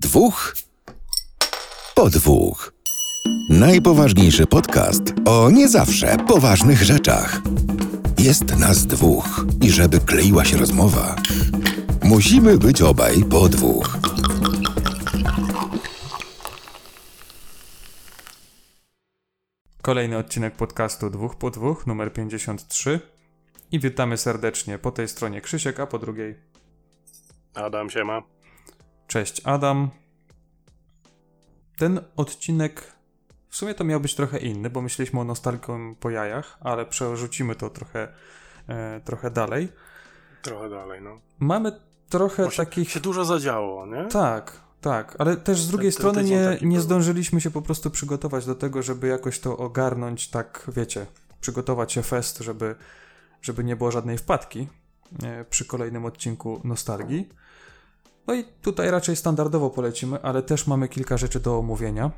[0.00, 0.54] Dwóch
[1.94, 2.72] po dwóch.
[3.50, 7.40] Najpoważniejszy podcast o nie zawsze poważnych rzeczach.
[8.18, 11.16] Jest nas dwóch i żeby kleiła się rozmowa,
[12.02, 13.98] musimy być obaj po dwóch.
[19.82, 23.00] Kolejny odcinek podcastu dwóch po dwóch, numer 53.
[23.72, 26.34] I witamy serdecznie po tej stronie Krzysiek, a po drugiej
[27.54, 28.37] Adam siema.
[29.08, 29.90] Cześć Adam.
[31.78, 32.92] Ten odcinek
[33.48, 37.54] w sumie to miał być trochę inny, bo myśleliśmy o nostalgii po jajach, ale przerzucimy
[37.54, 38.08] to trochę,
[38.68, 39.68] e, trochę dalej.
[40.42, 41.20] Trochę dalej, no.
[41.38, 41.72] Mamy
[42.08, 42.90] trochę Bo się, takich...
[42.90, 44.04] się dużo zadziało, nie?
[44.04, 47.90] Tak, tak, ale też z drugiej ten strony tydzień nie, nie zdążyliśmy się po prostu
[47.90, 51.06] przygotować do tego, żeby jakoś to ogarnąć, tak wiecie,
[51.40, 52.74] przygotować się fest, żeby,
[53.42, 54.68] żeby nie było żadnej wpadki
[55.22, 57.28] e, przy kolejnym odcinku Nostalgii.
[58.28, 62.10] No i tutaj raczej standardowo polecimy, ale też mamy kilka rzeczy do omówienia.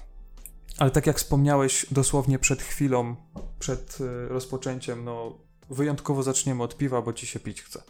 [0.78, 3.16] Ale tak jak wspomniałeś dosłownie przed chwilą,
[3.58, 5.38] przed e, rozpoczęciem, no
[5.70, 7.82] wyjątkowo zaczniemy od piwa, bo ci się pić chce.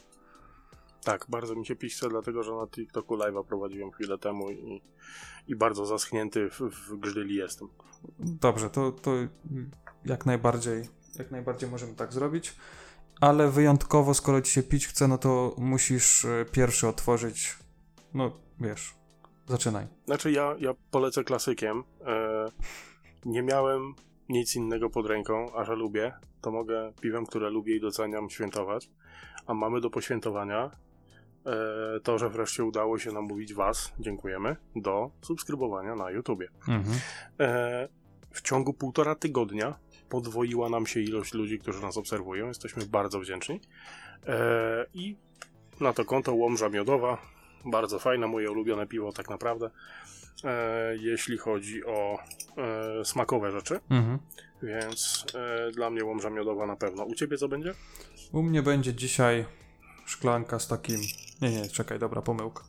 [1.05, 4.83] Tak, bardzo mi się pisze, dlatego że na TikToku live'a prowadziłem chwilę temu i,
[5.47, 7.69] i bardzo zaschnięty w, w grzyli jestem.
[8.19, 9.13] Dobrze, to, to
[10.05, 12.57] jak najbardziej, jak najbardziej możemy tak zrobić.
[13.21, 17.61] Ale wyjątkowo, skoro ci się pić chce, no to musisz e, pierwszy otworzyć.
[18.15, 18.95] No wiesz,
[19.47, 19.87] zaczynaj.
[20.07, 21.85] Znaczy ja, ja polecę klasykiem.
[22.07, 22.47] E,
[23.25, 23.95] nie miałem
[24.29, 28.91] nic innego pod ręką, a że lubię, to mogę piwem, które lubię i doceniam, świętować.
[29.47, 30.71] A mamy do poświętowania
[31.47, 36.49] e, to, że wreszcie udało się namówić Was, dziękujemy, do subskrybowania na YouTubie.
[36.69, 36.99] Mhm.
[37.41, 37.89] E,
[38.31, 42.49] w ciągu półtora tygodnia podwoiła nam się ilość ludzi, którzy nas obserwują.
[42.49, 43.61] Jesteśmy bardzo wdzięczni.
[44.27, 45.17] E, I
[45.81, 47.19] na to konto Łomża Miodowa.
[47.65, 49.71] Bardzo fajne, moje ulubione piwo tak naprawdę.
[50.45, 52.19] E, jeśli chodzi o
[52.57, 53.81] e, smakowe rzeczy.
[53.91, 54.19] Mhm.
[54.63, 57.05] Więc e, dla mnie Łomża Miodowa na pewno.
[57.05, 57.75] U Ciebie co będzie?
[58.33, 59.45] U mnie będzie dzisiaj
[60.07, 61.01] szklanka z takim.
[61.43, 62.65] Nie, nie, czekaj, dobra, pomyłka.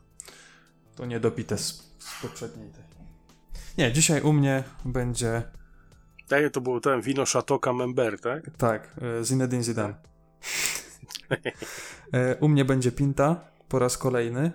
[0.96, 2.84] To nie dopite z, z poprzedniej tej.
[3.78, 5.44] Nie, dzisiaj u mnie będzie.
[6.28, 8.44] Tak, to było ten wino Chateau Camembert, tak?
[8.58, 9.96] Tak, e, Zinedine Zidane.
[12.14, 13.36] E, U mnie będzie pinta
[13.70, 14.52] po raz kolejny.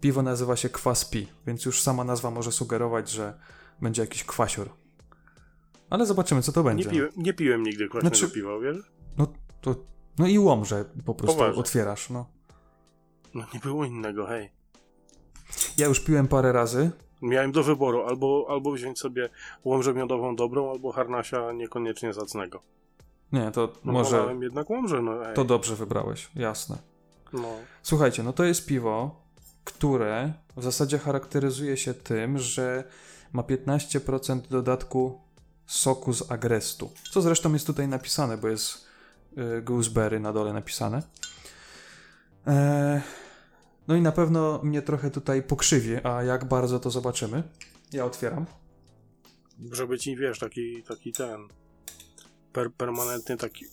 [0.00, 3.38] Piwo nazywa się Kwas Pi, więc już sama nazwa może sugerować, że
[3.82, 4.68] będzie jakiś kwasior.
[5.90, 6.90] Ale zobaczymy, co to Nie będzie.
[6.90, 8.76] piłem, nie piłem nigdy kwaśnego Znaczy- piwa, wiesz?
[9.18, 9.26] No,
[9.60, 9.74] to,
[10.18, 11.60] no i łomże po prostu Poważnie.
[11.60, 12.10] otwierasz.
[12.10, 12.26] No.
[13.34, 14.50] No nie było innego, hej.
[15.78, 16.90] Ja już piłem parę razy.
[17.22, 19.28] Miałem do wyboru albo, albo wziąć sobie
[19.64, 22.62] łomżę miodową dobrą, albo harnasia niekoniecznie zacnego.
[23.32, 25.34] Nie, to No może jednak łomżę, no ej.
[25.34, 26.78] to dobrze wybrałeś, jasne.
[27.32, 27.48] No,
[27.82, 29.20] Słuchajcie, no to jest piwo,
[29.66, 32.84] które w zasadzie charakteryzuje się tym, że
[33.32, 35.20] ma 15% dodatku
[35.66, 36.90] soku z agrestu.
[37.10, 38.86] Co zresztą jest tutaj napisane, bo jest
[39.58, 41.02] y, gooseberry na dole napisane.
[42.46, 43.00] Eee,
[43.88, 47.42] no i na pewno mnie trochę tutaj pokrzywi, a jak bardzo to zobaczymy.
[47.92, 48.46] Ja otwieram.
[49.72, 51.48] żeby ci, wiesz, taki, taki ten
[52.52, 53.66] per, permanentny taki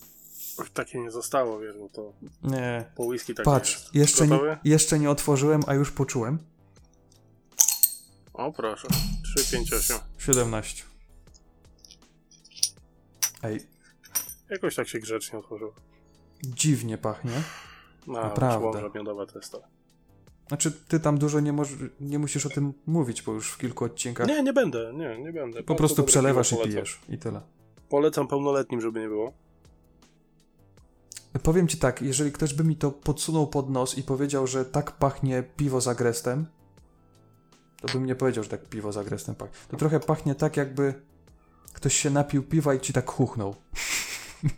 [0.73, 2.85] takie nie zostało, wiesz, bo to Nie.
[2.95, 6.39] po whisky tak Patrz, jeszcze nie, jeszcze nie otworzyłem, a już poczułem.
[8.33, 8.87] O, proszę.
[9.35, 9.97] 3, 5, 8.
[10.17, 10.83] 17.
[13.43, 13.59] Ej,
[14.49, 15.73] Jakoś tak się grzecznie otworzyło.
[16.43, 17.31] dziwnie pachnie.
[18.07, 18.89] No, Naprawdę.
[18.95, 19.61] Miodowa to jest to.
[20.47, 23.85] Znaczy, ty tam dużo nie, moż- nie musisz o tym mówić, bo już w kilku
[23.85, 25.63] odcinkach Nie, nie będę, nie, nie będę.
[25.63, 26.99] po Bardzo prostu przelewasz i pijesz.
[27.09, 27.41] I tyle.
[27.89, 29.33] Polecam pełnoletnim, żeby nie było.
[31.39, 34.91] Powiem ci tak, jeżeli ktoś by mi to podsunął pod nos i powiedział, że tak
[34.91, 36.45] pachnie piwo z agrestem,
[37.81, 39.55] to bym nie powiedział, że tak piwo z agrestem pachnie.
[39.67, 40.93] To trochę pachnie tak, jakby
[41.73, 43.55] ktoś się napił piwa i ci tak chuchnął.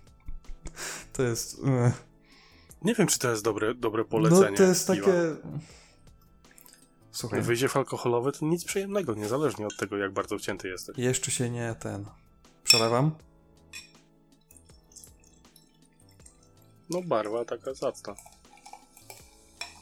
[1.13, 1.61] to jest...
[1.87, 2.03] ech.
[2.81, 4.51] Nie wiem, czy to jest dobre, dobre polecenie.
[4.51, 5.05] No to jest piwa.
[5.05, 5.35] takie...
[7.11, 10.97] Słuchaj, Wyjdzie alkoholowe to nic przyjemnego, niezależnie od tego, jak bardzo wcięty jesteś.
[10.97, 12.05] jeszcze się nie ten...
[12.63, 13.11] Przelewam?
[16.89, 18.15] No barwa taka zacna.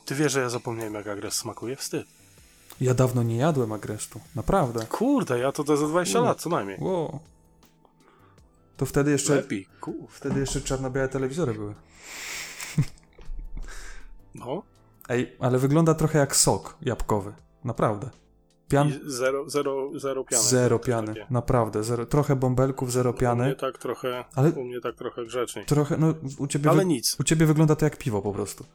[0.06, 1.76] Ty wiesz, że ja zapomniałem jak agres smakuje?
[1.76, 2.08] Wstyd.
[2.82, 4.20] Ja dawno nie jadłem agrestu.
[4.36, 4.86] Naprawdę.
[4.86, 6.24] Kurde, ja to, to za 20 U.
[6.24, 6.78] lat co najmniej.
[6.80, 7.20] Wow.
[8.78, 9.36] To wtedy jeszcze...
[9.36, 9.68] Lepiej.
[10.10, 11.76] Wtedy jeszcze czarno-białe telewizory były.
[14.36, 14.64] No.
[15.10, 17.34] Ej, ale wygląda trochę jak sok jabłkowy.
[17.64, 18.10] Naprawdę.
[18.74, 18.88] Pian...
[18.90, 20.44] I zero, zero, zero piany.
[20.44, 21.08] Zero piany.
[21.08, 21.26] takie.
[21.30, 21.84] Naprawdę.
[21.84, 22.06] Zero...
[22.06, 23.56] Trochę bąbelków, zero U mnie piany.
[23.56, 25.66] tak trochę, Ale- u mnie tak trochę grzeczniej.
[25.66, 26.86] Trochę, no u ciebie, Ale wy...
[26.86, 27.20] nic.
[27.20, 28.66] u ciebie wygląda to jak piwo po prostu.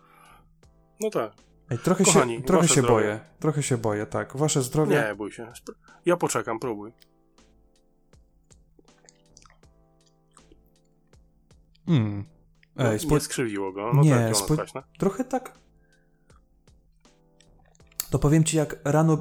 [1.00, 1.32] No tak.
[1.70, 2.88] Ej, trochę Kochani, się, trochę się zdrowie.
[3.04, 3.20] boję.
[3.40, 4.36] Trochę się boję, tak.
[4.36, 4.96] Wasze zdrowie.
[5.08, 5.52] Nie, bój się.
[6.06, 6.92] Ja poczekam, próbuj.
[11.88, 12.24] Mm.
[12.76, 13.20] No, Ej, nie spo...
[13.20, 13.92] skrzywiło go.
[13.94, 15.52] No Nie, tak, spo- trochę tak.
[18.10, 19.18] To powiem ci, jak rano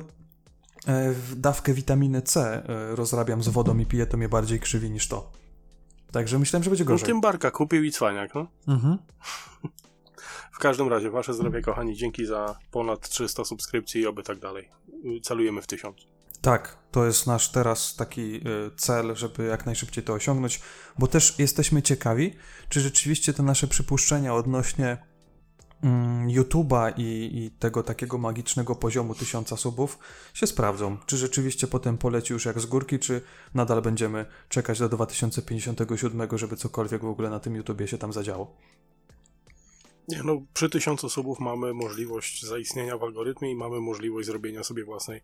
[1.35, 5.31] dawkę witaminy C e, rozrabiam z wodą i piję, to mnie bardziej krzywi niż to.
[6.11, 7.05] Także myślałem, że będzie No, gorzej.
[7.07, 8.47] tym barka kupił i cwaniak, no.
[8.67, 8.97] Mhm.
[10.51, 14.69] W każdym razie, wasze zdrowie, kochani, dzięki za ponad 300 subskrypcji i oby tak dalej.
[15.23, 15.97] Celujemy w 1000.
[16.41, 18.41] Tak, to jest nasz teraz taki y,
[18.77, 20.61] cel, żeby jak najszybciej to osiągnąć,
[20.99, 22.33] bo też jesteśmy ciekawi,
[22.69, 24.97] czy rzeczywiście te nasze przypuszczenia odnośnie
[26.27, 29.99] YouTube'a i, i tego takiego magicznego poziomu tysiąca subów
[30.33, 30.97] się sprawdzą.
[31.05, 33.21] Czy rzeczywiście potem poleci już jak z górki, czy
[33.53, 38.55] nadal będziemy czekać do 2057, żeby cokolwiek w ogóle na tym YouTubie się tam zadziało.
[40.07, 44.83] Nie, no, przy 1000 subów mamy możliwość zaistnienia w algorytmie i mamy możliwość zrobienia sobie
[44.85, 45.21] własnej,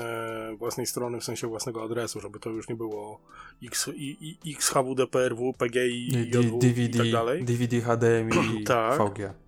[0.00, 3.20] e, własnej strony, w sensie własnego adresu, żeby to już nie było
[3.62, 7.44] X, i, i, XHWDPRW, PGI, I, JW DVD, i tak dalej.
[7.44, 9.00] DVD, HDMI i Tak.
[9.00, 9.43] VG.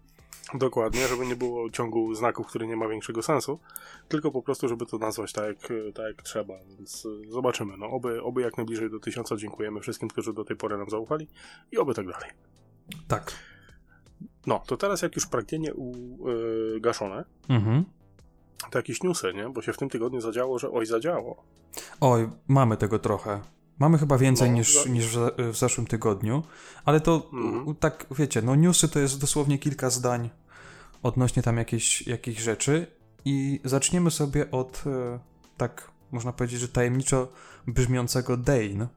[0.55, 3.59] Dokładnie, żeby nie było ciągu znaków, który nie ma większego sensu,
[4.09, 5.59] tylko po prostu, żeby to nazwać tak jak,
[5.95, 7.77] tak jak trzeba, więc y, zobaczymy.
[7.77, 11.29] No, oby, oby jak najbliżej do tysiąca dziękujemy wszystkim, którzy do tej pory nam zaufali
[11.73, 12.31] i oby tak dalej.
[13.09, 13.33] Tak.
[14.47, 17.85] No, to teraz jak już pragnienie ugaszone, Mhm.
[18.71, 19.49] to jakieś newsy, nie?
[19.49, 21.45] Bo się w tym tygodniu zadziało, że oj, zadziało.
[22.01, 23.41] Oj, mamy tego trochę.
[23.79, 26.43] Mamy chyba więcej No, niż, niż w, w zeszłym tygodniu,
[26.85, 27.75] ale to Mhm.
[27.75, 30.31] tak, wiecie, no newsy to jest dosłownie kilka zdań
[31.03, 32.87] odnośnie tam jakiejś, jakichś rzeczy
[33.25, 35.19] i zaczniemy sobie od e,
[35.57, 37.29] tak, można powiedzieć, że tajemniczo
[37.67, 38.89] brzmiącego Dane.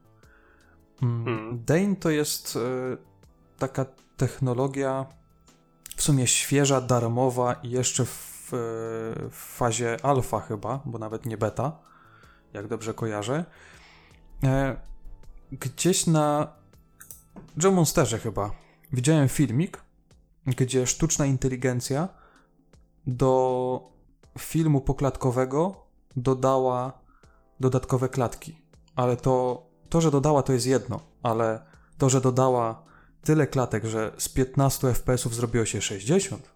[1.02, 1.64] Mm, Mhm.
[1.64, 2.60] Dane to jest e,
[3.58, 3.86] taka
[4.16, 5.06] technologia
[5.96, 8.56] w sumie świeża, darmowa i jeszcze w, e,
[9.30, 11.78] w fazie alfa chyba, bo nawet nie beta,
[12.52, 13.44] jak dobrze kojarzę.
[14.44, 14.76] E,
[15.52, 16.52] gdzieś na
[17.62, 18.50] Joe Monsterze chyba
[18.92, 19.82] widziałem filmik,
[20.46, 22.08] gdzie sztuczna inteligencja
[23.06, 23.92] do
[24.38, 26.92] filmu poklatkowego dodała
[27.60, 28.56] dodatkowe klatki.
[28.96, 31.60] Ale to, to, że dodała, to jest jedno, ale
[31.98, 32.82] to, że dodała
[33.22, 36.50] tyle klatek, że z 15 FPS-ów zrobiło się 60,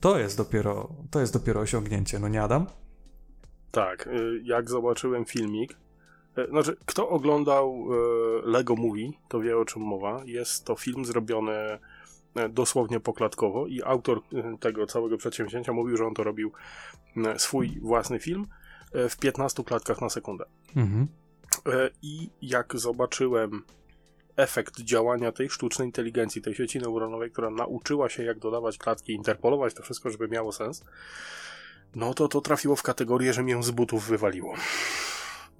[0.00, 2.66] to jest dopiero, to jest dopiero osiągnięcie, no nie Adam?
[3.70, 5.76] Tak, y, jak zobaczyłem filmik,
[6.50, 7.86] znaczy, kto oglądał
[8.44, 10.22] y, Lego Movie, to wie o czym mowa.
[10.24, 14.20] Jest to film zrobiony y, dosłownie poklatkowo i autor
[14.60, 16.52] tego całego przedsięwzięcia mówił, że on to robił
[17.36, 18.46] swój własny film
[18.92, 20.44] w 15 klatkach na sekundę.
[20.76, 21.08] Mhm.
[21.66, 23.62] E, I jak zobaczyłem
[24.36, 29.74] efekt działania tej sztucznej inteligencji, tej sieci neuronowej, która nauczyła się, jak dodawać klatki, interpolować
[29.74, 30.84] to wszystko, żeby miało sens,
[31.94, 34.54] no to to trafiło w kategorię, że mnie z butów wywaliło.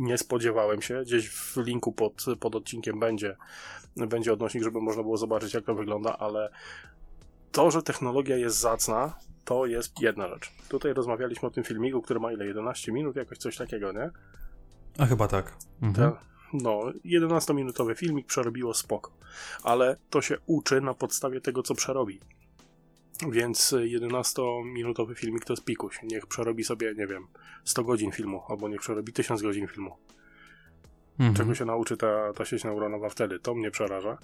[0.01, 1.03] Nie spodziewałem się.
[1.03, 3.37] Gdzieś w linku pod, pod odcinkiem będzie,
[3.97, 6.51] będzie odnośnik, żeby można było zobaczyć, jak to wygląda, ale
[7.53, 10.53] to, że technologia jest zacna, to jest jedna rzecz.
[10.69, 12.47] Tutaj rozmawialiśmy o tym filmiku, który ma ile?
[12.47, 14.11] 11 minut, jakoś coś takiego, nie?
[14.99, 15.57] A chyba tak.
[15.83, 16.13] Mhm.
[16.13, 16.19] Te,
[16.53, 19.13] no, 11-minutowy filmik przerobiło spoko,
[19.63, 22.21] ale to się uczy na podstawie tego, co przerobi.
[23.29, 25.99] Więc 11-minutowy filmik to jest pikuś.
[26.03, 27.27] Niech przerobi sobie, nie wiem,
[27.65, 29.97] 100 godzin filmu, albo niech przerobi 1000 godzin filmu.
[31.19, 31.35] Mhm.
[31.35, 33.39] Czego się nauczy ta, ta sieć neuronowa wtedy?
[33.39, 34.19] To mnie przeraża.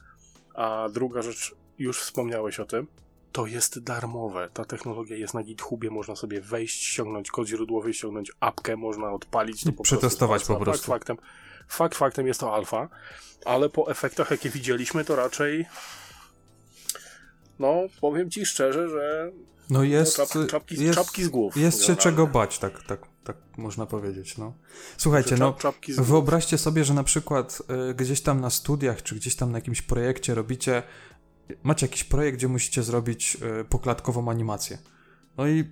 [0.55, 2.87] A druga rzecz, już wspomniałeś o tym,
[3.33, 4.51] to jest darmowe.
[4.53, 9.65] Ta technologia jest na GitHubie, można sobie wejść, ściągnąć kod źródłowy, ściągnąć apkę, można odpalić
[9.65, 10.55] to po przetestować prostu.
[10.55, 10.87] po prostu.
[10.87, 11.17] Fakt faktem,
[11.69, 12.89] fakt faktem jest to alfa,
[13.45, 15.67] ale po efektach, jakie widzieliśmy, to raczej
[17.59, 19.33] no, powiem ci szczerze, że
[19.71, 21.57] No jest, no, czap, czapki, jest, czapki z głów.
[21.57, 24.53] jest się czego bać, tak, tak, tak można powiedzieć, no.
[24.97, 25.57] Słuchajcie, no,
[25.99, 29.83] wyobraźcie sobie, że na przykład y, gdzieś tam na studiach, czy gdzieś tam na jakimś
[29.83, 30.83] projekcie robicie,
[31.63, 34.79] macie jakiś projekt, gdzie musicie zrobić y, poklatkową animację.
[35.37, 35.65] No i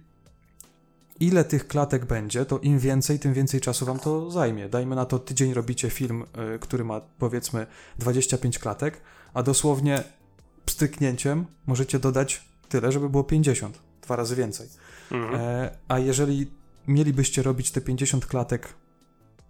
[1.21, 4.69] ile tych klatek będzie, to im więcej, tym więcej czasu wam to zajmie.
[4.69, 6.25] Dajmy na to tydzień robicie film,
[6.55, 7.67] y, który ma powiedzmy
[7.99, 9.01] 25 klatek,
[9.35, 10.05] a dosłownie
[10.65, 14.69] pstryknięciem możecie dodać tyle, żeby było 50, dwa razy więcej.
[15.11, 15.35] Mhm.
[15.41, 16.51] E, a jeżeli
[16.89, 18.75] mielibyście robić te 50 klatek,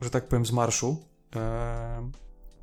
[0.00, 0.97] że tak powiem, z marszu
[1.37, 2.11] e,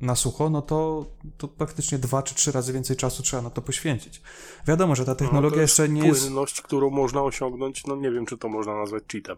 [0.00, 1.06] na sucho, no to,
[1.38, 4.22] to praktycznie dwa czy trzy razy więcej czasu trzeba na to poświęcić.
[4.66, 6.22] Wiadomo, że ta technologia no, jeszcze nie jest.
[6.22, 9.36] Płynność, którą można osiągnąć, no nie wiem, czy to można nazwać cheatem.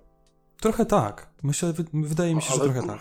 [0.61, 1.31] Trochę tak.
[1.43, 3.01] Myślę, wy- wydaje mi się, że Ale- trochę tak.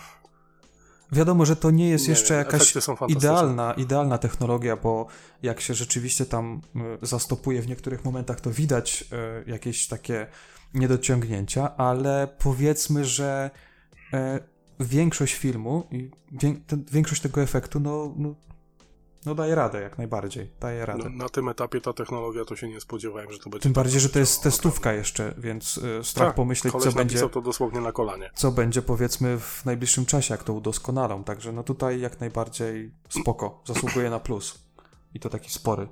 [1.11, 2.73] Wiadomo, że to nie jest Nie jeszcze wiem, jakaś
[3.07, 5.07] idealna, idealna technologia, bo
[5.43, 9.05] jak się rzeczywiście tam y, zastopuje w niektórych momentach, to widać
[9.47, 10.27] y, jakieś takie
[10.73, 13.51] niedociągnięcia, ale powiedzmy, że
[14.13, 14.17] y,
[14.79, 16.09] większość filmu i
[16.91, 18.35] większość tego efektu, no, no,
[19.25, 21.03] no daje radę jak najbardziej, daje radę.
[21.03, 23.63] No, na tym etapie ta technologia to się nie spodziewałem, że to będzie.
[23.63, 27.29] Tym bardziej, że to jest działało, testówka jeszcze, więc y, strach Tak, pomyśleć, co będzie,
[27.29, 28.29] to dosłownie na kolanie.
[28.35, 31.23] co będzie powiedzmy w najbliższym czasie, jak to udoskonalą.
[31.23, 34.65] Także no tutaj jak najbardziej spoko, zasługuje na plus.
[35.13, 35.87] I to taki spory,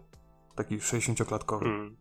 [0.55, 1.65] taki 60-klatkowy.
[1.65, 1.97] Mm.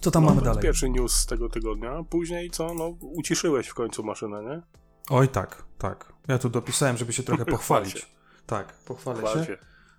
[0.00, 0.62] Co tam no, mamy dalej?
[0.62, 2.04] Pierwszy news z tego tygodnia.
[2.10, 2.74] Później co?
[2.74, 4.62] No, uciszyłeś w końcu maszynę, nie?
[5.10, 6.12] Oj tak, tak.
[6.28, 8.06] Ja tu dopisałem, żeby się trochę Chwal pochwalić.
[8.46, 9.58] Tak, pochwalę Chwal się,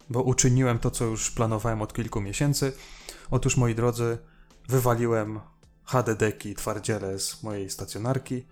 [0.09, 2.73] bo uczyniłem to, co już planowałem od kilku miesięcy.
[3.31, 4.17] Otóż, moi drodzy,
[4.69, 5.39] wywaliłem
[5.85, 8.45] HDD-ki, twardziele z mojej stacjonarki.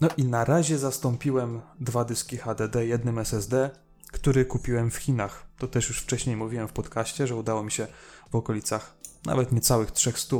[0.00, 3.70] No i na razie zastąpiłem dwa dyski HDD jednym SSD,
[4.12, 5.46] który kupiłem w Chinach.
[5.58, 7.86] To też już wcześniej mówiłem w podcaście, że udało mi się
[8.30, 8.94] w okolicach
[9.24, 10.36] nawet niecałych 300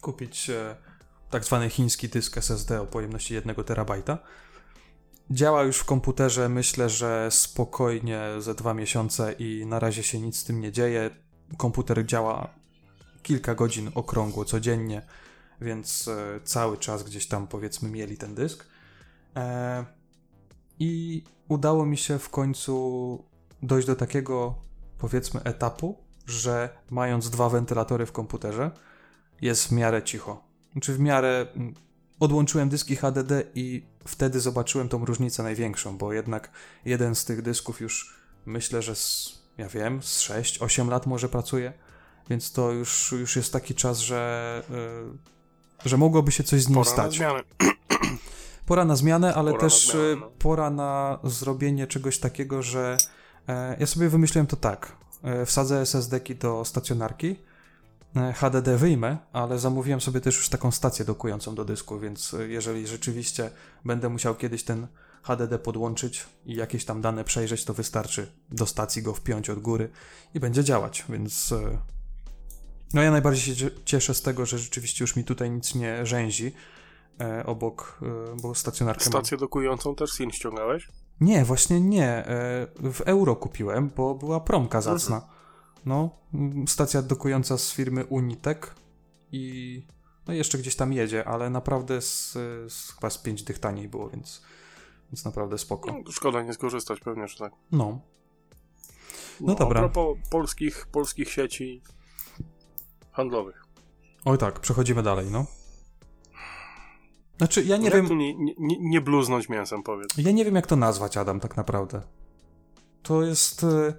[0.00, 0.76] kupić e,
[1.30, 4.18] tak zwany chiński dysk SSD o pojemności 1 terabajta.
[5.30, 10.36] Działa już w komputerze, myślę, że spokojnie ze dwa miesiące i na razie się nic
[10.36, 11.10] z tym nie dzieje.
[11.56, 12.54] Komputer działa
[13.22, 15.02] kilka godzin okrągło codziennie,
[15.60, 18.66] więc e, cały czas gdzieś tam powiedzmy mieli ten dysk.
[19.36, 19.84] E,
[20.78, 23.24] I udało mi się w końcu
[23.62, 24.54] dojść do takiego
[24.98, 28.70] powiedzmy etapu, że mając dwa wentylatory w komputerze
[29.40, 30.44] jest w miarę cicho.
[30.80, 31.46] Czy w miarę
[32.20, 36.50] odłączyłem dyski HDD i wtedy zobaczyłem tą różnicę największą, bo jednak
[36.84, 41.72] jeden z tych dysków już myślę, że z, ja wiem, z 6-8 lat może pracuje,
[42.30, 44.62] więc to już, już jest taki czas, że,
[45.84, 47.16] y, że mogłoby się coś z nim Pora na stać.
[47.16, 47.40] zmianę.
[48.66, 50.30] Pora na zmianę, ale Pora na też zmianę, y, no.
[50.38, 52.96] pora na zrobienie czegoś takiego, że
[53.48, 54.96] e, ja sobie wymyśliłem to tak.
[55.22, 57.36] E, wsadzę SSD-ki do stacjonarki,
[58.34, 62.86] HDD wyjmę, ale zamówiłem sobie też już taką stację dokującą do dysku, więc e, jeżeli
[62.86, 63.50] rzeczywiście
[63.84, 64.86] będę musiał kiedyś ten
[65.22, 69.90] HDD podłączyć i jakieś tam dane przejrzeć, to wystarczy do stacji go wpiąć od góry
[70.34, 71.78] i będzie działać, więc e,
[72.94, 76.06] no ja najbardziej się cie- cieszę z tego, że rzeczywiście już mi tutaj nic nie
[76.06, 76.52] rzęzi
[77.20, 79.12] e, obok, e, bo stacjonarkę mam.
[79.12, 80.88] Stację dokującą też Sin ściągałeś?
[81.20, 82.08] Nie, właśnie nie.
[82.08, 85.37] E, W euro kupiłem, bo była promka zacna.
[85.88, 86.10] No,
[86.66, 88.74] stacja dokująca z firmy Unitek
[89.32, 89.82] i
[90.26, 92.32] no jeszcze gdzieś tam jedzie, ale naprawdę z,
[92.72, 94.42] z chyba z 5 dych taniej było, więc,
[95.12, 95.92] więc naprawdę spoko.
[95.92, 97.52] No, szkoda nie skorzystać pewnie, że tak.
[97.72, 98.00] No,
[99.40, 99.80] No dobra.
[99.80, 101.82] A propos polskich, polskich sieci
[103.12, 103.64] handlowych.
[104.24, 105.46] oj tak, przechodzimy dalej, no.
[107.38, 110.16] Znaczy, ja nie Jak wiem, nie, nie, nie- bluznąć mięsem, powiedz.
[110.18, 112.02] ja nie wiem jak to nazwać, Adam, tak naprawdę.
[113.02, 113.64] To jest...
[113.64, 113.94] e,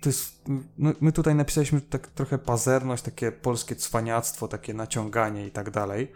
[0.00, 0.42] To jest
[0.78, 6.12] no, my tutaj napisaliśmy tak trochę pazerność, takie polskie cwaniactwo, takie naciąganie i tak dalej.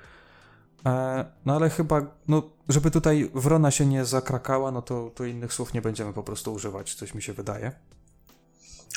[0.87, 5.53] E, no ale chyba, no, żeby tutaj wrona się nie zakrakała, no to, to innych
[5.53, 7.73] słów nie będziemy po prostu używać, coś mi się wydaje.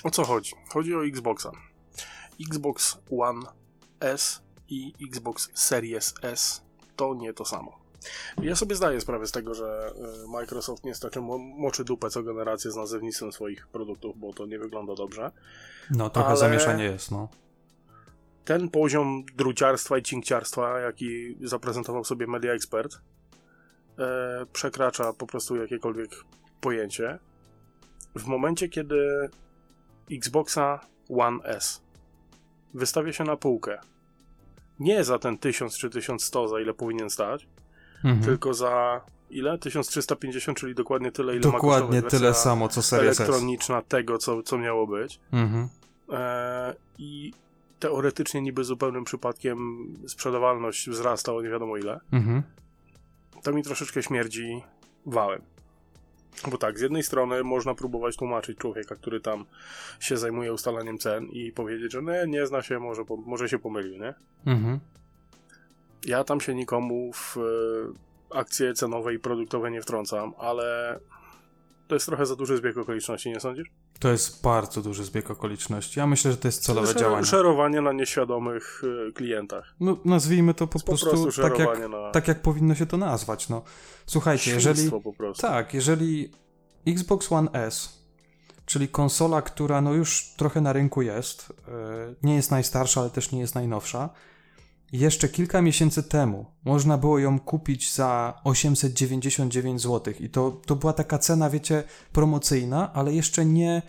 [0.03, 0.51] O co chodzi?
[0.69, 1.51] Chodzi o Xboxa.
[2.49, 3.41] Xbox One
[3.99, 6.61] S i Xbox Series S
[6.95, 7.82] to nie to samo.
[8.41, 9.91] Ja sobie zdaję sprawę z tego, że
[10.25, 14.59] y, Microsoft niestety mo- moczy dupę co generację z nazewnictwem swoich produktów, bo to nie
[14.59, 15.31] wygląda dobrze.
[15.91, 17.29] No, trochę Ale- zamieszanie jest, no.
[18.45, 22.97] Ten poziom druciarstwa i cinkciarstwa, jaki zaprezentował sobie Media Expert,
[23.99, 26.09] e, przekracza po prostu jakiekolwiek
[26.61, 27.19] pojęcie.
[28.15, 29.29] W momencie, kiedy
[30.11, 30.79] Xboxa
[31.09, 31.81] One S
[32.73, 33.79] wystawia się na półkę,
[34.79, 37.47] nie za ten 1000 czy 1100, za ile powinien stać,
[38.03, 38.23] Mhm.
[38.23, 39.57] tylko za ile?
[39.57, 43.19] 1350, czyli dokładnie tyle, ile ma Dokładnie kosztować tyle samo, co Series S.
[43.19, 45.19] elektroniczna tego, co, co miało być.
[45.31, 45.69] Mhm.
[46.11, 47.33] E, I
[47.79, 51.99] teoretycznie niby zupełnym przypadkiem sprzedawalność wzrasta o nie wiadomo ile.
[52.11, 52.43] Mhm.
[53.43, 54.63] To mi troszeczkę śmierdzi
[55.05, 55.41] wałem.
[56.51, 59.45] Bo tak, z jednej strony można próbować tłumaczyć człowieka, który tam
[59.99, 63.97] się zajmuje ustalaniem cen i powiedzieć, że nie, nie zna się, może, może się pomylił,
[63.97, 64.13] nie?
[64.45, 64.79] Mhm.
[66.05, 70.99] Ja tam się nikomu w e, akcje cenowe i produktowe nie wtrącam, ale
[71.87, 73.67] to jest trochę za duży zbieg okoliczności, nie sądzisz?
[73.99, 75.99] To jest bardzo duży zbieg okoliczności.
[75.99, 77.25] Ja myślę, że to jest celowe Szer- działanie.
[77.25, 79.75] Szerowanie na nieświadomych e, klientach.
[79.79, 82.97] No, nazwijmy to po, Po prostu, prostu tak, jak, na tak, jak powinno się to
[82.97, 83.49] nazwać.
[83.49, 83.61] No.
[84.05, 84.75] Słuchajcie, jeżeli.
[84.75, 85.41] świństwo po prostu.
[85.41, 86.31] Tak, jeżeli
[86.87, 88.03] Xbox One S,
[88.65, 93.31] czyli konsola, która no już trochę na rynku jest, yy, nie jest najstarsza, ale też
[93.31, 94.09] nie jest najnowsza,
[94.93, 100.93] jeszcze kilka miesięcy temu można było ją kupić za 899 zł i to, to była
[100.93, 103.81] taka cena, wiecie, promocyjna, ale jeszcze nie,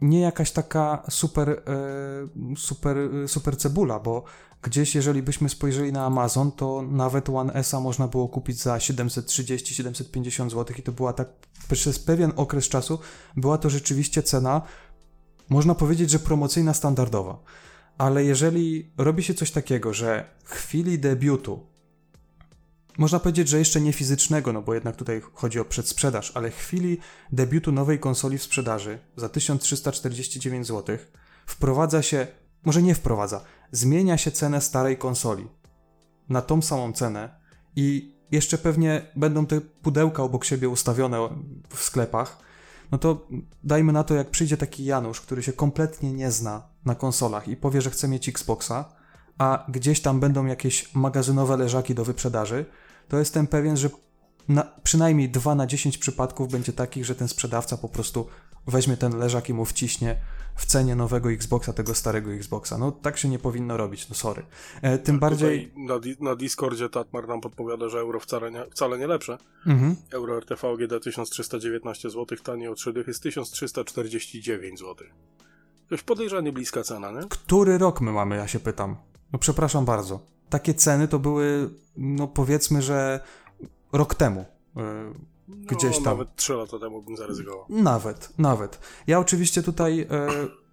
[0.00, 4.24] nie jakaś taka super, e, super, e, super cebula, bo
[4.62, 10.50] gdzieś jeżeli byśmy spojrzeli na Amazon, to nawet One S można było kupić za 730-750
[10.50, 11.28] zł i to była tak
[11.72, 12.98] przez pewien okres czasu
[13.36, 14.62] była to rzeczywiście cena,
[15.48, 17.38] można powiedzieć, że promocyjna standardowa.
[17.98, 21.66] Ale jeżeli robi się coś takiego, że chwili debiutu,
[22.98, 26.98] można powiedzieć, że jeszcze nie fizycznego, no bo jednak tutaj chodzi o przedsprzedaż, ale chwili
[27.32, 30.98] debiutu nowej konsoli w sprzedaży za 1349 zł
[31.46, 32.26] wprowadza się,
[32.64, 35.48] może nie wprowadza, zmienia się cenę starej konsoli
[36.28, 37.40] na tą samą cenę
[37.76, 41.28] i jeszcze pewnie będą te pudełka obok siebie ustawione
[41.68, 42.38] w sklepach,
[42.92, 43.28] no to
[43.64, 47.56] dajmy na to, jak przyjdzie taki Janusz, który się kompletnie nie zna na konsolach i
[47.56, 48.84] powie, że chce mieć Xboxa,
[49.38, 52.64] a gdzieś tam będą jakieś magazynowe leżaki do wyprzedaży,
[53.08, 53.90] to jestem pewien, że
[54.48, 58.26] na, przynajmniej 2 na 10 przypadków będzie takich, że ten sprzedawca po prostu
[58.66, 60.16] weźmie ten leżak i mu wciśnie
[60.56, 62.78] w cenie nowego Xboxa, tego starego Xboxa.
[62.78, 64.42] No tak się nie powinno robić, no sorry.
[64.82, 65.72] E, tym bardziej...
[65.76, 69.38] Na, di na Discordzie Tatmar nam podpowiada, że euro wcale nie, wcale nie lepsze.
[69.66, 69.96] Mhm.
[70.10, 75.06] Euro RTV GD 1319 zł, taniej od 3 jest 1349 zł.
[75.92, 77.20] Jakoś podejrzanie bliska cena, nie?
[77.28, 78.96] Który rok my mamy, ja się pytam.
[79.32, 80.20] No przepraszam bardzo.
[80.50, 83.20] Takie ceny to były, no powiedzmy, że
[83.92, 84.44] rok temu.
[84.76, 85.12] e,
[85.48, 86.18] Gdzieś no, tam.
[86.18, 87.64] Nawet 3 lata temu bym zaryzykował.
[87.68, 88.78] Nawet, nawet.
[89.06, 90.06] Ja oczywiście tutaj e,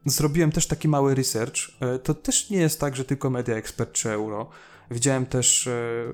[0.06, 1.56] zrobiłem też taki mały research.
[1.80, 4.50] E, to też nie jest tak, że tylko Media Expert czy Euro.
[4.92, 5.70] Widziałem też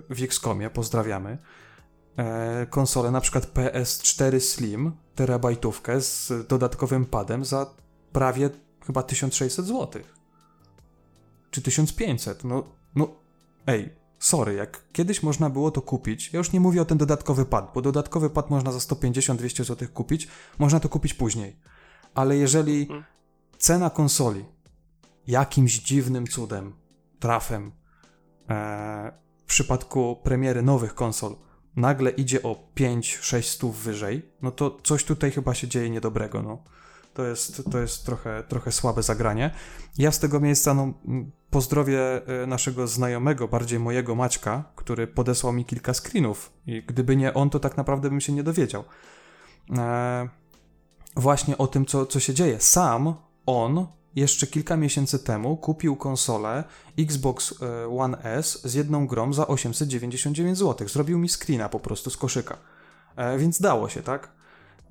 [0.10, 1.38] w XCOMie, pozdrawiamy,
[2.18, 7.74] e, konsolę na przykład PS4 Slim, terabajtówkę z dodatkowym padem za
[8.12, 8.50] prawie
[8.86, 10.02] chyba 1600 zł.
[11.52, 12.44] Czy 1500.
[12.44, 12.64] No,
[12.96, 13.08] no,
[13.68, 13.90] ej,
[14.20, 17.72] sorry, jak kiedyś można było to kupić, ja już nie mówię o ten dodatkowy pad,
[17.74, 20.28] bo dodatkowy pad można za 150-200 zł kupić,
[20.58, 21.56] można to kupić później.
[22.14, 23.04] Ale jeżeli Mhm.
[23.58, 24.46] cena konsoli
[25.28, 26.74] jakimś dziwnym cudem,
[27.20, 27.72] trafem,
[28.50, 31.36] e, w przypadku premiery nowych konsol
[31.76, 36.64] nagle idzie o 5-6 stów wyżej, no to coś tutaj chyba się dzieje niedobrego, no.
[37.16, 39.52] To jest, to jest trochę, trochę słabe zagranie.
[39.98, 40.94] Ja z tego miejsca no,
[41.50, 47.34] pozdrowię e, naszego znajomego, bardziej mojego Maćka, który podesłał mi kilka screenów i gdyby nie
[47.34, 48.84] on, to tak naprawdę bym się nie dowiedział.
[49.78, 50.30] E,
[51.16, 52.60] właśnie o tym, co, co się dzieje.
[52.60, 56.64] Sam on jeszcze kilka miesięcy temu kupił konsolę
[57.00, 60.88] Xbox e, One S z jedną grą za 899 zł.
[60.88, 62.58] Zrobił mi screena po prostu z koszyka.
[63.16, 64.35] E, więc dało się, tak?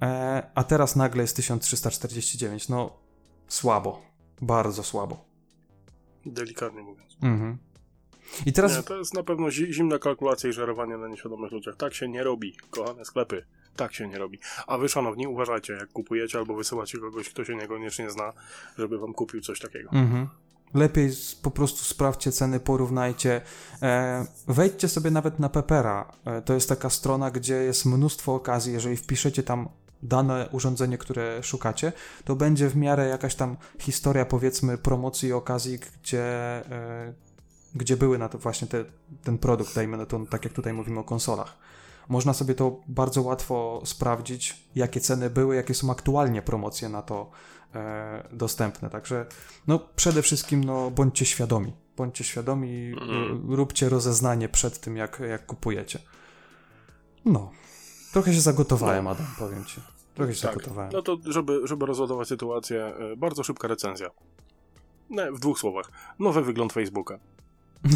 [0.04, 2.68] E, a teraz nagle jest 1349.
[2.68, 2.96] No,
[3.48, 4.02] słabo.
[4.40, 5.24] Bardzo słabo.
[6.26, 7.16] Delikatnie mówiąc.
[7.22, 7.58] Mhm.
[8.46, 8.76] I teraz.
[8.76, 11.76] Nie, to jest na pewno zi- zimna kalkulacja i żerowanie na nieświadomych ludziach.
[11.76, 13.44] Tak się nie robi, kochane sklepy.
[13.76, 14.38] Tak się nie robi.
[14.66, 18.32] A wy, szanowni, uważajcie, jak kupujecie albo wysyłacie kogoś, kto się niekoniecznie zna,
[18.78, 19.90] żeby wam kupił coś takiego.
[19.92, 20.28] Mhm.
[20.74, 21.10] Lepiej
[21.42, 23.40] po prostu sprawdźcie ceny, porównajcie.
[23.82, 26.12] E, wejdźcie sobie nawet na Pepera.
[26.24, 28.72] E, to jest taka strona, gdzie jest mnóstwo okazji.
[28.72, 29.68] Jeżeli wpiszecie tam
[30.04, 31.92] dane urządzenie, które szukacie,
[32.24, 36.24] to będzie w miarę jakaś tam historia, powiedzmy, promocji i okazji, gdzie,
[36.72, 37.12] e,
[37.74, 38.84] gdzie były na to właśnie te,
[39.24, 41.56] ten produkt, dajmy na to, tak jak tutaj mówimy o konsolach.
[42.08, 47.30] Można sobie to bardzo łatwo sprawdzić, jakie ceny były, jakie są aktualnie promocje na to
[47.74, 48.90] e, dostępne.
[48.90, 49.26] Także
[49.66, 51.72] no przede wszystkim no, bądźcie świadomi.
[51.96, 52.92] Bądźcie świadomi
[53.52, 55.98] y, róbcie rozeznanie przed tym, jak, jak kupujecie.
[57.24, 57.50] No.
[58.12, 59.10] Trochę się zagotowałem, No.
[59.10, 59.93] Adam, powiem ci.
[60.14, 60.56] Trochę się Tak.
[60.92, 64.10] No to, żeby, żeby rozładować sytuację, y, bardzo szybka recenzja.
[65.10, 65.90] No, w dwóch słowach.
[66.18, 67.18] Nowy wygląd Facebooka.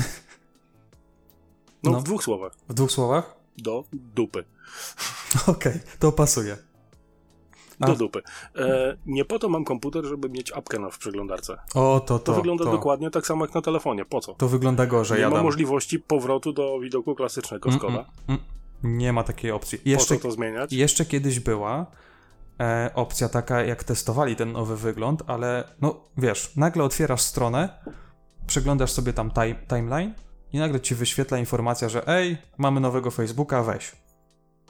[1.83, 2.01] No, No.
[2.01, 2.53] w dwóch słowach.
[2.69, 3.35] W dwóch słowach?
[3.59, 4.45] Do dupy.
[5.47, 6.57] Okej, to pasuje.
[7.81, 8.23] Do A- dupy.
[8.57, 11.57] E, nie po to mam komputer, żeby mieć apkę na w przeglądarce.
[11.75, 12.35] O, to, To, to.
[12.35, 14.05] wygląda to, dokładnie tak samo jak na telefonie.
[14.05, 14.35] Po co?
[14.35, 15.45] To wygląda gorzej, nie ma Adam.
[15.45, 17.95] możliwości powrotu do widoku klasycznego Mm, Skoda.
[18.29, 18.41] mm,
[18.83, 18.99] mm.
[18.99, 19.79] Nie ma takiej opcji.
[19.79, 20.73] Po Jeszcze, co to zmieniać?
[20.73, 21.87] jeszcze kiedyś była
[22.61, 27.69] e, opcja taka, jak testowali ten nowy wygląd, ale no wiesz, nagle otwierasz stronę,
[28.47, 30.15] przeglądasz sobie tam time, timeline
[30.53, 33.97] i nagle ci wyświetla informacja, że ej, mamy nowego Facebooka, weź.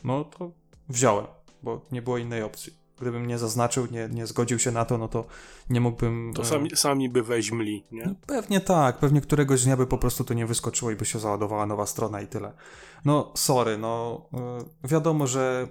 [0.04, 0.50] No to
[0.88, 1.26] wziąłem,
[1.62, 2.78] bo nie było innej opcji.
[3.00, 5.24] Gdybym nie zaznaczył, nie, nie zgodził się na to, no to
[5.70, 6.32] nie mógłbym...
[6.34, 8.02] To e, sami, sami by weźmli, nie?
[8.06, 11.18] no, pewnie tak, pewnie któregoś dnia by po prostu to nie wyskoczyło i by się
[11.18, 12.52] załadowała nowa strona i tyle.
[13.04, 14.22] No, sorry, no
[14.84, 15.68] y, wiadomo, że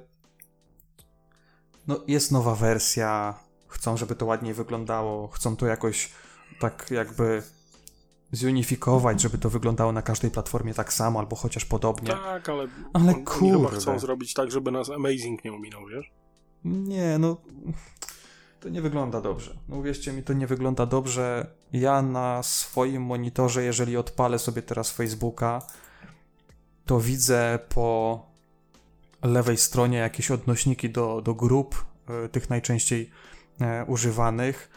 [1.87, 6.11] no, jest nowa wersja, chcą, żeby to ładniej wyglądało, chcą to jakoś
[6.59, 7.43] tak jakby
[8.31, 12.09] zunifikować, żeby to wyglądało na każdej platformie tak samo, albo chociaż podobnie.
[12.09, 13.77] Tak, ale, Ale on- oni chyba kurde.
[13.77, 16.11] chcą zrobić tak, żeby nas Amazing nie ominął, wiesz?
[16.65, 17.37] Nie, no.
[18.59, 19.57] To nie wygląda dobrze.
[19.69, 21.51] No uwierzcie mi, to nie wygląda dobrze.
[21.73, 25.61] Ja na swoim monitorze, jeżeli odpalę sobie teraz Facebooka,
[26.85, 28.25] to widzę po
[29.21, 31.85] lewej stronie jakieś odnośniki do, do grup,
[32.25, 33.11] e, tych najczęściej
[33.61, 34.69] e, używanych,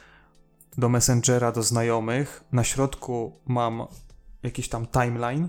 [0.79, 2.45] do Messengera, do znajomych.
[2.53, 3.87] Na środku mam
[4.43, 5.49] jakiś tam timeline,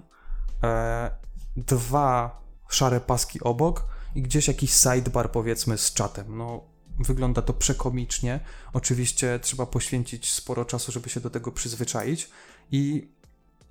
[0.63, 1.11] e,
[1.57, 6.37] dwa szare paski obok i gdzieś jakiś sidebar powiedzmy z czatem.
[6.37, 6.63] No,
[6.99, 8.39] wygląda to przekomicznie.
[8.73, 12.29] Oczywiście trzeba poświęcić sporo czasu, żeby się do tego przyzwyczaić
[12.71, 13.11] i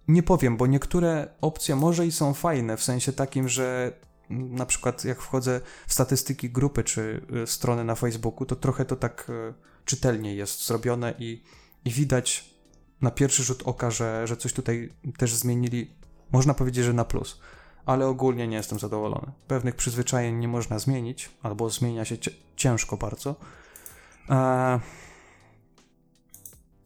[0.08, 3.92] nie powiem, bo niektóre opcje może i są fajne, w sensie takim, że
[4.30, 8.96] na przykład jak wchodzę w statystyki grupy czy y, strony na Facebooku, to trochę to
[8.96, 11.42] tak y, czytelnie jest zrobione i,
[11.84, 12.54] i widać
[13.00, 15.90] na pierwszy rzut oka, że, że coś tutaj też zmienili,
[16.32, 17.40] można powiedzieć, że na plus
[17.86, 19.32] ale ogólnie nie jestem zadowolony.
[19.48, 22.16] Pewnych przyzwyczajeń nie można zmienić, albo zmienia się
[22.56, 23.36] ciężko bardzo.
[24.28, 24.80] Eee...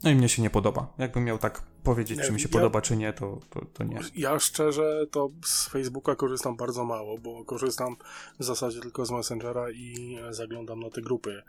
[0.05, 0.93] No i mnie się nie podoba.
[0.99, 3.85] Jakbym miał tak powiedzieć, Nie, czy mi się ja- podoba, czy nie, to, to, to
[3.85, 4.01] nie.
[4.17, 7.97] Ja szczerze to z Facebooka korzystam bardzo mało, bo korzystam
[8.39, 11.43] w zasadzie tylko z Messengera i zaglądam na te grupy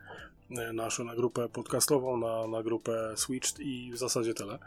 [0.52, 4.60] e, nasze, na grupę podcastową, na, na grupę Switched i w zasadzie tyle.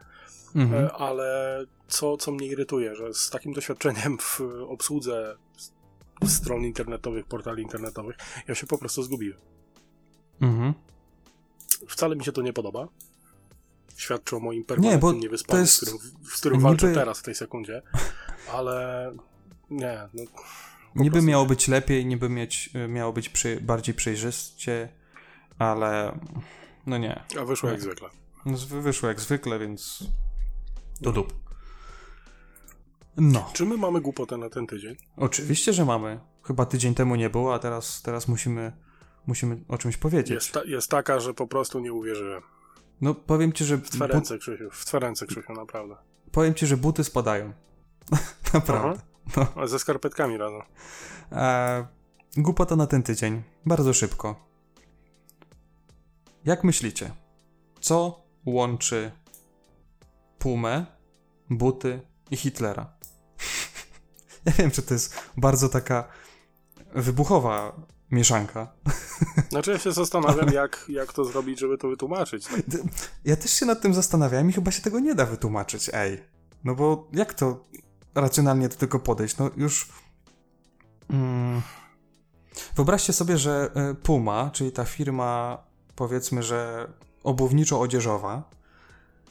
[0.54, 0.84] Mhm.
[0.84, 5.36] E, Ale co, co mnie irytuje, że z takim doświadczeniem w obsłudze
[6.26, 8.16] stron internetowych, portali internetowych,
[8.48, 9.38] ja się po prostu zgubiłem.
[10.40, 10.74] Mhm.
[11.88, 12.88] Wcale mi się to nie podoba.
[13.98, 15.98] Świadczy o moim Nie, permanentnym bo niewyspaniu, jest z którym,
[16.34, 17.82] z którym walczę niby- teraz w tej sekundzie.
[18.52, 19.12] Ale
[19.70, 20.22] nie, no,
[20.96, 21.48] Niby miało nie.
[21.48, 24.88] być lepiej, niby mieć, y, miało być przy, bardziej przejrzyście,
[25.58, 26.18] ale
[26.86, 27.22] no nie.
[27.40, 27.82] A wyszło jak Nie.
[27.84, 28.08] zwykle.
[28.46, 30.04] No, wyszło jak zwykle, więc
[31.00, 31.32] do dup.
[33.16, 33.50] No.
[33.52, 34.96] Czy my mamy głupotę na ten tydzień?
[35.16, 36.20] Oczywiście, że mamy.
[36.42, 38.72] Chyba tydzień temu nie było, a teraz, teraz musimy,
[39.26, 40.30] musimy o czymś powiedzieć.
[40.34, 42.42] Jest, ta, jest taka, że po prostu nie uwierzyłem.
[43.00, 44.70] No powiem ci, że W twe but, ręce, Krzysiu.
[44.70, 45.96] W twe ręce, Krzysiu, naprawdę.
[46.32, 47.52] powiem ci, że buty spadają.
[48.54, 49.00] Naprawdę.
[49.56, 49.68] No.
[49.68, 50.62] Ze skarpetkami razem.
[51.32, 51.86] E,
[52.36, 53.42] głupota na ten tydzień.
[53.66, 54.48] Bardzo szybko.
[56.44, 57.10] Jak myślicie?
[57.80, 59.10] Co łączy
[60.38, 60.86] Pumę,
[61.50, 62.92] buty i Hitlera?
[64.44, 66.08] ja wiem, że to jest bardzo taka
[66.94, 67.76] wybuchowa
[68.10, 68.72] mieszanka.
[69.50, 72.46] Znaczy ja się zastanawiam, jak, jak to zrobić, żeby to wytłumaczyć.
[72.46, 72.60] Tak?
[73.24, 76.22] Ja też się nad tym zastanawiałem i chyba się tego nie da wytłumaczyć, ej.
[76.64, 77.64] No bo jak to
[78.14, 79.36] racjonalnie do tego podejść?
[79.38, 79.88] No już...
[81.10, 81.62] Mm,
[82.76, 85.58] wyobraźcie sobie, że e, Puma, czyli ta firma,
[85.96, 86.88] powiedzmy, że
[87.24, 88.42] obuwniczo-odzieżowa,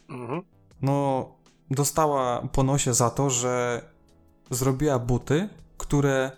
[0.09, 0.41] Mhm.
[0.81, 1.25] no
[1.71, 3.81] dostała po nosie za to, że
[4.51, 6.31] zrobiła buty, które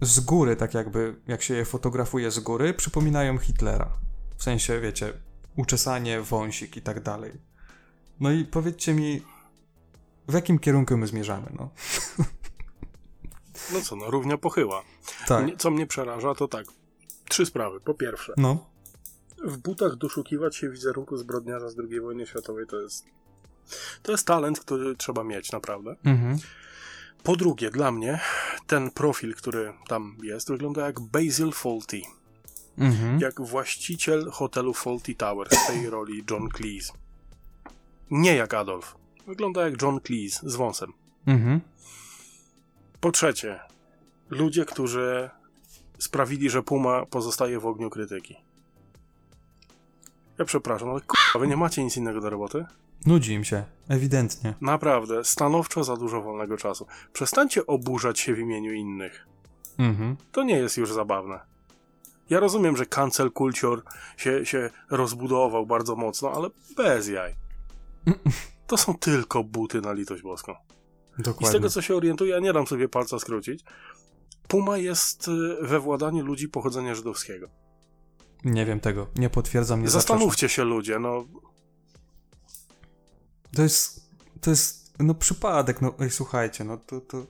[0.00, 3.92] z góry, tak jakby, jak się je fotografuje z góry, przypominają Hitlera.
[4.36, 5.12] W sensie, wiecie,
[5.56, 7.32] uczesanie, wąsik i tak dalej.
[8.20, 9.22] No i powiedzcie mi,
[10.28, 11.70] w jakim kierunku my zmierzamy, no?
[13.72, 14.82] No co, no równia pochyła.
[15.26, 15.46] Tak.
[15.58, 16.66] Co mnie przeraża, to tak.
[17.28, 17.80] Trzy sprawy.
[17.80, 18.66] Po pierwsze, No.
[19.44, 23.04] w butach doszukiwać się wizerunku zbrodniarza z II wojny światowej to jest.
[24.02, 25.96] To jest talent, który trzeba mieć, naprawdę.
[26.04, 26.38] Mhm.
[27.22, 28.20] Po drugie, dla mnie
[28.66, 32.02] ten profil, który tam jest, wygląda jak Basil Fawlty.
[32.78, 33.20] Mhm.
[33.20, 36.92] Jak właściciel hotelu Fawlty Tower w tej roli John Cleese.
[38.10, 38.94] Nie jak Adolf.
[39.26, 40.92] Wygląda jak John Cleese z wąsem.
[41.26, 41.60] Mhm.
[43.00, 43.60] Po trzecie,
[44.30, 45.30] ludzie, którzy
[45.98, 48.36] sprawili, że Puma pozostaje w ogniu krytyki.
[50.38, 52.64] Ja przepraszam, ale k***a, wy nie macie nic innego do roboty?
[53.06, 54.54] Nudzi im się, ewidentnie.
[54.60, 56.86] Naprawdę, stanowczo za dużo wolnego czasu.
[57.12, 59.26] Przestańcie oburzać się w imieniu innych.
[59.78, 60.16] Mhm.
[60.32, 61.40] To nie jest już zabawne.
[62.30, 63.82] Ja rozumiem, że cancel culture
[64.16, 67.34] się, się rozbudował bardzo mocno, ale bez jaj.
[68.66, 70.52] To są tylko buty na litość boską.
[71.18, 71.58] I z Dokładnie.
[71.58, 73.64] tego, co się orientuję, ja nie dam sobie palca skrócić.
[74.48, 77.48] Puma jest y, we władaniu ludzi pochodzenia żydowskiego.
[78.44, 81.24] Nie wiem tego, nie potwierdzam, nie Zastanówcie się ludzie, no
[83.56, 84.10] To jest,
[84.40, 87.26] to jest, no przypadek, no ej, słuchajcie, no to, to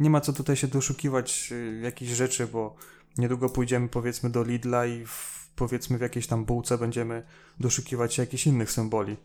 [0.00, 2.76] nie ma co tutaj się doszukiwać y, jakichś rzeczy, bo
[3.18, 7.22] niedługo pójdziemy powiedzmy do Lidla i w, powiedzmy w jakiejś tam bułce będziemy
[7.60, 9.16] doszukiwać się jakichś innych symboli.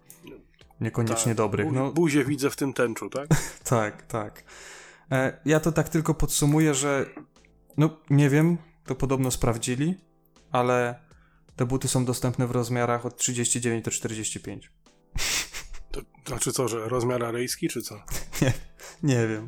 [0.82, 3.28] Niekoniecznie tak, dobrych, bu- no buzię widzę w tym tęczu, tak?
[3.64, 4.44] tak, tak.
[5.12, 7.06] E, ja to tak tylko podsumuję, że
[7.78, 9.96] no nie wiem, to podobno sprawdzili,
[10.52, 11.00] ale
[11.56, 14.72] te buty są dostępne w rozmiarach od 39 do 45.
[15.92, 17.96] To znaczy co, że rozmiar aryjski, czy co?
[19.04, 19.48] Nie wiem.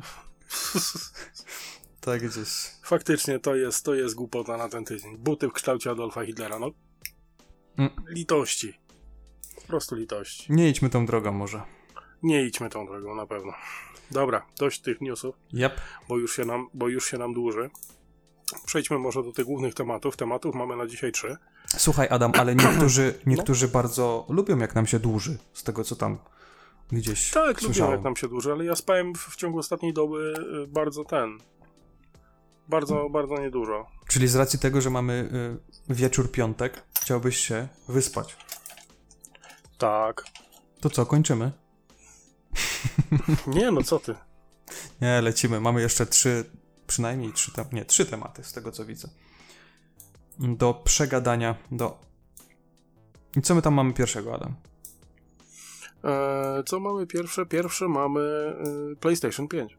[2.00, 2.48] tak gdzieś.
[2.84, 5.18] Faktycznie to jest, to jest głupota na ten tydzień.
[5.18, 6.70] Buty w kształcie Adolfa Hitlera, no.
[7.76, 7.90] Mm.
[8.08, 8.80] Litości.
[9.56, 10.52] Po prostu litości.
[10.52, 11.62] Nie idźmy tą drogą może.
[12.22, 13.52] Nie idźmy tą drogą, na pewno.
[14.10, 15.80] Dobra, dość tych newsów, Yep.
[16.08, 17.70] bo już się nam, bo już się nam dłuży.
[18.66, 20.16] Przejdźmy może do tych głównych tematów.
[20.16, 21.36] Tematów mamy na dzisiaj trzy.
[21.66, 26.18] Słuchaj, Adam, ale niektórzy, niektórzy bardzo lubią, jak nam się dłuży, z tego co tam
[26.92, 27.92] gdzieś Tak, słyszałem.
[27.92, 30.34] jak nam się dłuży, ale ja spałem w, w ciągu ostatniej doby
[30.64, 31.38] y, bardzo ten.
[32.68, 33.86] Bardzo, bardzo niedużo.
[34.08, 35.28] Czyli z racji tego, że mamy
[35.90, 38.36] y, wieczór piątek, chciałbyś się wyspać.
[39.78, 40.24] Tak.
[40.80, 41.52] To co, kończymy?
[43.46, 44.14] Nie, no co ty.
[45.00, 45.60] Nie, lecimy.
[45.60, 46.44] Mamy jeszcze trzy,
[46.86, 49.08] przynajmniej trzy, tem- nie, trzy tematy z tego co widzę.
[50.38, 51.98] Do przegadania, do...
[53.36, 54.54] I co my tam mamy pierwszego, Adam?
[56.04, 57.46] E, co mamy pierwsze?
[57.46, 58.20] Pierwsze mamy
[58.92, 59.78] y, PlayStation 5.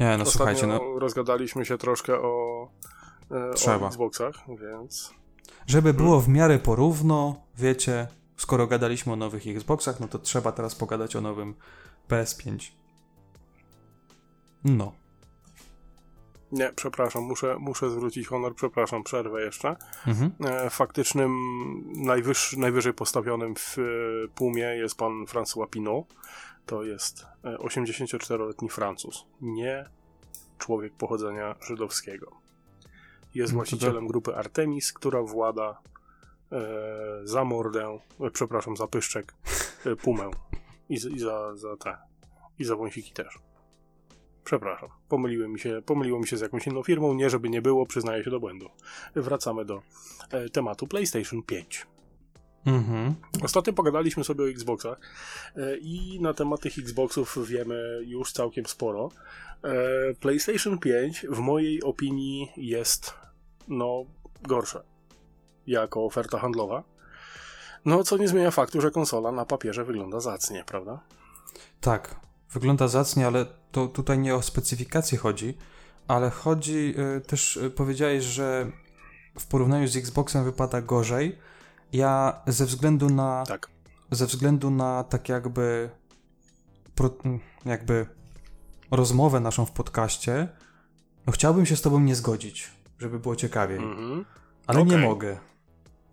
[0.00, 2.68] Nie, no Ostatnio słuchajcie, no, rozgadaliśmy się troszkę o,
[3.30, 3.86] e, Trzeba.
[3.86, 5.14] o Xboxach, więc
[5.66, 10.74] żeby było w miarę porówno, wiecie, skoro gadaliśmy o nowych Xboxach, no to trzeba teraz
[10.74, 11.54] pogadać o nowym
[12.08, 12.70] PS5.
[14.64, 14.92] No.
[16.52, 19.76] Nie, przepraszam, muszę, muszę zwrócić honor, przepraszam, przerwę jeszcze.
[20.06, 20.32] Mhm.
[20.44, 21.32] E, faktycznym,
[21.94, 23.82] najwyższy, najwyżej postawionym w e,
[24.34, 26.14] Pumie jest pan François Pinot.
[26.66, 29.84] To jest e, 84-letni Francuz, nie
[30.58, 32.42] człowiek pochodzenia żydowskiego.
[33.34, 35.80] Jest No właścicielem grupy Artemis, która włada
[36.52, 36.60] e,
[37.24, 39.34] za mordę, e, przepraszam, za pyszczek,
[39.86, 40.30] e, Pumę
[40.88, 41.96] i, i za, za te,
[42.58, 43.38] i za wąsiki też.
[44.44, 47.86] Przepraszam, pomyliły mi się, pomyliło mi się z jakąś inną firmą, nie żeby nie było,
[47.86, 48.70] przyznaję się do błędu.
[49.14, 49.82] Wracamy do
[50.30, 51.86] e, tematu PlayStation 5.
[52.66, 53.14] Mhm.
[53.44, 55.00] Ostatnio pogadaliśmy sobie o Xboxach
[55.56, 59.10] e, i na temat tych Xboxów wiemy już całkiem sporo.
[59.64, 63.14] E, PlayStation 5 w mojej opinii jest
[63.68, 64.04] no
[64.42, 64.82] gorsze
[65.66, 66.82] jako oferta handlowa.
[67.84, 71.00] No, co nie zmienia faktu, że konsola na papierze wygląda zacnie, prawda?
[71.80, 72.20] Tak,
[72.52, 75.54] wygląda zacnie, ale to tutaj nie o specyfikację chodzi,
[76.08, 78.70] ale chodzi y, też, y, powiedziałeś, że
[79.38, 81.38] w porównaniu z Xboxem wypada gorzej.
[81.92, 83.68] Ja ze względu na, Tak.
[84.10, 85.90] ze względu na tak jakby,
[86.94, 88.06] pro, mm, jakby
[88.90, 90.48] rozmowę naszą w podcaście,
[91.26, 94.24] no chciałbym się z tobą nie zgodzić, żeby było ciekawiej, Mhm.
[94.66, 95.08] ale nie okej.
[95.08, 95.38] mogę.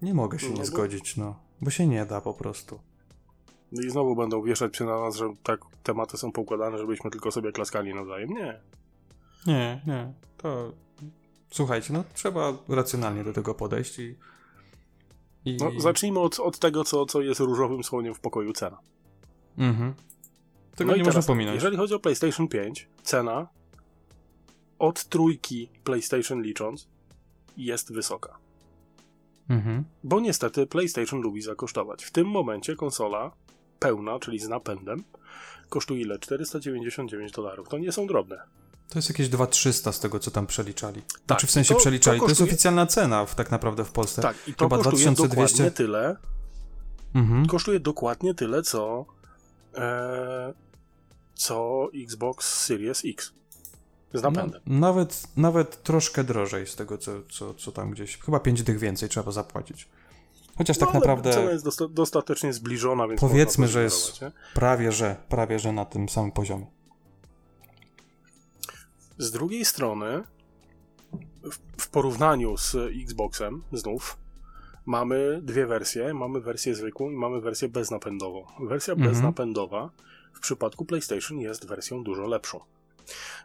[0.02, 2.80] Nie mogę się No nie bo- zgodzić, no, bo się nie da po prostu.
[3.71, 7.32] No I znowu będą wieszać się na nas, że tak tematy są poukładane, żebyśmy tylko
[7.32, 8.29] sobie klaskali nawzajem.
[8.29, 8.60] Nie.
[9.47, 10.13] Nie, nie.
[10.38, 10.71] To
[11.51, 14.15] słuchajcie, no trzeba racjonalnie do tego podejść i.
[15.45, 15.58] i...
[15.58, 18.77] No, zacznijmy od, od tego, co, co jest różowym słoniem w pokoju cena.
[19.58, 19.93] Mhm.
[20.75, 21.55] Tego No nie można pominąć.
[21.55, 23.47] Jeżeli chodzi o PlayStation 5, cena
[24.79, 26.88] od trójki PlayStation licząc
[27.58, 28.38] jest wysoka.
[29.49, 29.84] Mhm.
[30.03, 32.03] Bo niestety PlayStation lubi zakosztować.
[32.03, 33.32] W tym momencie konsola
[33.79, 35.03] pełna, czyli z napędem,
[35.69, 36.19] kosztuje ile?
[36.19, 37.69] 499 dolarów.
[37.69, 38.41] To nie są drobne.
[38.89, 41.01] To jest jakieś 2300 z tego, co tam przeliczali.
[41.27, 42.19] Znaczy w sensie to- przeliczali.
[42.19, 44.21] to To, jest kosztuje- oficjalna cena w, tak naprawdę w Polsce.
[44.21, 45.57] Tak, i to Chyba kosztuje 2200.
[45.57, 46.15] dokładnie tyle,
[47.15, 47.45] Mhm.
[47.47, 49.05] kosztuje dokładnie tyle, co
[49.75, 50.53] e,
[51.35, 53.33] co Xbox Series X
[54.13, 54.61] z No, napędem.
[54.65, 58.17] nawet, nawet troszkę drożej z tego, co, co, co tam gdzieś.
[58.17, 59.87] Chyba 5 dych więcej trzeba zapłacić.
[60.60, 64.32] Chociaż tak No, ale naprawdę Cena jest dosta- dostatecznie zbliżona, więc Powiedzmy, że jest- nie?
[64.54, 66.65] prawie, że prawie, że na tym samym poziomie.
[69.17, 70.24] Z drugiej strony,
[71.43, 74.17] w, w porównaniu z Xboxem, znów,
[74.86, 76.13] mamy dwie wersje.
[76.13, 78.45] Mamy wersję zwykłą i mamy wersję beznapędową.
[78.60, 79.12] Wersja Mhm.
[79.12, 79.89] beznapędowa
[80.34, 82.60] w przypadku PlayStation jest wersją dużo lepszą.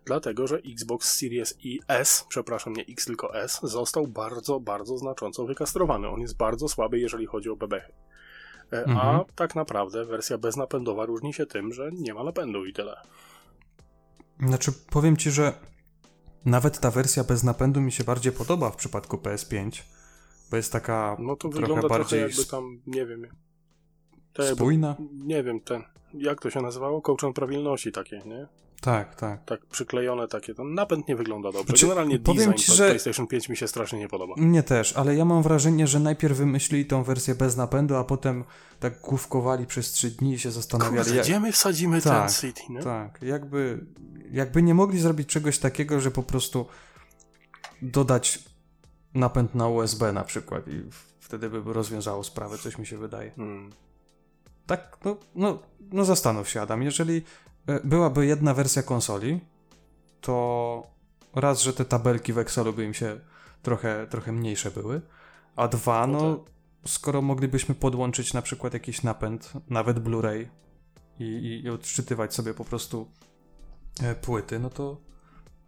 [0.04, 5.46] Dlatego, że Xbox Series i S, przepraszam, nie X, tylko S, został bardzo, bardzo znacząco
[5.46, 6.08] wykastrowany.
[6.08, 7.92] On jest bardzo słaby, jeżeli chodzi o bebechy.
[8.72, 9.24] E, A Mhm.
[9.34, 12.96] tak naprawdę wersja beznapędowa różni się tym, że nie ma napędu i tyle.
[14.40, 15.52] Znaczy, powiem ci, że
[16.44, 19.82] nawet ta wersja bez napędu mi się bardziej podoba w przypadku PS5,
[20.50, 23.22] bo jest taka No to trochę wygląda trochę bardziej jakby tam, nie wiem,
[24.38, 24.96] jakby, spójna.
[25.12, 25.82] nie wiem, ten,
[26.14, 27.02] jak to się nazywało?
[27.02, 28.46] Kołczan prawilności takie, nie?
[28.84, 29.44] Tak, tak.
[29.44, 31.66] Tak przyklejone takie, ten napęd nie wygląda dobrze.
[31.66, 34.34] Znaczy, Generalnie powiem design ci, to że- PlayStation 5 mi się strasznie nie podoba.
[34.36, 38.44] Mnie też, ale ja mam wrażenie, że najpierw wymyślili tą wersję bez napędu, a potem
[38.80, 40.96] tak główkowali przez trzy dni i się zastanawiali.
[40.96, 42.82] Kurde, jak- gdzie my wsadzimy Tak, ten City, nie?
[42.82, 43.86] Tak, jakby,
[44.30, 46.66] jakby nie mogli zrobić czegoś takiego, że po prostu
[47.82, 48.38] dodać
[49.14, 50.82] napęd na USB na przykład i
[51.20, 53.30] wtedy by rozwiązało sprawę, coś mi się wydaje.
[53.30, 53.70] Hmm.
[54.66, 55.58] tak, no, no,
[55.92, 56.82] no zastanów się, Adam.
[56.82, 57.22] Jeżeli
[57.84, 59.40] byłaby jedna wersja konsoli,
[60.20, 60.86] to
[61.34, 63.20] raz, że te tabelki w Excelu by im się
[63.62, 65.00] trochę, trochę mniejsze były,
[65.56, 66.44] a dwa, No
[66.86, 70.46] skoro moglibyśmy podłączyć na przykład jakiś napęd, nawet Blu-ray
[71.18, 73.10] i, i, i odczytywać sobie po prostu
[74.02, 75.00] e, płyty, no to,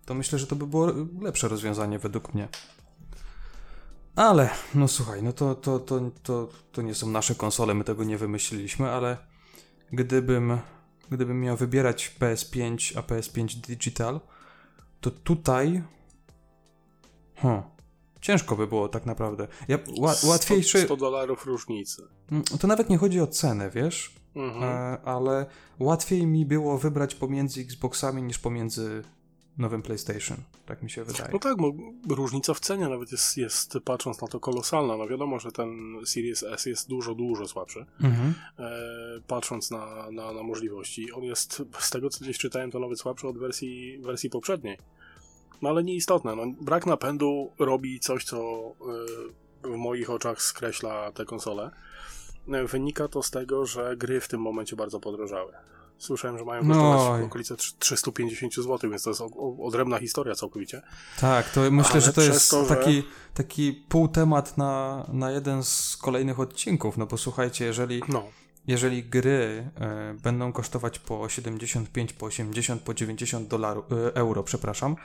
[0.05, 2.49] to myślę, że to by było lepsze rozwiązanie według mnie.
[4.17, 8.05] Ale, no słuchaj, no to, to, to, to, to nie są nasze konsole, my tego
[8.05, 9.17] nie wymyśliliśmy, ale
[9.93, 10.59] gdybym,
[11.11, 14.21] gdybym miał wybierać PS5 a PS5 Digital,
[15.01, 15.83] to tutaj.
[17.35, 17.62] Hmm,
[18.21, 19.49] ciężko by było tak naprawdę.
[19.69, 20.83] Ja, ła, łatwiejszy.
[20.83, 22.03] 100 dolarów różnicy.
[22.33, 24.14] Mm, To nawet nie chodzi o cenę, wiesz?
[24.35, 24.62] Mhm.
[24.64, 25.47] E, ale
[25.79, 29.03] łatwiej mi było wybrać pomiędzy Xboxami niż pomiędzy
[29.59, 30.37] nowym PlayStation.
[30.66, 31.31] Tak mi się wydaje.
[31.33, 31.73] No tak, bo
[32.14, 34.97] różnica w cenie nawet jest, jest, patrząc na to, kolosalna.
[34.97, 38.35] No wiadomo, że ten Series S jest dużo, dużo słabszy, Mhm.
[38.59, 38.71] e,
[39.27, 41.12] patrząc na, na, na możliwości.
[41.12, 44.79] On jest, z tego co gdzieś czytałem, to nawet słabszy od wersji, wersji poprzedniej.
[45.62, 46.37] No ale nieistotne.
[46.37, 48.38] No, brak napędu robi coś, co
[49.64, 51.71] e, w moich oczach skreśla tę konsolę.
[52.49, 55.53] E, Wynika to z tego, że gry w tym momencie bardzo podrożały.
[55.99, 59.23] Słyszałem, że mają No w okolice trz- 350 zł, więc to jest
[59.63, 60.83] odrębna historia całkowicie.
[61.21, 63.03] Tak, to myślę, Ale że to jest to, że- taki,
[63.35, 66.99] taki półtemat na, na jeden z kolejnych odcinków.
[66.99, 68.25] No bo słuchajcie, jeżeli, No,
[68.67, 74.97] jeżeli gry e, będą kosztować po 75, po 80, po 90 dolarów, e, euro, przepraszam,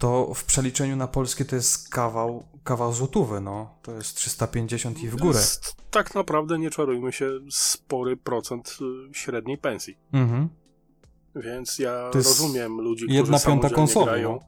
[0.00, 3.74] to w przeliczeniu na polskie to jest kawał, kawał złotówy, no.
[3.82, 5.38] To jest 350 i w górę.
[5.38, 8.78] Jest, tak naprawdę, nie czarujmy się, spory procent
[9.10, 9.98] y, średniej pensji.
[10.12, 10.48] Mhm.
[11.36, 14.32] Więc ja rozumiem ludzi, którzy jedna piąta konsoli, grają.
[14.32, 14.40] no.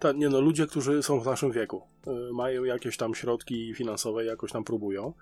[0.00, 4.24] Ta, nie no, ludzie, którzy są w naszym wieku, y, mają jakieś tam środki finansowe,
[4.24, 5.12] jakoś tam próbują.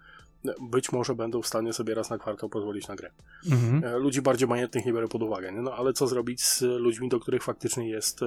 [0.60, 3.10] Być może będą w stanie sobie raz na kwartał pozwolić na grę.
[3.50, 3.84] Mhm.
[3.84, 5.62] E, Ludzi bardziej majętnych nie biorę pod uwagę, nie?
[5.62, 8.26] No ale co zrobić z ludźmi, do których faktycznie jest e,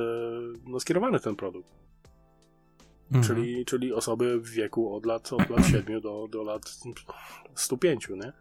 [0.66, 1.70] no, skierowany ten produkt?
[3.12, 3.24] Mhm.
[3.24, 6.80] czyli, czyli osoby w wieku od lat, od lat 7 do, do lat
[7.56, 8.34] 105, nie?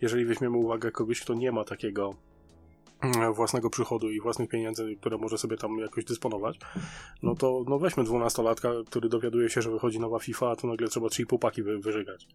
[0.00, 2.14] Jeżeli weźmiemy uwagę kogoś, kto nie ma takiego
[3.00, 6.58] mm, własnego przychodu i własnych pieniędzy, które może sobie tam jakoś dysponować,
[7.22, 10.88] no to no weźmy 12-latka, który dowiaduje się, że wychodzi nowa FIFA, a tu nagle
[10.88, 12.28] trzeba 3,5 paki wy, wyżygać.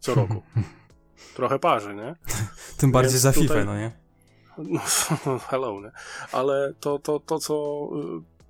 [0.00, 0.42] Co roku.
[1.36, 2.16] Trochę parzy, nie?
[2.78, 3.92] Tym bardziej Więc za FIFA, tutaj- no nie?
[4.58, 4.80] No,
[5.50, 5.90] hello, nie?
[6.32, 7.88] Ale to, to, to co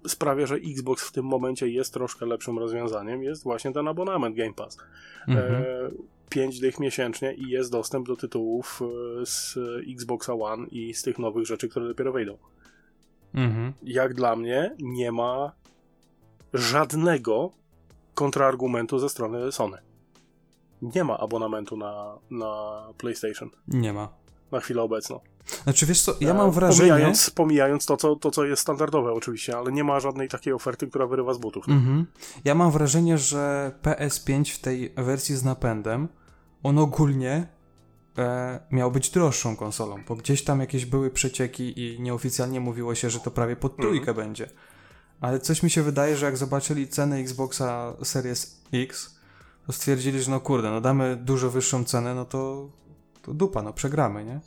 [0.05, 4.37] y, sprawia, że Xbox w tym momencie jest troszkę lepszym rozwiązaniem, jest właśnie ten abonament
[4.37, 4.79] Game Pass.
[5.29, 5.55] Mhm.
[5.55, 5.65] E,
[6.29, 9.59] 5 dych miesięcznie i jest dostęp do tytułów e, z
[9.93, 12.39] Xboxa One i z tych nowych rzeczy, które dopiero wejdą.
[13.35, 13.73] Mhm.
[13.83, 15.53] Jak dla mnie nie ma
[16.55, 17.51] żadnego
[18.15, 19.79] kontrargumentu ze strony Sony.
[20.83, 24.09] Nie ma abonamentu na, na PlayStation Nie ma.
[24.53, 25.21] na chwilę obecną.
[25.65, 26.91] Znaczy wiesz co, ja E, mam wrażenie...
[26.91, 30.87] Pomijając, pomijając to, co, to, co jest standardowe oczywiście, ale nie ma żadnej takiej oferty,
[30.87, 31.69] która wyrywa z butów.
[31.69, 32.07] Mhm.
[32.45, 36.09] Ja mam wrażenie, że PS5 w tej wersji z napędem,
[36.63, 37.47] on ogólnie
[38.19, 43.11] e, miał być droższą konsolą, bo gdzieś tam jakieś były przecieki i nieoficjalnie mówiło się,
[43.11, 44.49] że to prawie pod trójkę będzie.
[45.21, 49.16] Ale coś mi się wydaje, że jak zobaczyli cenę Xboxa Series X,
[49.67, 52.69] to stwierdzili, że no kurde, no damy dużo wyższą cenę, no to,
[53.23, 54.41] to dupa, no przegramy, nie?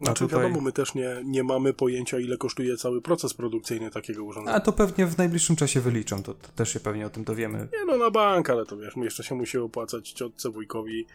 [0.00, 4.24] Znaczy tutaj- wiadomo, my też nie, nie mamy pojęcia, ile kosztuje cały proces produkcyjny takiego
[4.24, 4.56] urządzenia.
[4.56, 7.58] A to pewnie w najbliższym czasie wyliczą, to, to też się pewnie o tym dowiemy.
[7.72, 11.06] Nie no, na bank, ale to wiesz, jeszcze się musi opłacać ciotce, wujkowi,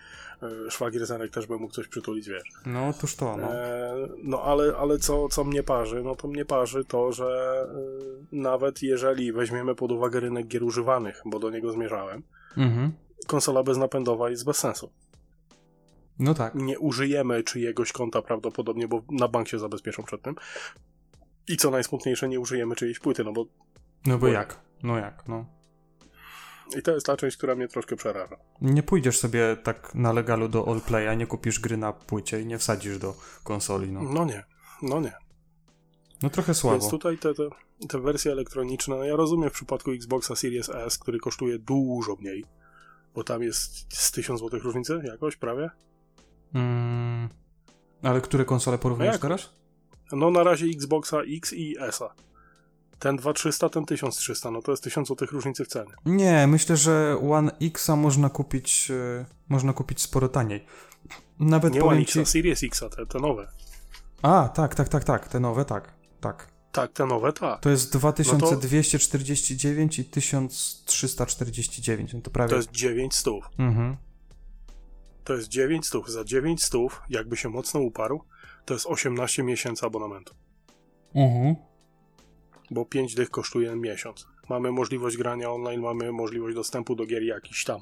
[0.44, 2.44] e, szwagier Zenek też by mógł coś przytulić, wiesz.
[2.66, 3.54] No otóż to, no.
[3.54, 6.02] E, no ale, ale co, co mnie parzy?
[6.04, 7.62] No to mnie parzy to, że
[8.32, 12.24] e, nawet jeżeli weźmiemy pod uwagę rynek gier używanych, bo do niego zmierzałem,
[12.58, 12.92] Mhm.
[13.28, 14.92] Konsola beznapędowa jest bez sensu.
[16.20, 16.56] No tak.
[16.56, 20.36] Nie użyjemy czyjegoś konta prawdopodobnie, bo na bank się zabezpieczą przed tym.
[21.48, 23.46] I co najsmutniejsze, nie użyjemy czyjejś płyty, no bo
[24.06, 24.60] No bo jak?
[24.84, 25.46] No jak, no.
[26.78, 28.38] i to jest ta część, która mnie troszkę przeraża.
[28.62, 32.58] Nie pójdziesz sobie tak na legalu do Allplaya, nie kupisz gry na płycie i nie
[32.58, 34.04] wsadzisz do konsoli, no.
[34.04, 34.44] No nie,
[34.82, 35.14] no nie.
[36.24, 36.80] No trochę słabo.
[36.80, 37.44] Więc tutaj te, te,
[37.90, 42.46] te wersje elektroniczne, no ja rozumiem w przypadku Xboxa Series S, który kosztuje dużo mniej,
[43.16, 45.70] bo tam jest z 1000 zł różnicy jakoś, prawie.
[46.54, 47.30] Mm,
[48.04, 49.22] ale które konsole porównujesz jakoś.
[49.22, 49.54] teraz?
[50.12, 52.14] No na razie Xboxa X i S-a.
[53.00, 55.92] Ten 2300, ten 1300, no to jest 1000 zł różnicy w cenie.
[56.06, 60.66] Nie, myślę, że One Xa można kupić, e, można kupić sporo taniej.
[61.40, 62.20] Nawet Nie One ci...
[62.20, 63.48] X, Series X, te, te nowe.
[64.22, 66.51] A, tak, tak, tak, tak, te nowe, tak, tak.
[66.72, 67.60] Tak, te nowe, tak.
[67.60, 72.50] To jest 2249 i 1349, no to prawie...
[72.50, 73.34] To jest 900.
[73.58, 73.98] Mhm.
[75.24, 76.12] To jest 9 stów.
[76.12, 78.22] Za 9 stów, jakby się mocno uparł,
[78.66, 80.36] to jest 18 miesięcy abonamentu.
[81.16, 81.56] Mhm.
[82.72, 84.28] Bo 5 dych kosztuje miesiąc.
[84.50, 87.82] Mamy możliwość grania online, mamy możliwość dostępu do gier jakiś tam.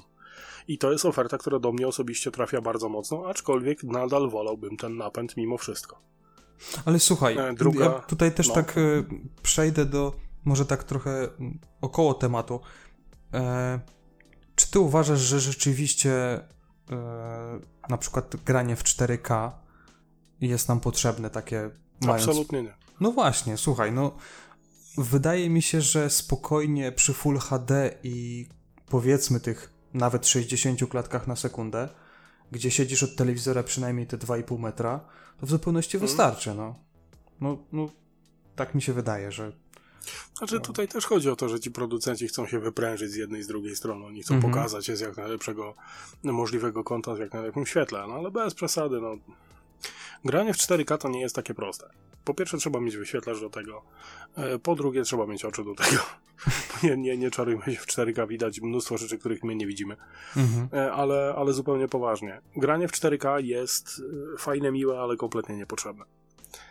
[0.68, 4.96] I to jest oferta, która do mnie osobiście trafia bardzo mocno, aczkolwiek nadal wolałbym ten
[4.96, 6.00] napęd mimo wszystko.
[6.84, 8.54] Ale słuchaj, E, druga- ja tutaj też no.
[8.54, 8.80] tak e,
[9.42, 10.12] przejdę do,
[10.44, 11.28] może tak trochę
[11.80, 12.60] około tematu.
[13.34, 13.80] E,
[14.56, 16.12] czy ty uważasz, że rzeczywiście
[16.90, 19.50] e, na przykład granie w 4K
[20.40, 22.28] jest nam potrzebne takie mając...
[22.28, 22.74] Absolutnie nie.
[23.00, 24.16] No właśnie, słuchaj, no
[24.98, 28.46] wydaje mi się, że spokojnie przy Full HD i
[28.88, 31.88] powiedzmy tych nawet 60 klatkach na sekundę,
[32.52, 35.00] gdzie siedzisz od telewizora przynajmniej te 2,5 metra,
[35.40, 36.08] to w zupełności Mhm.
[36.08, 36.74] wystarczy, no.
[37.40, 37.90] No, no.
[38.56, 39.52] Tak mi się wydaje, że.
[40.38, 43.44] Znaczy tutaj też chodzi o to, że ci producenci chcą się wyprężyć z jednej i
[43.44, 44.06] z drugiej strony.
[44.06, 44.52] Oni chcą Mhm.
[44.52, 45.74] pokazać się z jak najlepszego
[46.24, 49.16] możliwego kąta, z jak najlepszym świetle, no ale bez przesady, no.
[50.24, 51.90] Granie w 4K to nie jest takie proste.
[52.24, 53.82] Po pierwsze trzeba mieć wyświetlacz do tego,
[54.36, 56.02] e, po drugie trzeba mieć oczy do tego.
[56.82, 59.96] nie, nie, nie czarujmy się, w 4K widać mnóstwo rzeczy, których my nie widzimy.
[60.36, 60.68] Mhm.
[60.72, 62.40] E, ale, ale zupełnie poważnie.
[62.56, 64.02] Granie w 4K jest
[64.34, 66.04] e, fajne, miłe, ale kompletnie niepotrzebne.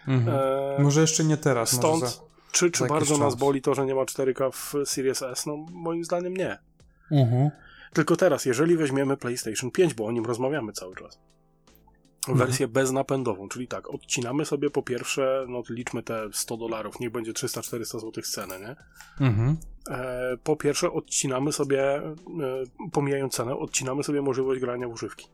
[0.08, 0.38] Mhm.
[0.80, 1.72] E, Może jeszcze nie teraz.
[1.72, 2.22] Stąd, za...
[2.52, 5.46] czy, czy bardzo nas boli to, że nie ma 4K w Series S?
[5.46, 6.58] No, moim zdaniem nie.
[7.12, 7.50] mhm.
[7.94, 11.20] Tylko teraz, jeżeli weźmiemy PlayStation 5, bo o nim rozmawiamy cały czas,
[12.28, 17.34] wersję beznapędową, czyli tak, odcinamy sobie po pierwsze, no liczmy te 100 dolarów, niech będzie
[17.34, 18.76] 300-400 zł ceny, nie?
[19.28, 19.58] Mhm.
[19.90, 22.14] E, po pierwsze odcinamy sobie, e,
[22.92, 25.28] pomijając cenę, odcinamy sobie możliwość grania w używki.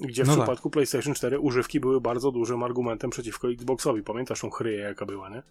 [0.00, 0.42] Gdzie w No tak.
[0.42, 4.02] przypadku PlayStation 4 używki były bardzo dużym argumentem przeciwko Xboxowi.
[4.02, 5.42] Pamiętasz tą chryję, jaka była, nie?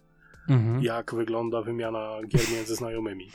[0.48, 0.82] Mhm.
[0.82, 3.30] Jak wygląda wymiana gier między znajomymi.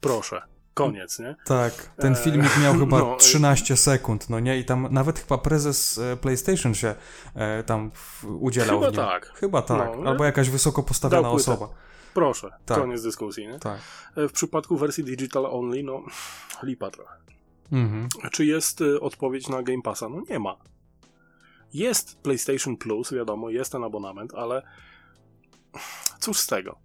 [0.00, 0.42] Proszę.
[0.74, 1.36] Koniec, nie?
[1.44, 4.58] Tak, ten E, filmik miał chyba no, e- 13 sekund, no nie?
[4.58, 6.94] I tam nawet chyba prezes e, PlayStation się
[7.34, 7.90] e, tam
[8.40, 9.32] udzielał Chyba tak.
[9.34, 9.90] Chyba tak.
[9.98, 11.68] No, Albo jakaś wysoko postawiona osoba.
[12.14, 12.50] Proszę.
[12.66, 12.78] Tak.
[12.78, 13.58] Koniec dyskusji, nie?
[13.58, 13.78] Tak.
[14.16, 16.02] W przypadku wersji digital only, no
[16.62, 17.16] lipa trochę.
[17.72, 18.08] Mhm.
[18.32, 20.08] Czy jest odpowiedź na Game Passa?
[20.08, 20.56] No nie ma.
[21.74, 24.62] Jest PlayStation Plus, wiadomo, jest ten abonament, ale
[26.20, 26.78] cóż z tego.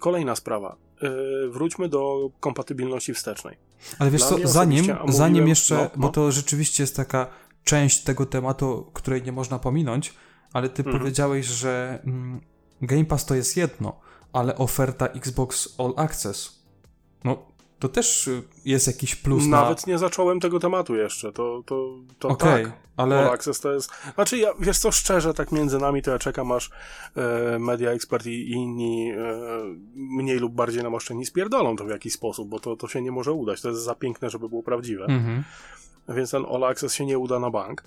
[0.00, 0.76] Kolejna sprawa.
[1.02, 3.56] Y, Wróćmy do kompatybilności wstecznej.
[3.98, 6.12] Ale wiesz Dla co, zanim, zanim jeszcze, no, bo no.
[6.12, 7.26] to rzeczywiście jest taka
[7.64, 10.14] część tego tematu, której nie można pominąć,
[10.52, 10.98] ale ty Mhm.
[10.98, 12.40] powiedziałeś, że mm,
[12.82, 14.00] Game Pass to jest jedno,
[14.32, 16.62] ale oferta Xbox All Access,
[17.24, 17.49] no
[17.80, 21.32] to też y, jest jakiś plus Nawet nie zacząłem tego tematu jeszcze.
[21.32, 22.34] To, to, to na...
[22.34, 22.72] Okej, tak.
[22.96, 23.18] ale...
[23.18, 23.90] All Access to jest.
[24.14, 26.70] Znaczy, ja, wiesz co, szczerze, tak między nami, to ja czekam aż
[27.16, 29.16] e, Media Expert i, inni e,
[29.94, 33.32] mniej lub bardziej namaszczeni spierdolą to w jakiś sposób, bo to, to się nie może
[33.32, 33.60] udać.
[33.60, 35.04] To jest za piękne, żeby było prawdziwe.
[35.04, 35.44] Mhm.
[36.08, 37.84] Więc ten All Access się nie uda na bank.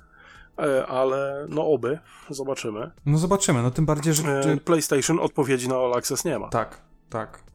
[0.60, 2.92] E, ale no oby, zobaczymy.
[3.06, 4.40] No zobaczymy, no tym bardziej, że...
[4.40, 6.50] E, że- PlayStation odpowiedzi na All Access nie ma.
[6.50, 7.53] Tak, tak.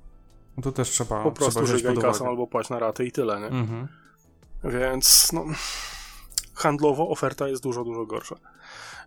[0.59, 3.41] No to też trzeba, po prostu trzeba żygaj kasą albo płać na raty i tyle,
[3.41, 3.47] nie?
[3.47, 3.89] Mhm.
[4.65, 5.45] Więc no,
[6.55, 8.37] handlowo oferta jest dużo, dużo gorsza.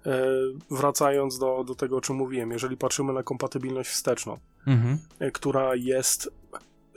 [0.06, 0.28] E,
[0.72, 4.38] wracając do, do tego, o czym mówiłem, jeżeli patrzymy na kompatybilność wsteczną,
[4.68, 4.98] Mhm.
[5.20, 6.30] e, która jest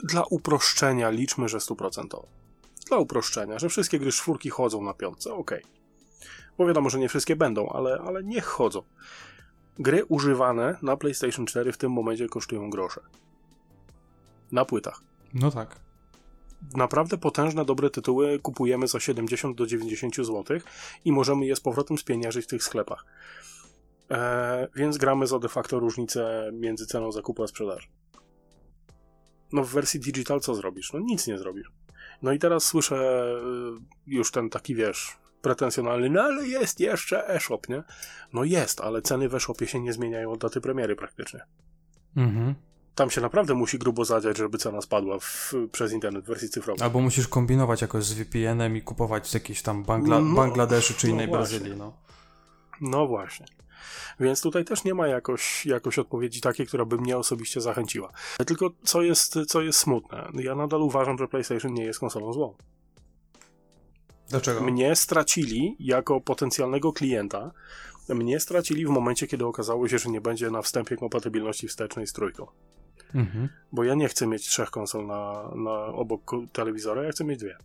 [0.04, 2.26] dla uproszczenia, liczmy, że stuprocentowa.
[2.88, 5.50] Dla uproszczenia, że wszystkie gry czwórki chodzą na piątce, ok.
[6.58, 8.82] Bo wiadomo, że nie wszystkie będą, ale, ale niech chodzą.
[9.78, 13.00] Gry używane na PlayStation 4 w tym momencie kosztują grosze.
[14.54, 15.00] Na płytach
[15.34, 15.76] No tak.
[16.74, 20.44] naprawdę potężne, dobre tytuły kupujemy za 70 do 90 zł
[21.04, 23.04] i możemy je z powrotem spieniężyć w tych sklepach.
[24.10, 27.88] E, więc gramy za de facto różnicę między ceną zakupu a sprzedaży.
[29.52, 30.92] No w wersji digital co zrobisz?
[30.92, 31.72] No nic nie zrobisz.
[32.22, 37.60] No i teraz słyszę y, już ten taki, wiesz, pretensjonalny, no ale jest jeszcze e-shop,
[37.68, 37.82] nie?
[38.32, 41.40] No jest, ale ceny w e-shopie się nie zmieniają od daty premiery praktycznie.
[42.16, 42.54] Mhm.
[42.94, 46.82] Tam się naprawdę musi grubo zadziać, żeby cena spadła w, przez internet w wersji cyfrowej.
[46.82, 51.06] Albo musisz kombinować jakoś z VPN-em i kupować z jakiejś tam Bangla No, Bangladeszu czy
[51.06, 51.58] no innej właśnie.
[51.58, 51.92] Brazylii, no.
[52.80, 53.46] No właśnie.
[54.20, 58.12] Więc tutaj też nie ma jakoś, jakoś odpowiedzi takiej, która by mnie osobiście zachęciła.
[58.46, 62.54] Tylko co jest, co jest smutne, ja nadal uważam, że PlayStation nie jest konsolą złą.
[64.28, 64.60] Dlaczego?
[64.60, 67.50] Mnie stracili jako potencjalnego klienta,
[68.08, 72.12] mnie stracili w momencie, kiedy okazało się, że nie będzie na wstępie kompatybilności wstecznej z
[72.12, 72.46] trójką.
[73.14, 73.48] Mhm.
[73.72, 77.56] Bo ja nie chcę mieć trzech konsol na, na obok telewizora, ja chcę mieć dwie.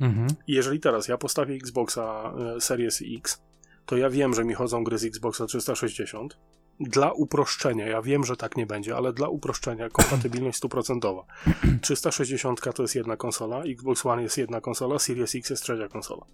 [0.00, 0.26] Mhm.
[0.46, 3.42] I jeżeli teraz ja postawię Xboxa e, Series X,
[3.86, 6.38] to ja wiem, że mi chodzą gry z Xboxa 360
[6.80, 11.24] dla uproszczenia, ja wiem, że tak nie będzie, ale dla uproszczenia kompatybilność stuprocentowa.
[11.82, 16.26] 360 to jest jedna konsola, Xbox One jest jedna konsola, Series X jest trzecia konsola.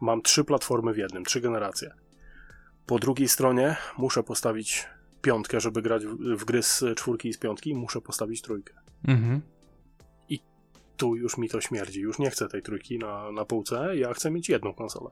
[0.00, 1.94] Mam trzy platformy w jednym, trzy generacje.
[2.86, 4.86] Po drugiej stronie muszę postawić
[5.24, 8.74] piątkę, żeby grać w, gry z czwórki i z piątki, muszę postawić trójkę.
[9.08, 9.40] Mhm.
[10.96, 14.30] Tu już mi to śmierdzi, już nie chcę tej trójki na, na półce, ja chcę
[14.30, 15.10] mieć jedną konsolę.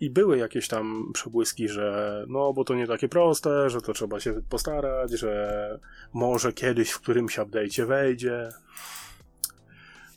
[0.00, 4.20] I były jakieś tam przebłyski, że no, bo to nie takie proste, że to trzeba
[4.20, 5.78] się postarać, że
[6.12, 8.48] może kiedyś w którymś update'cie wejdzie.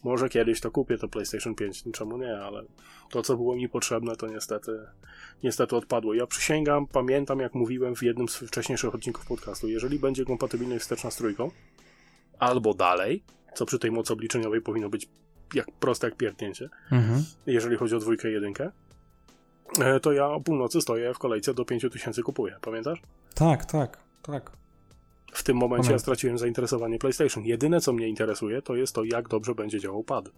[0.03, 2.63] Może kiedyś to kupię to PlayStation 5, czemu nie, ale
[3.09, 4.79] to, co było mi potrzebne, to niestety,
[5.43, 6.13] niestety odpadło.
[6.13, 11.11] Ja przysięgam, pamiętam, jak mówiłem w jednym z wcześniejszych odcinków podcastu, jeżeli będzie kompatybilność wsteczna
[11.11, 11.51] z trójką,
[12.39, 13.23] albo dalej,
[13.55, 15.09] co przy tej mocy obliczeniowej powinno być
[15.53, 17.23] jak proste jak pierdnięcie, Mhm.
[17.45, 18.71] jeżeli chodzi o dwójkę i jedynkę,
[19.79, 23.01] e, to ja o północy stoję w kolejce do 5000 kupuję, pamiętasz?
[23.35, 24.51] Tak, tak, tak.
[25.31, 25.93] W tym momencie Pamiętam.
[25.93, 27.45] ja straciłem zainteresowanie PlayStation.
[27.45, 30.29] Jedyne, co mnie interesuje, to jest to, jak dobrze będzie działał pad.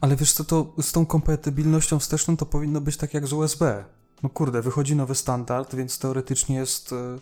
[0.00, 3.84] Ale wiesz co, to z tą kompatybilnością wsteczną to powinno być tak jak z USB.
[4.22, 6.92] No kurde, wychodzi nowy standard, więc teoretycznie jest...
[6.92, 7.18] e,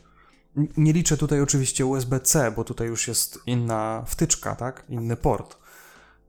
[0.76, 4.84] Nie liczę tutaj oczywiście USB-C, bo tutaj już jest inna wtyczka, tak?
[4.88, 5.56] Inny port.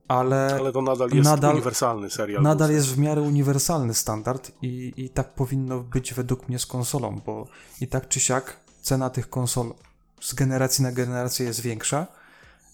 [0.08, 2.42] Ale, Ale to nadal jest Nadal- uniwersalny serial.
[2.42, 7.20] nadal jest w miarę uniwersalny standard i, i tak powinno być według mnie z konsolą,
[7.26, 7.46] bo
[7.80, 9.74] i tak czy siak cena tych konsol
[10.20, 12.06] z generacji na generację jest większa,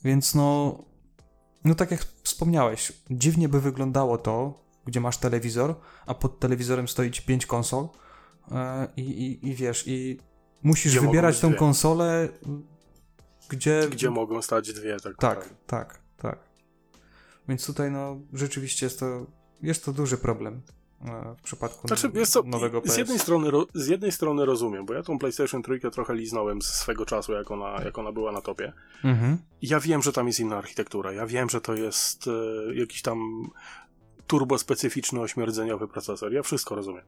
[0.05, 0.78] więc no,
[1.64, 5.74] no tak jak wspomniałeś, dziwnie by wyglądało to, gdzie masz telewizor,
[6.06, 7.88] a pod telewizorem stoi ci pięć konsol
[8.52, 10.20] e, i, i, i wiesz, i
[10.62, 11.58] musisz Gdzie wybierać tą dwie.
[11.58, 12.28] konsolę,
[13.48, 13.88] gdzie...
[13.90, 15.54] Gdzie mogą stać dwie, tak Tak, naprawdę.
[15.66, 16.38] tak, tak.
[17.48, 19.26] Więc tutaj no rzeczywiście jest to,
[19.62, 20.62] jest to duży problem
[21.38, 22.94] w przypadku Znaczy, co, nowego PS.
[22.94, 26.62] z jednej, strony, ro- z jednej strony rozumiem, bo ja tą PlayStation 3 trochę liznąłem
[26.62, 28.72] z swego czasu, jak ona, jak ona była na topie.
[29.05, 29.38] Mhm.
[29.62, 31.12] Ja wiem, że tam jest inna architektura.
[31.12, 33.18] Ja wiem, że to jest e, jakiś tam
[34.26, 36.32] turbospecyficzny ośmierdzeniowy procesor.
[36.32, 37.05] Ja wszystko rozumiem.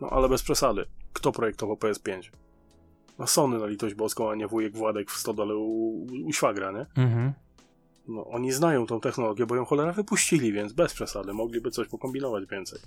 [0.00, 0.86] No ale bez przesady.
[1.12, 2.30] Kto projektował PS5?
[3.18, 6.86] No Sony na litość boską, a nie wujek Władek w stodole u, u świagra, nie?
[7.04, 7.32] Mhm.
[8.08, 12.46] No, oni znają tą technologię, bo ją cholera wypuścili, więc bez przesady mogliby coś pokombinować
[12.46, 12.78] więcej.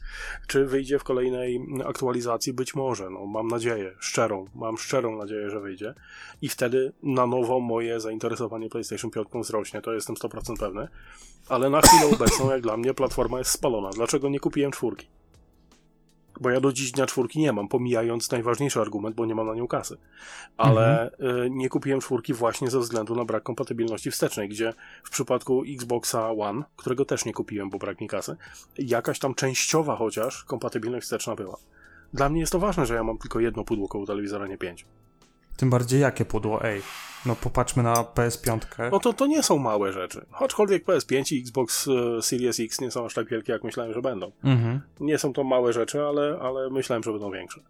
[0.48, 2.54] Czy wyjdzie w kolejnej aktualizacji?
[2.54, 5.94] Być może, no mam nadzieję, szczerą, mam szczerą nadzieję, że wyjdzie.
[6.42, 10.88] I wtedy na nowo moje zainteresowanie PlayStation 5 wzrośnie, to jestem 100% pewny.
[11.50, 13.90] Ale na chwilę obecną, jak dla mnie, platforma jest spalona.
[13.90, 15.08] Dlaczego nie kupiłem czwórki?
[16.40, 19.54] Bo ja do dziś dnia czwórki nie mam, pomijając najważniejszy argument, bo nie mam na
[19.54, 19.98] nią kasy.
[20.58, 24.74] Ale y, nie kupiłem czwórki właśnie ze względu na brak kompatybilności wstecznej, gdzie
[25.04, 28.36] w przypadku Xboxa One, którego też nie kupiłem, bo brak mi kasy,
[28.78, 31.58] jakaś tam częściowa chociaż kompatybilność wsteczna była.
[32.14, 34.86] Dla mnie jest to ważne, że ja mam tylko jedno pudło koło telewizora, nie pięć.
[35.60, 36.82] Tym bardziej jakie pudło, ej.
[37.26, 38.60] No popatrzmy na PS5.
[38.92, 40.26] No to, to nie są małe rzeczy.
[40.32, 41.92] Aczkolwiek PS5 i Xbox y,
[42.22, 44.32] Series X nie są aż tak wielkie, jak myślałem, że będą.
[44.44, 44.82] Mhm.
[45.00, 47.62] Nie są to małe rzeczy, ale, ale myślałem, że będą większe.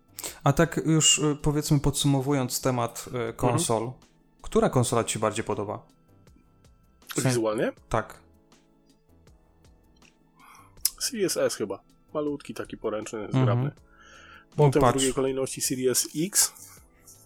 [0.44, 3.30] A tak już y, powiedzmy podsumowując temat Mhm.
[3.30, 3.92] y, konsol,
[4.42, 5.86] która konsola ci się bardziej podoba?
[7.18, 7.72] Wizualnie?
[7.90, 8.20] Tak.
[11.00, 11.80] Series S chyba.
[12.14, 13.44] Malutki, taki poręczny, Mhm.
[13.44, 13.72] zgrabny.
[14.58, 16.54] No Potem w drugiej kolejności Series X,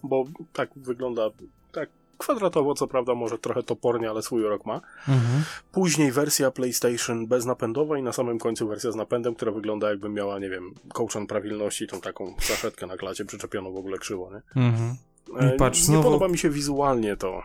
[0.03, 1.29] bo tak wygląda,
[1.71, 4.81] tak kwadratowo, co prawda może trochę topornie, ale swój rok ma.
[5.07, 5.43] Mhm.
[5.71, 10.39] Później wersja PlayStation beznapędowa i na samym końcu wersja z napędem, która wygląda jakby miała,
[10.39, 14.61] nie wiem, kołczan prawilności, tą taką saszetkę na klacie przyczepioną w ogóle krzywo, nie?
[14.63, 14.95] Mhm.
[15.39, 17.43] E, I patrz, nie znowu- podoba mi się wizualnie to.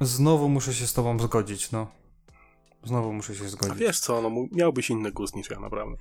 [0.00, 1.86] Znowu muszę się z tobą zgodzić, no.
[2.84, 3.78] Znowu muszę się A zgodzić.
[3.78, 5.96] wiesz co, no miałbyś inny gust niż ja, naprawdę.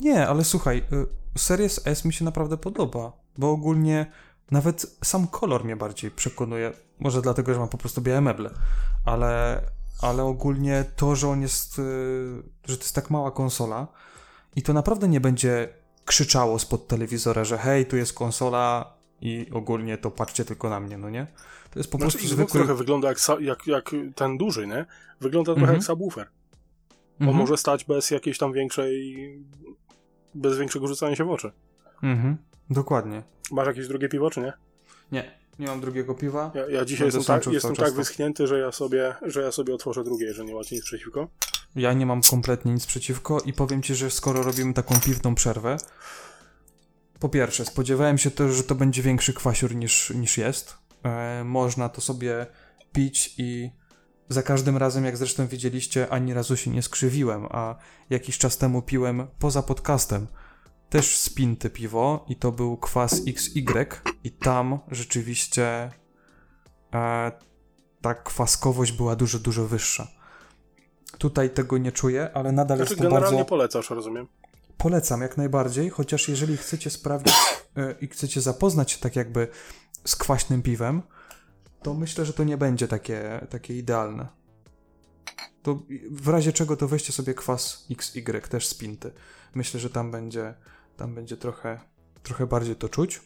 [0.00, 4.06] Nie, ale słuchaj, y, Series S mi się naprawdę podoba, bo ogólnie
[4.50, 6.72] nawet sam kolor mnie bardziej przekonuje.
[7.00, 8.50] Może dlatego, że mam po prostu białe meble,
[9.04, 9.62] ale,
[10.02, 11.82] ale ogólnie to, że on jest, y,
[12.66, 13.86] że to jest tak mała konsola
[14.56, 15.68] i to naprawdę nie będzie
[16.04, 20.98] krzyczało spod telewizora, że hej, tu jest konsola i ogólnie to patrzcie tylko na mnie,
[20.98, 21.26] no nie?
[21.70, 22.60] To jest po Znaczy, prostu zwykły...
[22.60, 24.86] trochę wygląda jak, jak, jak ten duży, nie?
[25.20, 25.76] Wygląda trochę Mhm.
[25.78, 26.26] jak subwoofer.
[27.20, 27.36] On Mhm.
[27.38, 29.16] może stać bez jakiejś tam większej,
[30.34, 31.52] bez większego rzucania się w oczy.
[32.02, 32.36] Mhm.
[32.70, 33.22] Dokładnie.
[33.50, 34.52] Masz jakieś drugie piwo, czy nie?
[35.12, 36.52] Nie, nie mam drugiego piwa.
[36.54, 40.04] Ja, ja dzisiaj jestem tak, jestem tak wyschnięty, że ja, sobie, że ja sobie otworzę
[40.04, 41.28] drugie, jeżeli nie macie nic przeciwko.
[41.76, 45.76] Ja nie mam kompletnie nic przeciwko i powiem ci, że skoro robimy taką piwną przerwę,
[47.20, 50.74] po pierwsze, spodziewałem się też, że to będzie większy kwasior niż, niż jest.
[51.04, 52.46] E, można to sobie
[52.92, 53.70] pić i
[54.28, 57.76] za każdym razem, jak zresztą widzieliście, ani razu się nie skrzywiłem, a
[58.10, 60.26] jakiś czas temu piłem poza podcastem
[60.90, 63.86] też spinty piwo i to był kwas XY
[64.24, 65.90] i tam rzeczywiście
[66.94, 67.32] e,
[68.00, 70.08] ta kwaskowość była dużo, dużo wyższa.
[71.18, 73.48] Tutaj tego nie czuję, ale nadal Znaczy, jest to generalnie bardzo...
[73.48, 74.26] polecasz, rozumiem.
[74.76, 77.34] Polecam jak najbardziej, chociaż jeżeli chcecie sprawdzić
[77.76, 79.48] e, i chcecie zapoznać się tak jakby
[80.04, 81.02] z kwaśnym piwem,
[81.82, 84.28] to myślę, że to nie będzie takie, takie idealne.
[85.62, 89.12] To w razie czego to weźcie sobie kwas XY, też z pinty.
[89.54, 90.54] Myślę, że tam będzie,
[91.00, 91.80] tam będzie trochę,
[92.22, 93.20] trochę bardziej to czuć.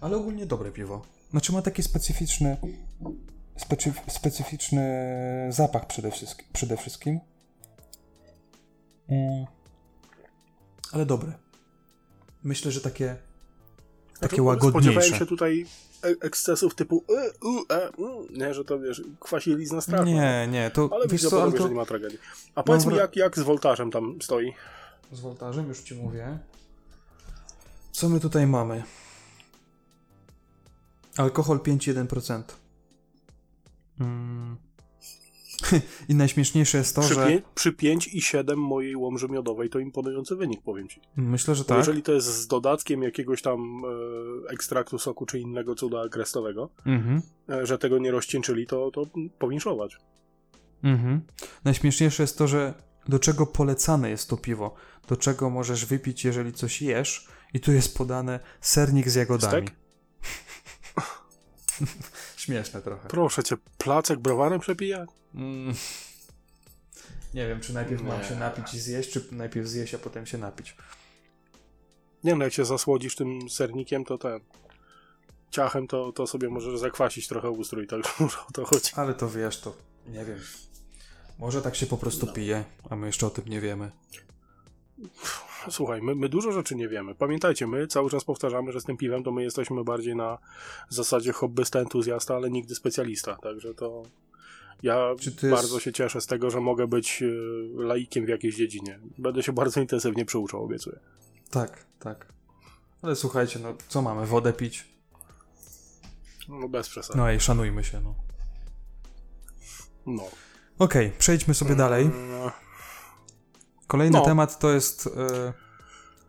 [0.00, 1.02] Ale ogólnie dobre piwo.
[1.30, 2.56] Znaczy ma taki specyficzny,
[3.56, 4.82] specyf, specyficzny
[5.50, 6.46] zapach przede wszystkim.
[6.52, 7.20] Przede wszystkim.
[9.08, 9.46] Mm.
[10.92, 11.32] Ale dobre.
[12.44, 13.16] Myślę, że takie,
[14.14, 14.90] takie Znaczy, łagodniejsze.
[14.90, 15.66] Spodziewałem się tutaj
[16.04, 17.04] e- ekscesów typu
[17.42, 20.04] u, e, u, nie, że to wiesz, kwasielizna straszna.
[20.04, 22.18] Nie, nie, to Ale wiesz widzę, co, to że nie ma tragedii.
[22.54, 24.54] A powiedz mi, wra- jak, jak z woltażem tam stoi?
[25.12, 26.38] Z woltażem już ci mówię.
[27.92, 28.82] Co my tutaj mamy?
[31.16, 32.42] Alkohol 5,1%.
[34.00, 34.56] Mm.
[36.08, 39.78] I najśmieszniejsze jest to, Przy, że pię- przy 5 i 7 mojej łomży miodowej to
[39.78, 41.00] imponujący wynik, powiem ci.
[41.16, 41.78] myślę, że Bo tak.
[41.78, 43.82] Jeżeli to jest z dodatkiem jakiegoś tam
[44.46, 47.22] e, ekstraktu soku czy innego cuda krestowego, Mhm.
[47.48, 49.02] e, że tego nie rozcieńczyli, to, to
[49.38, 49.96] powinszować.
[50.82, 51.20] Mhm.
[51.64, 52.74] Najśmieszniejsze jest to, że
[53.08, 54.74] do czego polecane jest to piwo.
[55.08, 57.28] Do czego możesz wypić, jeżeli coś jesz.
[57.54, 59.68] I tu jest podane sernik z jagodami.
[59.68, 59.76] Stek?
[62.36, 63.08] Śmieszne trochę.
[63.08, 65.06] Proszę cię, placek browarem przepija?
[65.34, 65.74] Mm.
[67.34, 68.28] Nie wiem, czy najpierw mam Nie.
[68.28, 70.76] się napić i zjeść, czy najpierw zjeść, a potem się napić.
[72.24, 74.40] Nie no, jak się zasłodzisz tym sernikiem, to ten...
[75.50, 78.90] Ciachem to, to sobie możesz zakwasić trochę ustrój, tak może o to chodzi.
[78.96, 79.76] Ale to wiesz, to
[80.06, 80.38] nie wiem.
[81.42, 82.32] Może tak się po prostu No.
[82.32, 83.90] pije, a my jeszcze o tym nie wiemy.
[85.70, 87.14] Słuchaj, my, my dużo rzeczy nie wiemy.
[87.14, 90.38] Pamiętajcie, my cały czas powtarzamy, że z tym piwem to my jesteśmy bardziej na
[90.88, 94.02] zasadzie hobbysta, entuzjasta, ale nigdy specjalista, także to
[94.82, 94.94] ja
[95.40, 97.32] to jest- bardzo się cieszę z tego, że mogę być y,
[97.74, 98.98] laikiem w jakiejś dziedzinie.
[99.18, 100.98] Będę się bardzo intensywnie przyuczał, obiecuję.
[101.50, 102.32] Tak, tak.
[103.02, 104.26] Ale słuchajcie, no co mamy?
[104.26, 104.88] Wodę pić?
[106.48, 107.18] No bez przesady.
[107.18, 108.14] No ej, szanujmy się, no.
[110.06, 110.24] No.
[110.78, 112.10] Okej, przejdźmy sobie dalej.
[113.86, 114.24] Kolejny No.
[114.24, 115.52] temat to jest e,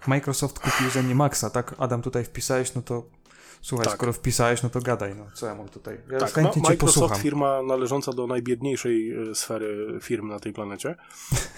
[0.08, 1.76] Microsoft kupił Zenimaxa, tak?
[1.78, 3.04] Adam, tutaj wpisałeś, no to
[3.62, 3.94] słuchaj, Tak.
[3.96, 5.98] skoro wpisałeś, no to gadaj, no co ja mam tutaj?
[6.12, 7.20] Ja Tak, chętnie Ma- Microsoft, posłucham.
[7.22, 10.96] firma należąca do najbiedniejszej e, sfery firm na tej planecie,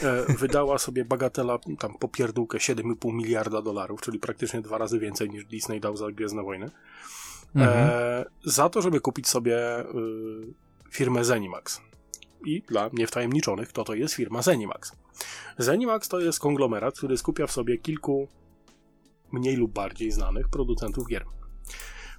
[0.04, 5.46] e, wydała sobie bagatela tam popierdółkę 7,5 miliarda dolarów, czyli praktycznie dwa razy więcej niż
[5.46, 6.70] Disney dał za Gwiezdne Wojny,
[7.56, 7.90] Mhm.
[7.90, 9.86] e, za to, żeby kupić sobie y,
[10.92, 11.82] firmę Zenimax.
[12.46, 14.92] I dla niewtajemniczonych, kto to jest firma Zenimax.
[15.58, 18.28] Zenimax to jest konglomerat, który skupia w sobie kilku
[19.32, 21.26] mniej lub bardziej znanych producentów gier.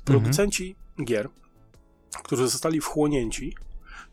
[0.05, 1.29] Producenci gier,
[2.25, 3.57] którzy zostali wchłonięci,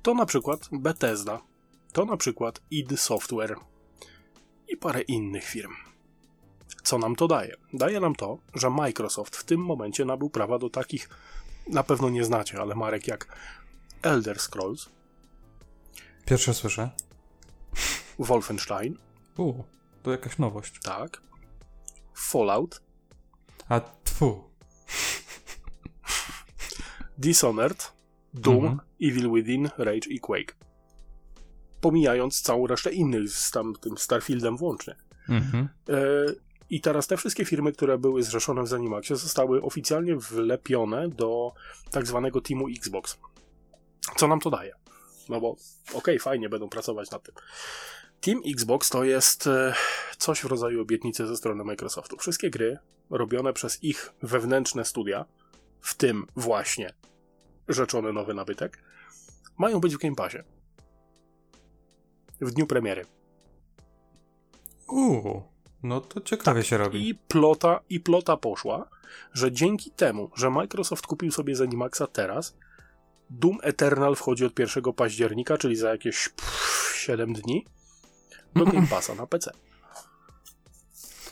[0.02, 1.42] to na przykład Bethesda,
[1.94, 3.56] to na przykład id Software
[4.68, 5.72] i parę innych firm.
[6.84, 7.56] Co nam to daje?
[7.74, 11.10] Daje nam to, że Microsoft w tym momencie nabył prawa do takich,
[11.68, 13.28] na pewno nie znacie, ale marek jak
[14.02, 14.90] Elder Scrolls,
[16.34, 16.90] Pierwsze słyszę.
[18.20, 18.98] Wolfenstein,
[19.38, 19.54] U,
[20.04, 20.74] to jakaś nowość.
[20.84, 21.22] tak,
[22.14, 22.82] Fallout,
[23.70, 24.44] A tfu.
[27.18, 27.92] Dishonored,
[28.34, 28.80] Doom, Mhm.
[29.02, 30.56] Evil Within, Rage i Quake.
[31.82, 34.96] Pomijając całą resztę innych z tam tym Starfieldem włącznie.
[35.30, 35.70] Mhm.
[35.90, 35.96] E,
[36.70, 41.54] I teraz te wszystkie firmy, które były zrzeszone w Zenimaxie, zostały oficjalnie wlepione do
[41.92, 43.18] tak zwanego teamu Xbox.
[44.16, 44.83] Co nam to daje?
[45.30, 45.56] No bo
[45.94, 47.36] okej, fajnie, będą pracować nad tym.
[48.22, 49.74] Team Xbox to jest e,
[50.18, 52.18] coś w rodzaju obietnicy ze strony Microsoftu.
[52.18, 52.78] Wszystkie gry
[53.10, 55.26] robione przez ich wewnętrzne studia,
[55.82, 56.94] w tym właśnie
[57.68, 58.84] rzeczony nowy nabytek,
[59.58, 60.38] mają być w Game Passie.
[62.42, 63.06] W dniu premiery.
[64.88, 65.42] U,
[65.84, 67.10] no to ciekawie się robi.
[67.10, 68.90] I plota, I plota poszła,
[69.34, 72.56] że dzięki temu, że Microsoft kupił sobie Zenimaxa teraz,
[73.30, 77.66] Doom Eternal wchodzi od 1 października, czyli za jakieś pff, 7 dni,
[78.56, 79.52] do Game Passa na PC.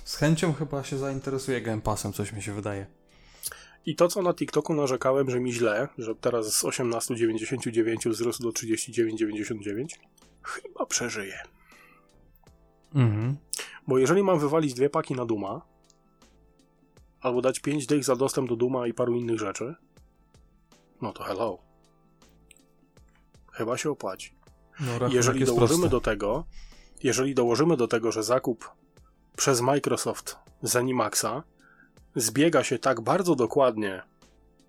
[0.04, 2.86] Z chęcią chyba się zainteresuje Game Passem, coś mi się wydaje.
[3.86, 8.50] I to, co na TikToku narzekałem, że mi źle, że teraz z 18,99 wzrósł do
[8.50, 9.86] 39,99,
[10.44, 11.40] chyba przeżyję.
[12.96, 13.38] Mhm.
[13.88, 15.62] Bo jeżeli mam wywalić dwie paki na Duma,
[17.22, 19.76] albo dać 5 dych za dostęp do Duma i paru innych rzeczy,
[21.02, 21.71] no to hello.
[23.62, 24.34] Chyba się opłaci.
[24.80, 25.90] No, Jeżeli jest dołożymy prosty.
[25.92, 26.46] do tego,
[27.04, 28.72] jeżeli dołożymy do tego, że zakup
[29.38, 31.44] przez Microsoft Zenimaxa
[32.16, 34.02] zbiega się tak bardzo dokładnie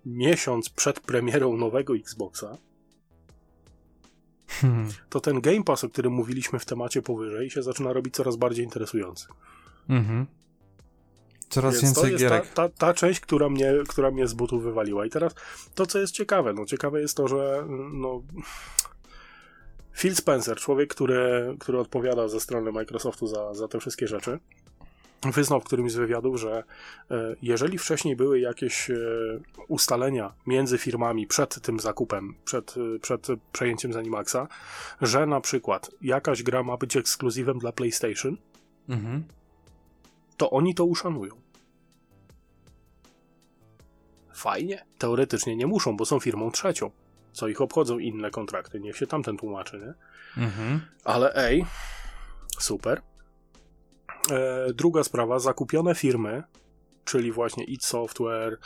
[0.05, 2.57] miesiąc przed premierą nowego Xboxa,
[4.47, 4.89] Hmm.
[5.09, 8.65] to ten Game Pass, o którym mówiliśmy w temacie powyżej, się zaczyna robić coraz bardziej
[8.65, 9.27] interesujący.
[9.89, 10.25] Mhm.
[11.49, 12.53] Coraz Więc to więcej jest ta, gierek.
[12.53, 15.05] ta, ta część, która mnie, która mnie z butów wywaliła.
[15.05, 15.33] I teraz
[15.75, 18.21] to, co jest ciekawe, no ciekawe jest to, że no,
[19.93, 24.39] Phil Spencer, człowiek, który, który odpowiada ze strony Microsoftu za, za te wszystkie rzeczy,
[25.31, 26.63] wyznał w którymś z wywiadów, że
[27.11, 28.95] e, jeżeli wcześniej były jakieś e,
[29.67, 34.47] ustalenia między firmami przed tym zakupem, przed, e, przed przejęciem Zenimaxa,
[35.01, 38.37] że na przykład jakaś gra ma być ekskluzywem dla PlayStation,
[38.89, 39.23] Mhm.
[40.37, 41.35] to oni to uszanują.
[44.33, 44.85] Fajnie.
[44.97, 46.91] Teoretycznie nie muszą, bo są firmą trzecią.
[47.33, 48.79] Co ich obchodzą inne kontrakty?
[48.79, 49.93] Niech się tamten tłumaczy, nie?
[50.43, 50.81] Mhm.
[51.03, 51.65] Ale ej,
[52.59, 53.01] super.
[54.31, 56.43] E, druga sprawa, zakupione firmy,
[57.05, 58.57] czyli właśnie id Software,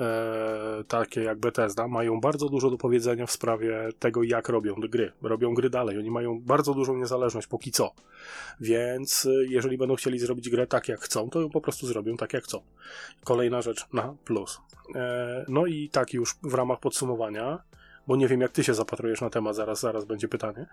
[0.00, 5.12] e, takie jak Bethesda, mają bardzo dużo do powiedzenia w sprawie tego, jak robią gry.
[5.22, 7.92] Robią gry dalej, oni mają bardzo dużą niezależność póki co.
[8.60, 12.16] Więc e, jeżeli będą chcieli zrobić grę tak, jak chcą, to ją po prostu zrobią
[12.16, 12.62] tak, jak chcą.
[13.24, 14.60] Kolejna rzecz na plus.
[14.94, 17.62] E, no i tak już w ramach podsumowania,
[18.06, 20.66] bo nie wiem, jak ty się zapatrujesz na temat, zaraz, zaraz będzie pytanie.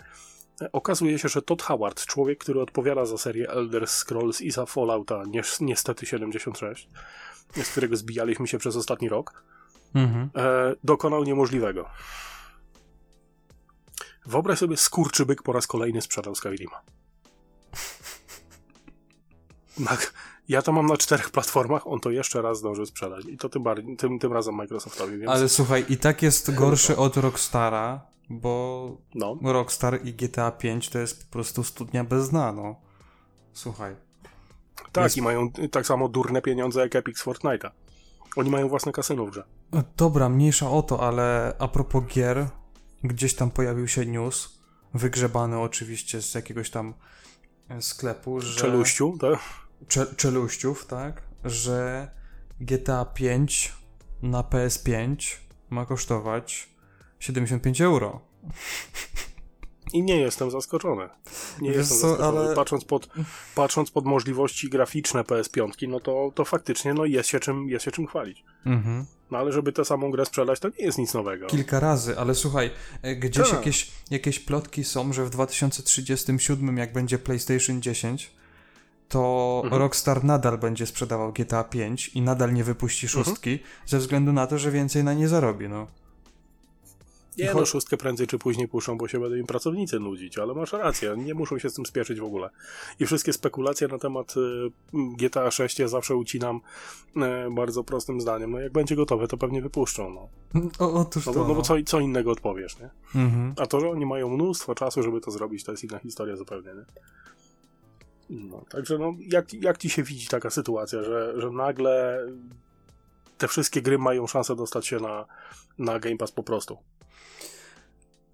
[0.71, 5.23] Okazuje się, że Todd Howard, człowiek, który odpowiada za serię Elder Scrolls i za Fallouta,
[5.23, 6.89] ni niestety 76,
[7.63, 9.43] z którego zbijaliśmy się przez ostatni rok,
[9.95, 10.29] Mhm.
[10.35, 11.89] e, dokonał niemożliwego.
[14.25, 16.81] Wyobraź sobie, skurczybyk po raz kolejny sprzedał Skyrima.
[19.87, 20.13] Tak,
[20.53, 23.25] ja to mam na czterech platformach, on to jeszcze raz zdążył sprzedać.
[23.25, 26.97] I to tym, bardziej, tym, tym razem Microsoftowi, więc Ale słuchaj, i tak jest gorszy
[26.97, 29.37] od Rockstara, bo no.
[29.43, 32.75] Rockstar i GTA 5 to jest po prostu studnia bez dna, no.
[33.53, 33.95] Słuchaj.
[34.91, 37.69] Tak, Jest- i mają tak samo durne pieniądze jak Epic z Fortnite'a.
[38.35, 39.43] Oni mają własne kasyno w grze.
[39.97, 42.47] Dobra, mniejsza o to, ale a propos gier,
[43.03, 44.59] gdzieś tam pojawił się news,
[44.93, 46.93] wygrzebany oczywiście z jakiegoś tam
[47.79, 48.59] sklepu, że...
[48.59, 49.39] Czeluściu, tak?
[49.87, 51.21] Cze- czeluściów, tak?
[51.45, 52.07] Że
[52.61, 53.73] GTA 5
[54.21, 55.15] na PS5
[55.69, 56.69] ma kosztować
[57.19, 58.21] 75 euro.
[59.93, 61.09] I nie jestem zaskoczony.
[61.61, 62.39] Nie Wiesz jestem co, zaskoczony.
[62.39, 63.09] ale- Patrząc, pod,
[63.55, 67.91] patrząc pod możliwości graficzne PS5, no to, to faktycznie no jest, się czym, jest się
[67.91, 68.43] czym chwalić.
[68.65, 69.05] Mhm.
[69.31, 71.47] No ale żeby tę samą grę sprzedać, to nie jest nic nowego.
[71.47, 72.71] Kilka razy, ale słuchaj,
[73.01, 73.53] e, gdzieś Tak.
[73.59, 78.31] jakieś, jakieś plotki są, że w 2037, jak będzie PlayStation 10,
[79.09, 79.81] to Mhm.
[79.81, 83.23] Rockstar nadal będzie sprzedawał GTA 5 i nadal nie wypuści Mhm.
[83.25, 85.87] szóstki, ze względu na to, że więcej na nie zarobi, no.
[87.37, 90.53] Nie, Cho- no szóstkę prędzej czy później puszczą, bo się będą im pracownicy nudzić, ale
[90.53, 92.49] masz rację, nie muszą się z tym spieszyć w ogóle.
[92.99, 96.61] I wszystkie spekulacje na temat y, GTA 6 ja zawsze ucinam
[97.17, 97.19] y,
[97.51, 98.51] bardzo prostym zdaniem.
[98.51, 100.29] No jak będzie gotowe, to pewnie wypuszczą, no.
[100.79, 101.61] O, otóż No to, bo, no bo no.
[101.65, 102.89] co, co innego odpowiesz, nie?
[103.21, 103.53] Mhm.
[103.57, 106.67] A to, że oni mają mnóstwo czasu, żeby to zrobić, to jest inna historia zupełnie,
[106.73, 106.85] nie?
[108.33, 112.25] No, także no, jak, jak ci się widzi taka sytuacja, że, że nagle
[113.37, 115.25] te wszystkie gry mają szansę dostać się na,
[115.77, 116.77] na Game Pass po prostu?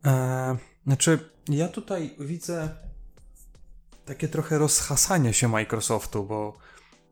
[0.06, 1.20] E, znaczy,
[1.50, 2.70] ja tutaj widzę
[4.06, 6.58] takie trochę rozhasanie się Microsoftu, bo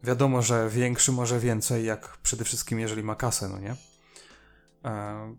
[0.04, 3.76] wiadomo, że większy może więcej, jak przede wszystkim jeżeli ma kasę, no nie?
[4.86, 5.36] E,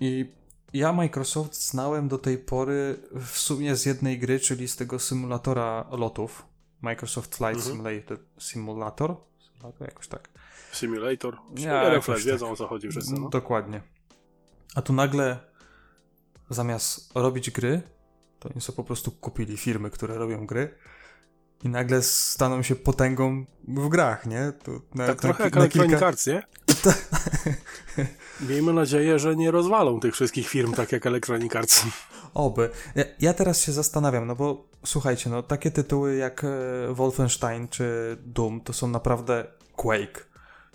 [0.00, 0.32] I
[0.72, 5.86] ja Microsoft znałem do tej pory w sumie z jednej gry, czyli z tego symulatora
[5.90, 6.49] lotów.
[6.82, 7.72] Microsoft Flight Mhm.
[7.76, 9.16] Simulator, Simulator?
[9.38, 9.88] Simulator?
[9.88, 10.28] Jakoś tak.
[10.72, 11.36] Simulator?
[11.56, 12.32] Jakoś reflex, tak.
[12.32, 13.28] wiedzą o co chodzi wszyscy, no.
[13.28, 13.80] Dokładnie.
[14.74, 15.38] A tu nagle
[16.50, 17.82] zamiast robić gry,
[18.38, 20.74] to oni sobie po prostu kupili firmy, które robią gry
[21.64, 24.52] i nagle staną się potęgą w grach, nie?
[24.64, 26.42] To na, Tak trochę jak na Electronic Arts, nie?
[28.48, 31.84] Miejmy nadzieję, że nie rozwalą tych wszystkich firm tak jak Electronic Arts.
[32.34, 32.70] Oby.
[33.20, 36.48] Ja, teraz się zastanawiam, no bo słuchajcie, no takie tytuły jak e,
[36.94, 39.44] Wolfenstein czy Doom to są naprawdę
[39.76, 40.26] Quake.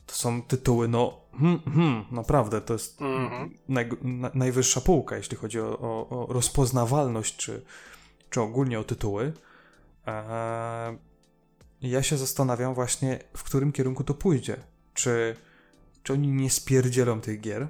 [0.05, 3.53] To są tytuły, no hmm, hmm, naprawdę, to jest Mhm.
[3.69, 7.65] naj, na, najwyższa półka, jeśli chodzi o, o, o rozpoznawalność, czy,
[8.29, 9.33] czy ogólnie o tytuły.
[10.05, 10.97] Eee,
[11.81, 14.57] ja się zastanawiam właśnie, w którym kierunku to pójdzie.
[14.93, 15.35] Czy,
[16.03, 17.67] czy oni nie spierdzielą tych gier?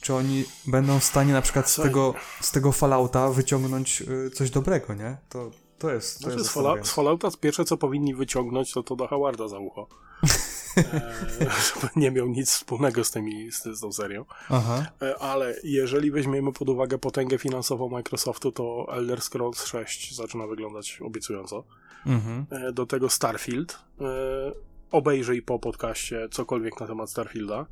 [0.00, 4.50] Czy oni będą w stanie na przykład z tego, z tego Fallouta wyciągnąć y, coś
[4.50, 5.16] dobrego, nie?
[5.28, 6.14] To, to jest.
[6.14, 9.48] To Znaczy jest z, Fallout, z Fallouta pierwsze co powinni wyciągnąć to to do Howarda
[9.48, 9.86] za ucho.
[10.76, 14.24] e, żeby nie miał nic wspólnego z, tymi, z, z tą serią.
[15.02, 20.98] E, ale jeżeli weźmiemy pod uwagę potęgę finansową Microsoftu, to Elder Scrolls 6 zaczyna wyglądać
[21.02, 21.64] obiecująco.
[22.06, 22.46] Mhm.
[22.50, 23.78] E, do tego Starfield.
[24.00, 24.04] E,
[24.90, 27.66] obejrzyj po podcaście cokolwiek na temat Starfielda.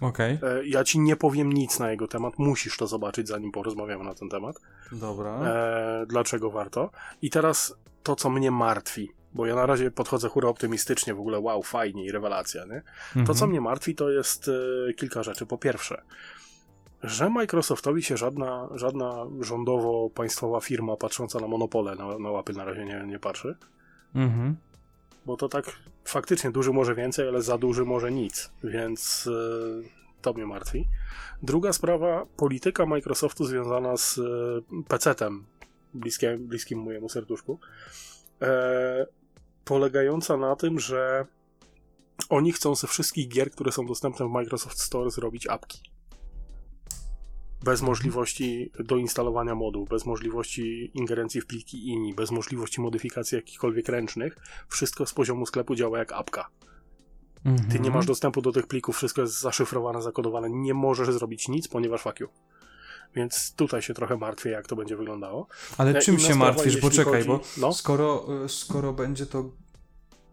[0.00, 4.04] Okej, E, ja ci nie powiem nic na jego temat, musisz to zobaczyć, zanim porozmawiamy
[4.04, 4.56] na ten temat.
[4.92, 5.30] dobra.
[5.44, 6.90] E, dlaczego warto?
[7.22, 11.40] I teraz to, co mnie martwi, bo ja na razie podchodzę hura optymistycznie, w ogóle
[11.40, 12.82] wow, fajnie i rewelacja, nie?
[13.12, 13.50] To, co Mhm.
[13.50, 14.50] mnie martwi, to jest
[14.90, 15.46] e, kilka rzeczy.
[15.46, 16.02] Po pierwsze,
[17.02, 22.84] że Microsoftowi się żadna, żadna rządowo-państwowa firma patrząca na monopole na, na łapy na razie
[22.84, 23.56] nie, nie patrzy,
[24.14, 24.56] Mhm.
[25.26, 25.64] Bo to tak
[26.04, 30.88] faktycznie duży może więcej, ale za duży może nic, więc e, to mnie martwi.
[31.42, 34.22] Druga sprawa, polityka Microsoftu związana z e,
[34.88, 35.44] PC-tem,
[35.94, 37.58] bliskie, bliskim mojemu serduszku,
[38.42, 39.06] e,
[39.64, 41.26] polegająca na tym, że
[42.28, 45.89] oni chcą ze wszystkich gier, które są dostępne w Microsoft Store, zrobić apki.
[47.64, 54.36] Bez możliwości doinstalowania moduł, bez możliwości ingerencji w pliki INI, bez możliwości modyfikacji jakichkolwiek ręcznych.
[54.68, 56.48] Wszystko z poziomu sklepu działa jak apka.
[57.44, 57.70] Mhm.
[57.70, 61.68] Ty nie masz dostępu do tych plików, wszystko jest zaszyfrowane, zakodowane, nie możesz zrobić nic,
[61.68, 62.28] ponieważ fuck you.
[63.14, 65.46] Więc tutaj się trochę martwię, jak to będzie wyglądało.
[65.78, 66.76] Ale E, czym się sprawa, martwisz?
[66.76, 67.72] Poczekaj, chodzi- bo no.
[67.72, 69.50] skoro, y, skoro będzie to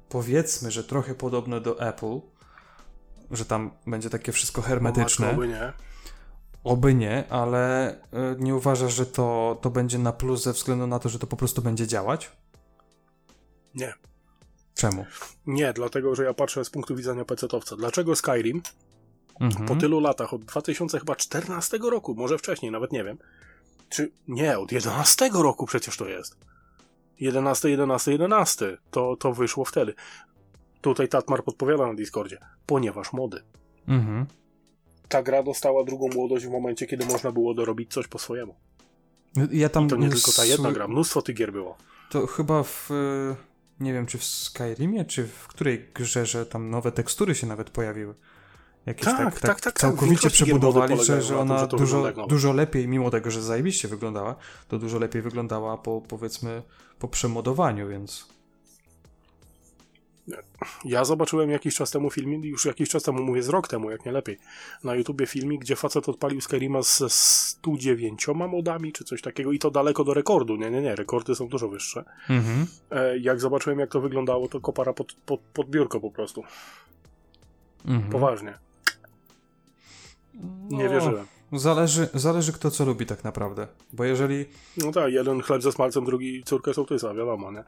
[0.10, 2.20] powiedzmy, że trochę podobne do Apple,
[3.32, 5.74] że tam będzie takie wszystko hermetyczne, Matko, by nie.
[6.68, 7.98] Oby nie, ale y,
[8.40, 11.38] nie uważasz, że to, to będzie na plus ze względu na to, że to po
[11.38, 12.32] prostu będzie działać?
[13.76, 13.94] Nie.
[14.76, 15.06] Czemu?
[15.46, 17.78] Nie, dlatego, że ja patrzę z punktu widzenia PC-towca.
[17.78, 18.62] Dlaczego Skyrim
[19.40, 19.68] Mhm.
[19.68, 23.18] po tylu latach, od 2014 roku, może wcześniej, nawet nie wiem,
[23.90, 26.38] czy nie, od 11 roku przecież to jest.
[27.20, 28.78] 11, 11, 11.
[28.92, 29.94] To, to wyszło wtedy.
[30.82, 32.38] Tutaj Tatmar podpowiada na Discordzie.
[32.66, 33.44] Ponieważ mody.
[33.88, 34.26] Mhm.
[35.10, 38.56] Ta gra dostała drugą młodość w momencie, kiedy można było dorobić coś po swojemu.
[39.52, 41.78] Ja tam I to nie tylko ta jedna gra, mnóstwo tych gier było.
[42.10, 42.92] To chyba w.
[42.92, 43.36] y,
[43.80, 47.70] Nie wiem, czy w Skyrimie, czy w której grze, że tam nowe tekstury się nawet
[47.70, 48.14] pojawiły.
[48.86, 49.80] Jakieś Tak, tak, tak, tak, tak, tak.
[49.80, 53.88] Całkowicie przebudowali, że, że na tym, ona że dużo, dużo lepiej, mimo tego, że zajebiście
[53.88, 54.36] wyglądała,
[54.68, 56.64] to dużo lepiej wyglądała po, powiedzmy,
[57.00, 58.37] po przemodowaniu, więc...
[60.86, 64.06] Ja zobaczyłem jakiś czas temu filmik, już jakiś czas temu, mówię z rok temu, jak
[64.06, 64.38] nie lepiej,
[64.84, 69.72] na YouTubie filmik, gdzie facet odpalił Skyrima ze 109 modami, czy coś takiego i to
[69.72, 72.04] daleko do rekordu, nie, nie, nie, rekordy są dużo wyższe.
[72.30, 72.68] Mhm.
[72.92, 76.44] E, jak zobaczyłem jak to wyglądało, to kopara pod, pod, pod biurko po prostu,
[77.86, 78.12] Mhm.
[78.12, 78.54] poważnie,
[80.70, 81.28] nie No, wierzyłem.
[81.54, 84.46] Zależy, zależy kto co lubi tak naprawdę, bo jeżeli...
[84.78, 87.64] No tak, jeden chleb ze smalcem, drugi córkę sołtysa, wiadomo, nie?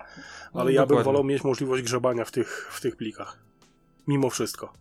[0.54, 1.04] Ale No, ja bym dokładnie.
[1.04, 3.38] wolał mieć możliwość grzebania w tych, w tych plikach.
[4.08, 4.74] Mimo wszystko.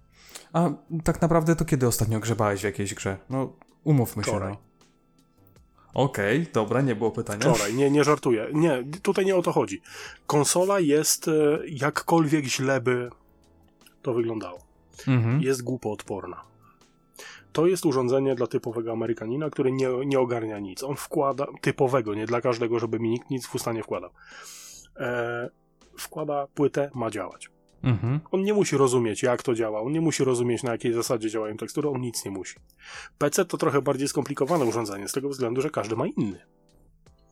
[0.52, 0.70] A
[1.04, 3.16] tak naprawdę to kiedy ostatnio grzebałeś w jakiejś grze?
[3.30, 3.52] No,
[3.84, 4.52] umówmy się, Wczoraj.
[4.52, 4.58] no.
[5.94, 7.40] Okej, dobra, nie było pytania.
[7.54, 8.48] Wczoraj, nie, nie żartuję.
[8.52, 9.80] Nie, tutaj nie o to chodzi.
[10.26, 11.32] Konsola jest e,
[11.68, 13.10] jakkolwiek źle by
[14.02, 14.58] to wyglądało.
[15.08, 15.40] Mhm.
[15.42, 16.42] Jest głupoodporna.
[17.52, 20.84] To jest urządzenie dla typowego Amerykanina, który nie, nie ogarnia nic.
[20.84, 24.10] On wkłada, typowego, nie dla każdego, żeby mi nikt nic w usta nie wkładał.
[24.96, 25.50] E,
[25.98, 27.50] wkłada płytę, ma działać.
[27.82, 28.20] Mhm.
[28.30, 31.56] On nie musi rozumieć, jak to działa, on nie musi rozumieć, na jakiej zasadzie działają
[31.56, 32.56] tekstury, on nic nie musi.
[33.18, 36.40] PC to trochę bardziej skomplikowane urządzenie, z tego względu, że każdy ma inny.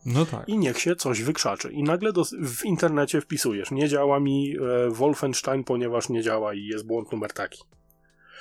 [0.05, 0.49] No tak.
[0.49, 1.71] I niech się coś wykrzaczy.
[1.71, 6.65] I nagle do, w internecie wpisujesz, nie działa mi e, Wolfenstein, ponieważ nie działa i
[6.65, 7.61] jest błąd numer taki.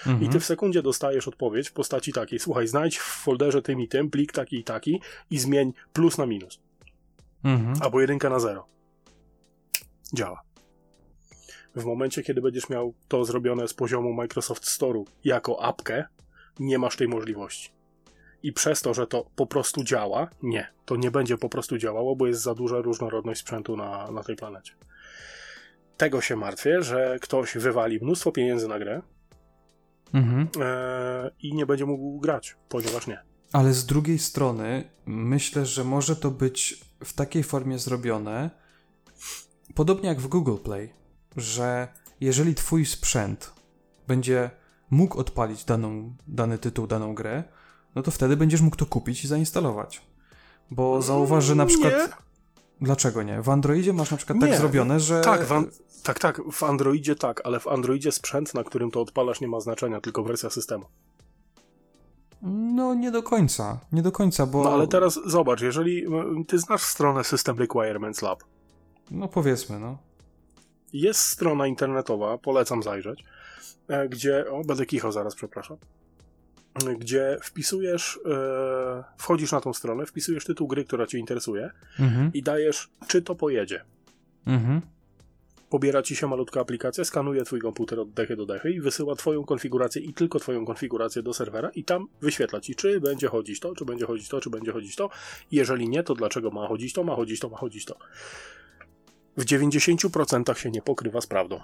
[0.07, 0.23] Mhm.
[0.23, 3.89] I ty w sekundzie dostajesz odpowiedź w postaci takiej, słuchaj, znajdź w folderze tym i
[3.89, 6.61] tym plik taki i taki i zmień plus na minus,
[7.45, 7.77] Mhm.
[7.83, 8.67] albo jedynkę na zero.
[10.15, 10.41] Działa.
[11.77, 16.05] W momencie, kiedy będziesz miał to zrobione z poziomu Microsoft Store'u jako apkę,
[16.59, 17.71] nie masz tej możliwości.
[18.43, 22.17] I przez to, że to po prostu działa, nie, to nie będzie po prostu działało,
[22.17, 24.73] bo jest za duża różnorodność sprzętu na, na tej planecie.
[25.97, 29.03] Tego się martwię, że ktoś wywali mnóstwo pieniędzy na grę
[30.17, 30.49] Mhm.
[30.61, 33.19] e, i nie będzie mógł grać, ponieważ nie.
[33.53, 38.51] Ale z drugiej strony myślę, że może to być w takiej formie zrobione,
[39.75, 40.93] podobnie jak w Google Play,
[41.37, 41.89] że
[42.21, 43.53] jeżeli twój sprzęt
[44.09, 44.51] będzie
[44.91, 47.45] mógł odpalić daną, dany tytuł, daną grę,
[47.95, 50.03] no to wtedy będziesz mógł to kupić i zainstalować.
[50.71, 51.93] Bo zauważ, że na przykład...
[51.93, 52.26] Nie.
[52.81, 53.43] Dlaczego nie?
[53.43, 54.57] W Androidzie masz na przykład tak Nie.
[54.57, 55.21] zrobione, że...
[55.21, 55.71] Tak, an-
[56.03, 59.61] tak, tak, w Androidzie tak, ale w Androidzie sprzęt, na którym to odpalasz, nie ma
[59.61, 60.85] znaczenia, tylko wersja systemu.
[62.43, 64.65] No nie do końca, nie do końca, bo...
[64.65, 66.07] No ale teraz zobacz, jeżeli
[66.49, 68.45] ty znasz stronę System Requirements Lab,
[69.11, 69.99] No powiedzmy, no.
[70.93, 73.25] jest strona internetowa, polecam zajrzeć,
[73.89, 75.77] e, gdzie, o, będę kichał zaraz, przepraszam,
[76.99, 81.71] gdzie wpisujesz, e, wchodzisz na tą stronę, wpisujesz tytuł gry, która cię interesuje
[82.01, 82.31] Mhm.
[82.35, 83.85] i dajesz, czy to pojedzie.
[84.47, 84.81] Mhm.
[85.71, 89.45] Pobiera ci się malutka aplikacja, skanuje twój komputer od dechy do dechy i wysyła twoją
[89.45, 93.75] konfigurację i tylko twoją konfigurację do serwera i tam wyświetla ci, czy będzie chodzić to,
[93.75, 95.11] czy będzie chodzić to, czy będzie chodzić to.
[95.53, 97.99] Jeżeli nie, to dlaczego ma chodzić to, ma chodzić to, ma chodzić to.
[99.37, 101.61] W 90% się nie pokrywa z prawdą.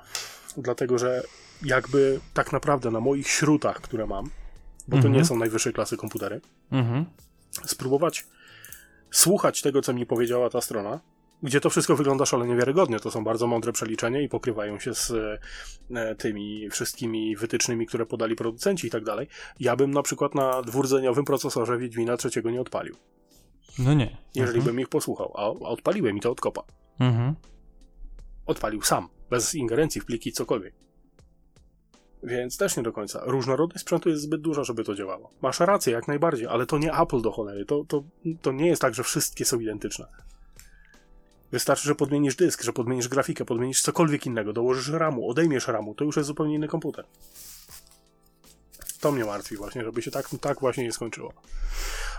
[0.56, 1.22] Dlatego, że
[1.64, 4.30] jakby tak naprawdę na moich śrutach, które mam,
[4.88, 5.14] bo to Mhm.
[5.14, 7.04] nie są najwyższej klasy komputery, Mhm.
[7.64, 8.26] spróbować
[9.10, 11.00] słuchać tego, co mi powiedziała ta strona,
[11.42, 12.98] gdzie to wszystko wygląda szalenie wiarygodnie.
[13.00, 15.10] To są bardzo mądre przeliczenia i pokrywają się z
[15.94, 19.26] e, tymi wszystkimi wytycznymi, które podali producenci i tak dalej.
[19.60, 22.96] Ja bym na przykład na dwurdzeniowym procesorze Wiedźmina trzeciego nie odpalił,
[23.78, 24.16] No nie.
[24.34, 24.64] jeżeli mhm.
[24.76, 26.62] bym ich posłuchał, a, a odpaliłem i to od kopa.
[27.00, 27.34] Mhm.
[28.46, 30.74] Odpalił sam, bez ingerencji w pliki, cokolwiek.
[32.22, 33.20] Więc też nie do końca.
[33.24, 35.30] Różnorodność sprzętu jest zbyt duża, żeby to działało.
[35.42, 37.64] Masz rację, jak najbardziej, ale to nie Apple do cholery.
[37.64, 38.04] To, to,
[38.42, 40.06] to nie jest tak, że wszystkie są identyczne.
[41.52, 46.04] Wystarczy, że podmienisz dysk, że podmienisz grafikę, podmienisz cokolwiek innego, dołożysz ramu, odejmiesz ramu, to
[46.04, 47.04] już jest zupełnie inny komputer.
[49.00, 51.32] To mnie martwi właśnie, żeby się tak, tak właśnie nie skończyło.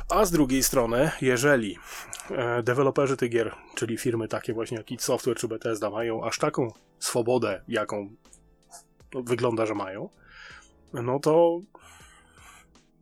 [0.09, 1.77] A z drugiej strony, jeżeli
[2.31, 6.39] e, deweloperzy tych gier, czyli firmy takie właśnie jak id Software czy Bethesda mają aż
[6.39, 8.09] taką swobodę, jaką
[9.21, 10.09] wygląda, że mają,
[10.93, 11.59] no to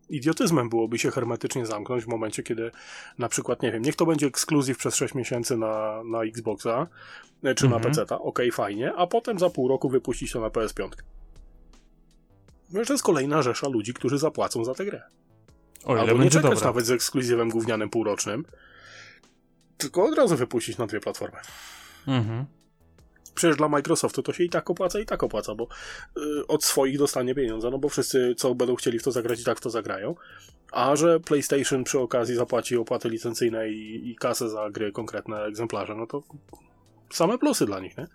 [0.10, 2.72] idiotyzmem byłoby się hermetycznie zamknąć w momencie, kiedy
[3.18, 6.88] na przykład, nie wiem, niech to będzie ekskluzyw przez 6 miesięcy na, na Xboxa
[7.44, 7.82] e, czy Mhm.
[7.82, 10.90] na PC, okej, fajnie, a potem za pół roku wypuścić to na PS5.
[12.72, 15.02] No, to jest kolejna rzesza ludzi, którzy zapłacą za tę grę.
[15.86, 16.66] O ile Albo nie czekać dobra.
[16.68, 18.46] nawet z ekskluzywem gównianym półrocznym,
[19.78, 21.38] tylko od razu wypuścić na dwie platformy.
[22.08, 22.46] Mhm.
[23.36, 25.68] Przecież dla Microsoftu to się i tak opłaca, i tak opłaca, bo
[26.18, 29.44] y, od swoich dostanie pieniądze, no bo wszyscy, co będą chcieli w to zagrać, i
[29.44, 30.16] tak w to zagrają.
[30.72, 35.96] A że PlayStation przy okazji zapłaci opłaty licencyjne i, i kasę za gry, konkretne egzemplarze,
[35.96, 36.24] no to
[37.10, 38.08] same plusy dla nich, nie?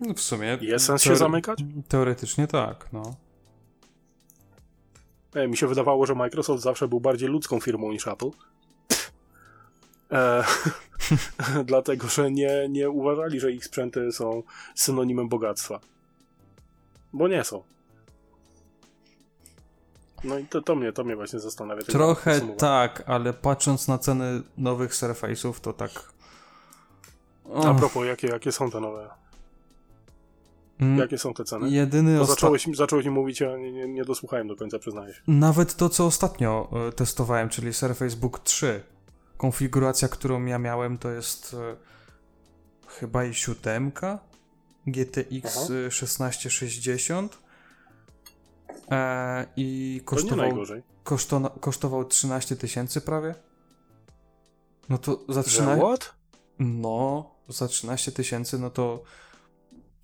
[0.00, 0.58] No w sumie.
[0.60, 1.64] Jest sens się zamykać?
[1.88, 3.14] Teoretycznie tak, no.
[5.34, 8.30] E, mi się wydawało, że Microsoft zawsze był bardziej ludzką firmą niż Apple.
[10.12, 10.44] E,
[11.64, 14.42] dlatego, że nie, nie uważali, że ich sprzęty są
[14.74, 15.80] synonimem bogactwa.
[17.12, 17.62] Bo nie są.
[20.24, 21.82] No i to, to, mnie, to mnie właśnie zastanawia.
[21.82, 25.90] Trochę tak, ale patrząc na ceny nowych Surface'ów, to tak.
[27.64, 29.10] A propos, jakie, jakie są te nowe?
[30.80, 31.70] Mm, Jakie są te ceny?
[31.70, 35.20] Jedyny osta- zacząłeś, zacząłeś mi mówić, a nie, nie, nie dosłuchałem do końca, przyznaję się.
[35.26, 38.82] Nawet to, co ostatnio e, testowałem, czyli Surface Book 3.
[39.40, 41.76] Konfiguracja, którą ja miałem, to jest e,
[42.88, 44.18] chyba i siódemka
[44.86, 45.74] GTX Aha.
[45.86, 47.38] e, 1660
[48.90, 50.82] e, i To nie kosztował, najgorzej.
[51.04, 53.34] koszto, kosztował 13 tysięcy prawie.
[54.88, 56.14] No to za Że 13, what?
[56.58, 59.02] no, za 13 tysięcy, no to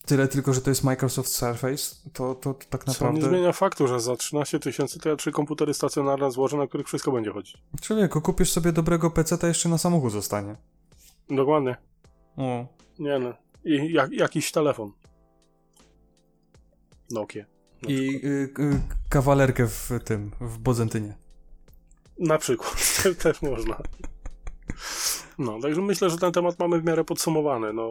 [0.06, 3.28] tyle tylko, że to jest Microsoft Surface, to, to, to tak Co nie naprawdę...
[3.28, 7.12] zmienia faktu, że za 13 tysięcy to ja trzy komputery stacjonarne złożę, na których wszystko
[7.12, 7.56] będzie chodzić.
[7.80, 10.56] Człowieku, kupisz sobie dobrego PC, to jeszcze na samochód zostanie.
[11.30, 11.76] Dokładnie.
[12.36, 12.66] O,
[12.98, 13.32] Nie no.
[13.64, 14.92] I jak, jakiś telefon.
[17.10, 17.44] Nokia.
[17.88, 18.28] I y,
[18.58, 21.14] y, kawalerkę w tym, w Bodzentynie.
[22.18, 22.76] na przykład.
[23.02, 23.82] Te- Też można.
[25.38, 27.72] No, także myślę, że ten temat mamy w miarę podsumowany.
[27.72, 27.90] No,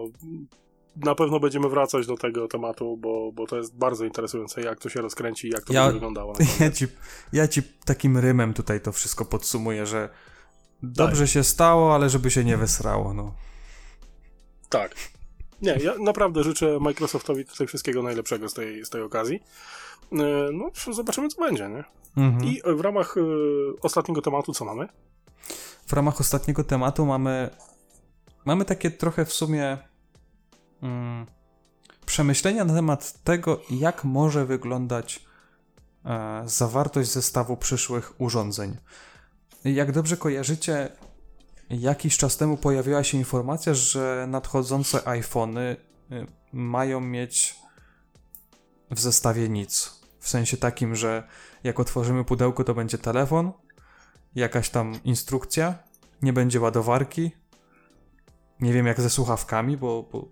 [0.95, 4.89] na pewno będziemy wracać do tego tematu, bo, bo to jest bardzo interesujące, jak to
[4.89, 6.33] się rozkręci i jak to Ja- będzie wyglądało.
[6.59, 6.85] Ja ci,
[7.33, 10.09] ja ci takim rymem tutaj to wszystko podsumuję, że
[10.83, 11.29] dobrze Tak.
[11.33, 13.33] się stało, ale żeby się nie wysrało, no.
[14.69, 14.95] Tak.
[15.61, 19.35] Nie, ja naprawdę życzę Microsoftowi tutaj wszystkiego najlepszego z tej, z tej okazji.
[20.11, 20.17] E,
[20.53, 21.83] No, zobaczymy, co będzie, nie?
[22.23, 22.45] Mhm.
[22.45, 23.21] I w ramach e,
[23.81, 24.87] ostatniego tematu, co mamy?
[25.87, 27.49] W ramach ostatniego tematu mamy
[28.45, 29.77] mamy takie trochę w sumie
[30.85, 31.25] mm,
[32.05, 35.25] przemyślenia na temat tego, jak może wyglądać
[36.05, 38.77] e, zawartość zestawu przyszłych urządzeń.
[39.65, 40.89] Jak dobrze kojarzycie,
[41.69, 45.75] jakiś czas temu pojawiła się informacja, że nadchodzące iPhony
[46.11, 47.55] y, mają mieć
[48.91, 49.99] w zestawie nic.
[50.19, 51.27] W sensie takim, że
[51.63, 53.51] jak otworzymy pudełko, to będzie telefon,
[54.35, 55.75] jakaś tam instrukcja,
[56.21, 57.31] nie będzie ładowarki.
[58.59, 60.27] Nie wiem jak ze słuchawkami, bo, bo,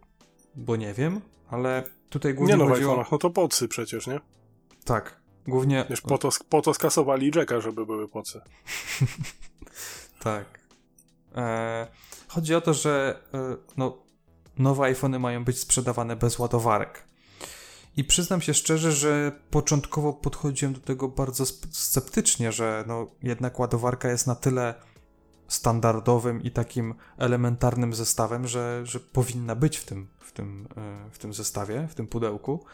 [0.55, 2.95] bo nie wiem, ale tutaj głównie Nie no, w chodzi o...
[2.95, 4.19] iPhone'ach, no to pocy przecież, nie?
[4.85, 5.85] Tak, głównie...
[5.89, 8.41] Wiesz, po to, po to skasowali Jacka, żeby były pocy.
[10.19, 10.59] Tak.
[11.35, 11.87] E,
[12.27, 13.97] chodzi o to, że e, no,
[14.57, 17.03] nowe iPhony mają być sprzedawane bez ładowarek.
[17.97, 24.09] I przyznam się szczerze, że początkowo podchodziłem do tego bardzo sceptycznie, że no jednak ładowarka
[24.09, 24.73] jest na tyle
[25.47, 31.17] standardowym i takim elementarnym zestawem, że, że powinna być w tym, w, tym, e, w
[31.17, 32.65] tym zestawie, w tym pudełku.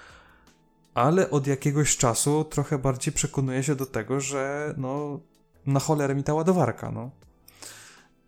[0.94, 5.20] Ale od jakiegoś czasu trochę bardziej przekonuję się do tego, że no
[5.66, 7.12] na cholerę mi ta ładowarka, no.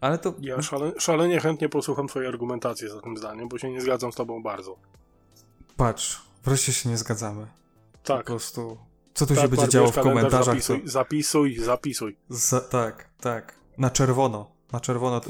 [0.02, 0.34] Ale to...
[0.40, 4.16] Ja szale, szalenie chętnie posłucham twojej argumentacji za tym zdaniem, bo się nie zgadzam z
[4.16, 4.76] tobą bardzo.
[5.78, 7.48] Patrz, wreszcie się nie zgadzamy.
[8.04, 8.18] Tak.
[8.20, 8.78] Po prostu...
[9.14, 10.56] Co tu tak, się będzie działo w komentarzach?
[10.56, 12.18] Zapisuj, zapisuj, zapisuj.
[12.30, 13.61] Za, tak, tak.
[13.82, 14.52] Na czerwono.
[14.72, 15.22] Na czerwono,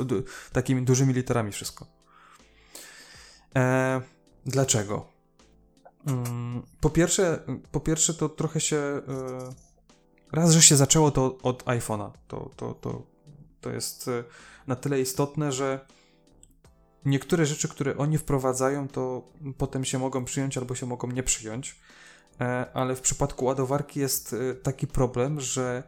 [0.54, 1.86] takimi dużymi literami wszystko.
[3.56, 4.02] E,
[4.46, 5.06] dlaczego?
[6.08, 7.40] Mm, po pierwsze,
[7.72, 8.78] po pierwsze to trochę się...
[8.78, 9.02] E,
[10.32, 12.12] raz, że się zaczęło to od iPhone'a.
[12.28, 13.04] To, to, to,
[13.62, 14.24] to jest e,
[14.68, 15.86] na tyle istotne, że
[17.06, 21.80] niektóre rzeczy, które oni wprowadzają, to potem się mogą przyjąć albo się mogą nie przyjąć.
[22.42, 25.84] E, ale w przypadku ładowarki jest taki problem, że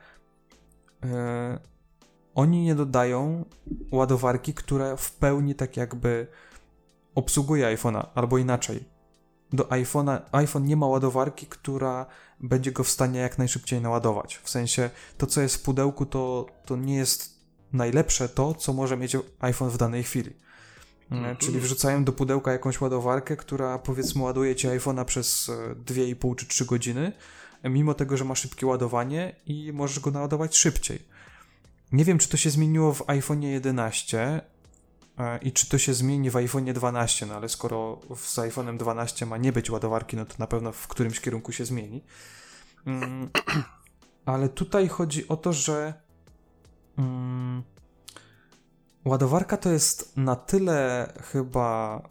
[2.35, 3.45] oni nie dodają
[3.91, 6.27] ładowarki, która w pełni tak jakby
[7.15, 8.83] obsługuje iPhone'a, albo inaczej.
[9.53, 12.05] Do iPhone'a, iPhone nie ma ładowarki, która
[12.39, 14.37] będzie go w stanie jak najszybciej naładować.
[14.43, 17.39] W sensie to, co jest w pudełku, to, to nie jest
[17.73, 20.33] najlepsze to, co może mieć iPhone w danej chwili.
[21.11, 25.51] Mm, czyli wrzucają do pudełka jakąś ładowarkę, która powiedzmy ładuje ci iPhone'a przez
[25.85, 27.11] 2,5 e, czy 3 godziny,
[27.63, 31.12] mimo tego, że ma szybkie ładowanie i możesz go naładować szybciej.
[31.93, 34.41] Nie wiem, czy to się zmieniło w iPhone 11
[35.17, 39.25] e, i czy to się zmieni w iPhone 12, no ale skoro z iPhone'em 12
[39.25, 42.03] ma nie być ładowarki, no to na pewno w którymś kierunku się zmieni.
[42.85, 43.29] Mm,
[44.25, 45.93] ale tutaj chodzi o to, że
[46.97, 47.63] mm,
[49.05, 52.01] ładowarka to jest na tyle chyba.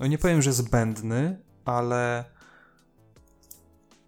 [0.00, 2.24] No nie powiem, że zbędny, ale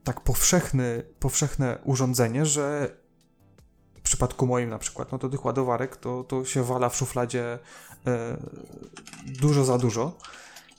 [0.04, 2.96] tak powszechny, powszechne urządzenie, że
[4.14, 7.58] przypadku moim na przykład, no to tych ładowarek to, to się wala w szufladzie
[8.06, 8.36] e,
[9.26, 10.12] dużo za dużo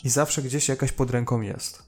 [0.03, 1.83] i zawsze gdzieś jakaś pod ręką jest.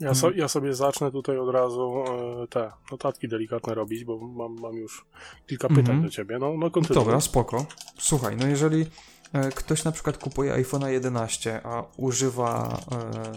[0.00, 2.04] Ja, so, ja sobie zacznę tutaj od razu
[2.42, 5.06] e, te notatki delikatne robić, bo mam, mam już
[5.46, 6.04] kilka pytań mm -hmm.
[6.04, 6.38] do ciebie.
[6.38, 7.04] No, no kontynuuj.
[7.04, 7.66] Dobra, spoko.
[7.98, 8.86] Słuchaj, no jeżeli
[9.32, 13.32] e, ktoś na przykład kupuje iPhone'a 11, a używa e,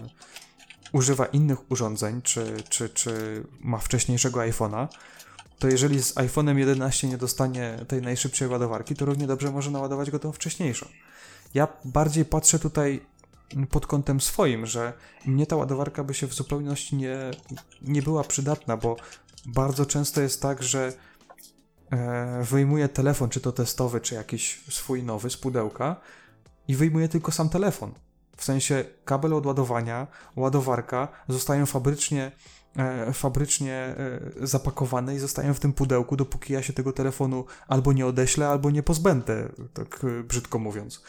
[0.93, 4.87] używa innych urządzeń, czy, czy, czy ma wcześniejszego iPhone'a,
[5.61, 10.11] to jeżeli z iPhone'em 11 nie dostanie tej najszybszej ładowarki, to równie dobrze może naładować
[10.11, 10.85] go tą wcześniejszą.
[11.53, 13.05] Ja bardziej patrzę tutaj
[13.69, 14.93] pod kątem swoim, że
[15.25, 17.17] mnie ta ładowarka by się w zupełności nie,
[17.81, 18.95] nie była przydatna, bo
[19.45, 20.93] bardzo często jest tak, że
[21.91, 25.95] e, wyjmuję telefon, czy to testowy, czy jakiś swój nowy z pudełka
[26.67, 27.91] i wyjmuję tylko sam telefon.
[28.37, 32.31] W sensie kabel od ładowania, ładowarka zostają fabrycznie
[33.13, 38.05] fabrycznie e, zapakowane i zostają w tym pudełku, dopóki ja się tego telefonu albo nie
[38.05, 41.03] odeślę, albo nie pozbędę, tak e, brzydko mówiąc.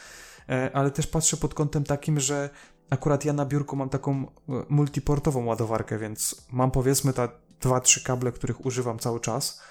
[0.73, 2.49] Ale też patrzę pod kątem takim, że
[2.89, 4.25] akurat ja na biurku mam taką
[4.69, 7.29] multiportową ładowarkę, więc mam powiedzmy te
[7.61, 9.61] dwa, trzy kable, których używam cały czas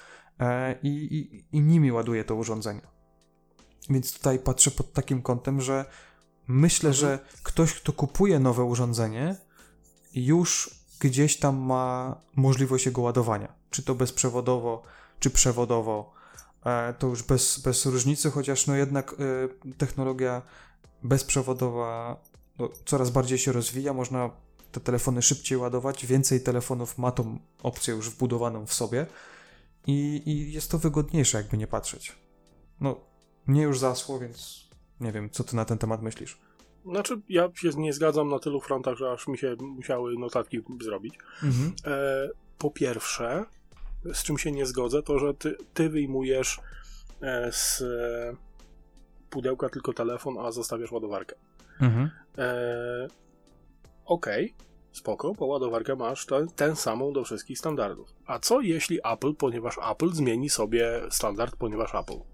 [0.82, 2.80] i, i, i nimi ładuję to urządzenie.
[3.90, 5.84] Więc tutaj patrzę pod takim kątem, że
[6.48, 9.36] myślę, że ktoś, kto kupuje nowe urządzenie,
[10.14, 13.52] już gdzieś tam ma możliwość jego ładowania.
[13.70, 14.82] Czy to bezprzewodowo,
[15.20, 16.12] czy przewodowo.
[16.64, 19.14] E, to już bez, bez różnicy, chociaż no jednak
[19.70, 20.42] e, technologia
[21.02, 22.20] bezprzewodowa
[22.58, 23.92] no, coraz bardziej się rozwija.
[23.92, 24.30] Można
[24.72, 26.06] te telefony szybciej ładować.
[26.06, 29.06] Więcej telefonów ma tą opcję już wbudowaną w sobie.
[29.86, 32.16] I, i jest to wygodniejsze, jakby nie patrzeć.
[32.80, 33.00] No,
[33.46, 34.68] mnie już zasło, więc
[35.00, 36.40] nie wiem, co ty na ten temat myślisz.
[36.84, 41.14] Znaczy, ja się nie zgadzam na tylu frontach, że aż mi się musiały notatki zrobić.
[41.42, 41.72] Mhm.
[41.84, 42.28] E,
[42.58, 43.44] po pierwsze,
[44.12, 46.60] z czym się nie zgodzę, to że ty, ty wyjmujesz
[47.22, 47.84] e, z
[49.30, 51.36] pudełka tylko telefon, a zostawiasz ładowarkę.
[51.80, 52.10] Mhm.
[52.38, 53.08] E,
[54.04, 58.08] Okej, okay, spoko, bo ładowarkę masz ten, ten samą do wszystkich standardów.
[58.26, 62.31] A co jeśli Apple, ponieważ Apple zmieni sobie standard, ponieważ Apple?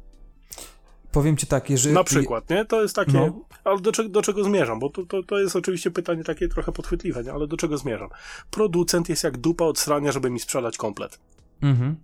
[1.13, 1.95] Powiem ci tak, jeżeli...
[1.95, 2.65] Na przykład, nie?
[2.65, 3.13] To jest takie...
[3.13, 3.41] No.
[3.65, 4.79] Ale do, czego, do czego zmierzam?
[4.79, 7.33] Bo to, to, to jest oczywiście pytanie takie trochę podchwytliwe, nie?
[7.33, 8.09] Ale do czego zmierzam?
[8.51, 11.21] Producent jest jak dupa od strania, żeby mi sprzedać komplet.
[11.63, 11.97] Mhm.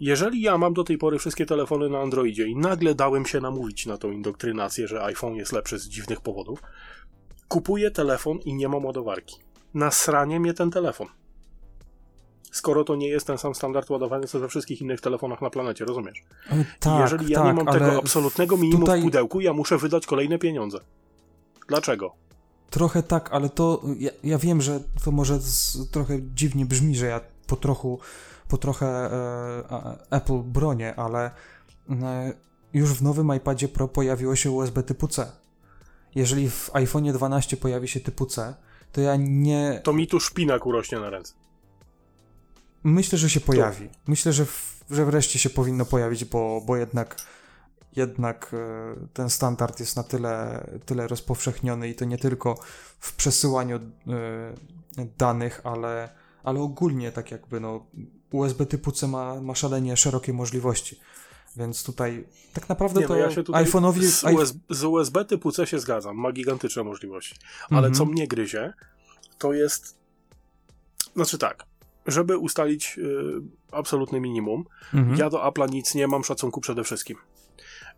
[0.00, 3.86] Jeżeli ja mam do tej pory wszystkie telefony na Androidzie i nagle dałem się namówić
[3.86, 6.62] na tą indoktrynację, że iPhone jest lepszy z dziwnych powodów,
[7.48, 9.36] kupuję telefon i nie mam ładowarki.
[9.74, 11.06] Nasranie mnie ten telefon
[12.52, 15.84] skoro to nie jest ten sam standard ładowania, co we wszystkich innych telefonach na planecie,
[15.84, 16.24] rozumiesz?
[16.80, 19.00] Tak, Jeżeli ja tak, nie mam tego absolutnego minimum tutaj...
[19.00, 20.78] w pudełku, ja muszę wydać kolejne pieniądze.
[21.68, 22.14] Dlaczego?
[22.70, 27.06] Trochę tak, ale to ja, ja wiem, że to może z, trochę dziwnie brzmi, że
[27.06, 27.98] ja po trochu,
[28.48, 31.30] po trochę e, Apple bronię, ale
[31.90, 32.32] e,
[32.74, 35.32] już w nowym iPadzie Pro pojawiło się USB typu C.
[36.14, 38.54] Jeżeli w iPhone 12 pojawi się typu C,
[38.92, 39.80] to ja nie.
[39.84, 41.34] To mi tu szpinak urośnie na ręce.
[42.84, 43.88] Myślę, że się pojawi.
[44.06, 47.16] Myślę, że, w, że wreszcie się powinno pojawić, bo, bo jednak
[47.96, 52.58] jednak e, ten standard jest na tyle, tyle rozpowszechniony i to nie tylko
[53.00, 53.80] w przesyłaniu e,
[55.18, 56.08] danych, ale,
[56.44, 57.86] ale ogólnie tak jakby no,
[58.30, 61.00] USB typu C ma, ma szalenie szerokie możliwości.
[61.56, 63.28] Więc tutaj tak naprawdę nie, to no ja
[63.64, 64.02] iPhone'owi...
[64.02, 67.34] Z, USB, z USB typu C się zgadzam, ma gigantyczne możliwości.
[67.70, 67.94] Ale mhm.
[67.94, 68.72] co mnie gryzie,
[69.38, 69.98] to jest...
[71.14, 71.64] Znaczy tak,
[72.08, 73.02] żeby ustalić y,
[73.72, 74.64] absolutne minimum,
[74.94, 75.18] mhm.
[75.18, 77.16] ja do Apple'a nic nie mam szacunku przede wszystkim.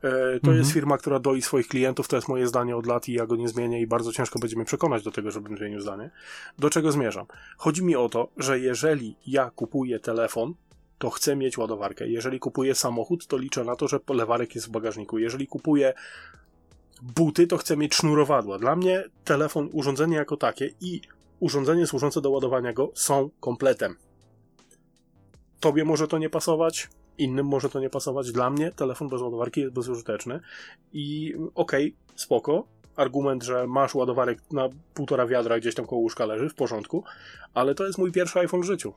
[0.03, 0.57] E, to mhm.
[0.57, 3.37] jest firma, która doi swoich klientów, to jest moje zdanie od lat i ja go
[3.37, 6.11] nie zmienię i bardzo ciężko będzie mnie przekonać do tego, żebym zmienił zdanie.
[6.59, 7.27] Do czego zmierzam?
[7.57, 10.55] Chodzi mi o to, że jeżeli ja kupuję telefon,
[10.99, 12.09] to chcę mieć ładowarkę.
[12.09, 15.19] Jeżeli kupuję samochód, to liczę na to, że lewarek jest w bagażniku.
[15.19, 15.95] Jeżeli kupuję
[17.03, 18.59] buty, to chcę mieć sznurowadła.
[18.59, 21.01] Dla mnie telefon, urządzenie jako takie i
[21.41, 23.97] urządzenie służące do ładowania go są kompletem.
[25.61, 26.89] Tobie może to nie pasować,
[27.19, 28.33] innym może to nie pasować.
[28.33, 30.41] Dla mnie telefon bez ładowarki jest bezużyteczny
[30.93, 32.65] i okej, okay, spoko.
[32.97, 37.05] Argument, że masz ładowarek na półtora wiadra gdzieś tam koło łóżka leży, w porządku,
[37.55, 38.93] ale to jest mój pierwszy iPhone w życiu.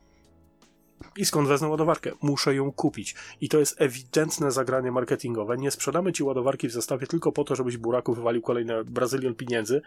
[1.17, 2.11] I skąd wezmę ładowarkę?
[2.21, 3.15] Muszę ją kupić.
[3.41, 5.57] I to jest ewidentne zagranie marketingowe.
[5.57, 9.81] Nie sprzedamy ci ładowarki w zestawie tylko po to, żebyś buraku wywalił kolejne brazylion pieniędzy.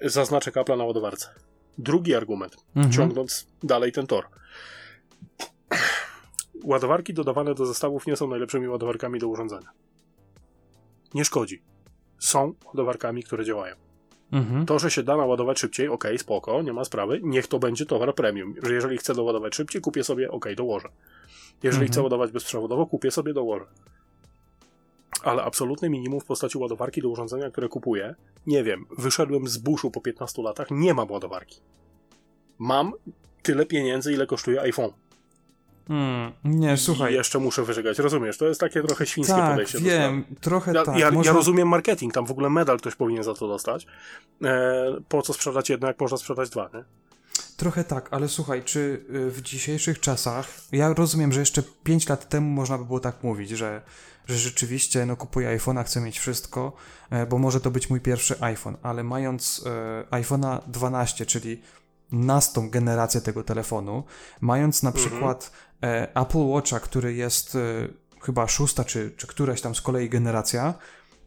[0.00, 1.28] Zaznaczę kapla na ładowarce.
[1.78, 2.92] Drugi argument, mhm.
[2.92, 4.24] ciągnąc dalej ten tor
[6.64, 9.70] ładowarki dodawane do zestawów nie są najlepszymi ładowarkami do urządzenia.
[11.14, 11.62] Nie szkodzi.
[12.18, 13.76] Są ładowarkami, które działają.
[14.32, 14.66] Mhm.
[14.66, 17.20] To, że się da naładować szybciej, ok, spoko, nie ma sprawy.
[17.22, 18.54] Niech to będzie towar premium.
[18.62, 20.88] Że jeżeli chcę doładować szybciej, kupię sobie, ok, dołożę.
[21.62, 21.92] Jeżeli mhm.
[21.92, 23.64] chcę ładować bezprzewodowo, kupię sobie, dołożę.
[25.22, 28.14] Ale absolutne minimum w postaci ładowarki do urządzenia, które kupuję,
[28.46, 31.60] nie wiem, wyszedłem z buszu po 15 latach, nie mam ładowarki.
[32.58, 32.92] Mam
[33.42, 34.90] tyle pieniędzy, ile kosztuje iPhone.
[35.88, 37.12] Hmm, nie, słuchaj.
[37.12, 38.38] I jeszcze muszę wyżegać, rozumiesz?
[38.38, 39.78] To jest takie trochę świńskie tak, podejście.
[39.78, 40.98] wiem, trochę ja, tak.
[40.98, 41.30] Ja, może...
[41.30, 43.86] ja, rozumiem marketing, tam w ogóle medal ktoś powinien za to dostać.
[44.44, 46.84] E, po co sprzedać jedno, jak można sprzedać dwa, nie?
[47.56, 52.28] Trochę tak, ale słuchaj, czy y, w dzisiejszych czasach, ja rozumiem, że jeszcze 5 lat
[52.28, 53.82] temu można by było tak mówić, że,
[54.32, 56.72] że rzeczywiście no, kupuję iPhone'a, chcę mieć wszystko,
[57.10, 59.64] e, bo może to być mój pierwszy iPhone, ale mając
[60.10, 61.62] e, iPhone'a 12, czyli
[62.12, 64.04] nastą generację tego telefonu,
[64.40, 65.06] mając na mhm.
[65.06, 65.52] przykład
[65.82, 67.58] e, Apple Watcha, który jest
[68.22, 70.74] chyba szósta czy, czy któraś tam z kolei generacja,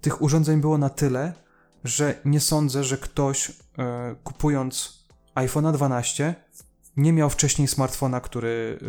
[0.01, 1.33] tych urządzeń było na tyle,
[1.83, 3.51] że nie sądzę, że ktoś
[4.23, 5.05] kupując
[5.35, 6.35] iPhone'a 12
[6.97, 8.79] nie miał wcześniej smartfona, który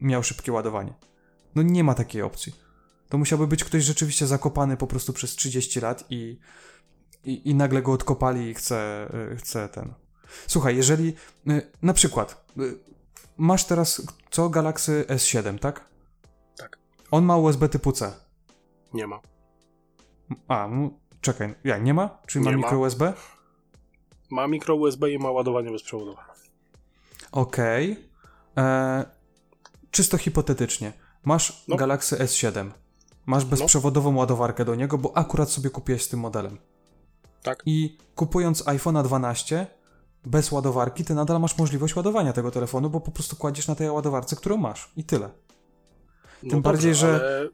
[0.00, 0.92] miał szybkie ładowanie.
[1.54, 2.61] No nie ma takiej opcji.
[3.12, 6.38] To musiałby być ktoś rzeczywiście zakopany po prostu przez 30 lat i,
[7.24, 9.08] i, i nagle go odkopali i chce,
[9.38, 9.94] chce ten
[10.46, 11.14] Słuchaj, jeżeli
[11.50, 12.78] y, na przykład y,
[13.36, 15.88] masz teraz co Galaxy S7, tak?
[16.56, 16.78] Tak.
[17.10, 18.12] On ma USB typu C.
[18.94, 19.20] Nie ma.
[20.48, 20.68] A,
[21.20, 22.18] czekaj, jak nie ma?
[22.26, 23.12] Czyli nie ma mikro USB?
[24.30, 26.22] Ma mikro USB i ma ładowanie bezprzewodowe.
[27.32, 27.92] Okej.
[27.92, 28.64] Okay.
[28.64, 29.04] E,
[29.90, 30.92] czysto hipotetycznie.
[31.24, 31.76] Masz no.
[31.76, 32.81] Galaxy S7.
[33.26, 33.50] Masz no.
[33.50, 34.18] bezprzewodową no.
[34.18, 36.58] ładowarkę do niego, bo akurat sobie kupiłeś z tym modelem.
[37.42, 37.62] Tak.
[37.66, 39.66] I kupując iPhone'a 12
[40.24, 43.90] bez ładowarki, ty nadal masz możliwość ładowania tego telefonu, bo po prostu kładziesz na tej
[43.90, 45.28] ładowarce, którą masz i tyle.
[46.40, 47.14] Tym no bardziej, dobrze, że.
[47.14, 47.48] Ale...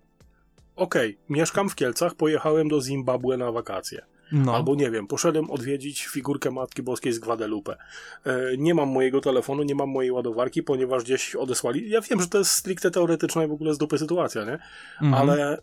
[0.77, 1.37] Okej, okay.
[1.37, 4.07] mieszkam w Kielcach, pojechałem do Zimbabwe na wakacje.
[4.33, 4.55] No.
[4.55, 7.77] Albo nie wiem, poszedłem odwiedzić figurkę Matki Boskiej z Guadalupe.
[8.25, 11.91] E, nie mam mojego telefonu, nie mam mojej ładowarki, ponieważ gdzieś odesłali.
[11.91, 14.59] Ja wiem, że to jest stricte teoretyczna i w ogóle z dupy sytuacja, nie?
[15.03, 15.15] Mhm.
[15.15, 15.59] Ale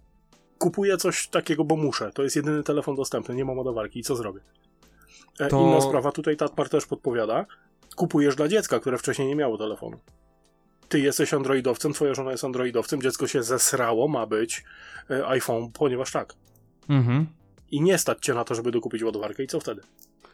[0.57, 2.11] kupuję coś takiego, bo muszę.
[2.11, 4.39] To jest jedyny telefon dostępny, nie mam ładowarki i co zrobię?
[5.39, 5.61] E, to...
[5.61, 7.45] Inna sprawa, tutaj Tatmar też podpowiada.
[7.95, 9.99] Kupujesz dla dziecka, które wcześniej nie miało telefonu.
[10.89, 14.63] Ty jesteś androidowcem, twoja żona jest androidowcem, dziecko się zesrało, ma być
[15.09, 16.33] e, iPhone, ponieważ tak.
[16.89, 17.25] Mhm.
[17.71, 19.81] I nie stać cię na to, żeby dokupić ładowarkę i co wtedy?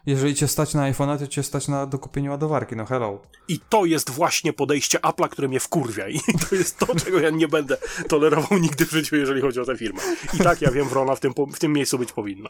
[0.06, 3.22] jeżeli cię stać na iPhone'a, to cię stać na dokupienie ładowarki, no hello.
[3.48, 7.30] I to jest właśnie podejście Apple'a, które mnie wkurwia i to jest to, czego ja
[7.30, 7.78] nie będę
[8.08, 10.02] tolerował nigdy w życiu, jeżeli chodzi o tę firmę.
[10.34, 12.50] I tak, ja wiem, Wrona w tym, w tym miejscu być powinna.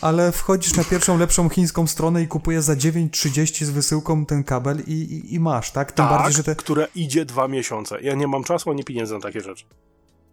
[0.00, 4.82] Ale wchodzisz na pierwszą, lepszą chińską stronę i kupujesz za 9,30 z wysyłką ten kabel
[4.86, 5.92] i, i, i masz, tak?
[5.92, 6.56] Tym tak, bardziej, że te...
[6.56, 8.02] które idzie dwa miesiące.
[8.02, 9.64] Ja nie mam czasu ani pieniędzy na takie rzeczy.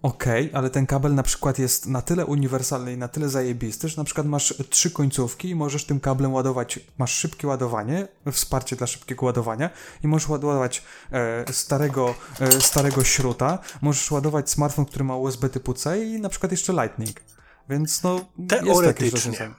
[0.06, 3.98] Okej, ale ten kabel na przykład jest na tyle uniwersalny i na tyle zajebisty, że
[3.98, 8.88] na przykład masz trzy końcówki i możesz tym kablem ładować, masz szybkie ładowanie, wsparcie dla
[8.88, 9.70] szybkiego ładowania
[10.04, 15.74] i możesz ładować e, starego, e, starego śruta, możesz ładować smartfon, który ma USB typu
[15.74, 17.22] C i na przykład jeszcze Lightning.
[17.70, 19.52] Więc no, Teoretycznie.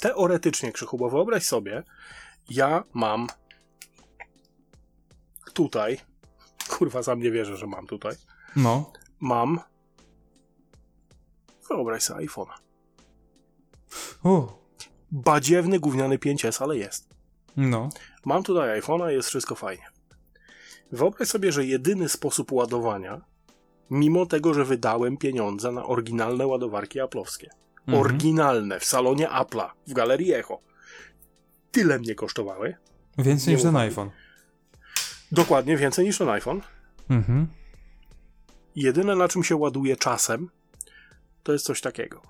[0.00, 1.82] Teoretycznie, Krzychu, bo wyobraź sobie,
[2.50, 3.26] ja mam
[5.54, 5.98] tutaj,
[6.78, 8.16] kurwa, sam nie wierzę, że mam tutaj,
[8.56, 9.60] No, mam,
[11.70, 12.54] wyobraź sobie iPhone'a.
[14.24, 14.60] o,
[15.12, 17.08] Badziewny, gówniany 5S, ale jest.
[17.56, 17.88] no,
[18.24, 19.84] Mam tutaj iPhone'a, jest wszystko fajnie.
[20.92, 23.20] Wyobraź sobie, że jedyny sposób ładowania,
[23.90, 27.98] mimo tego, że wydałem pieniądze na oryginalne ładowarki aplowskie, Mhm.
[28.00, 30.60] oryginalne w salonie Apple'a, w galerii Echo,
[31.70, 32.74] tyle mnie kosztowały,
[33.18, 34.10] więcej niż ten iPhone.
[35.32, 36.60] dokładnie więcej niż ten iPhone.
[37.10, 37.46] Mhm.
[38.76, 40.50] Jedyne na czym się ładuje czasem,
[41.42, 42.22] to jest coś takiego.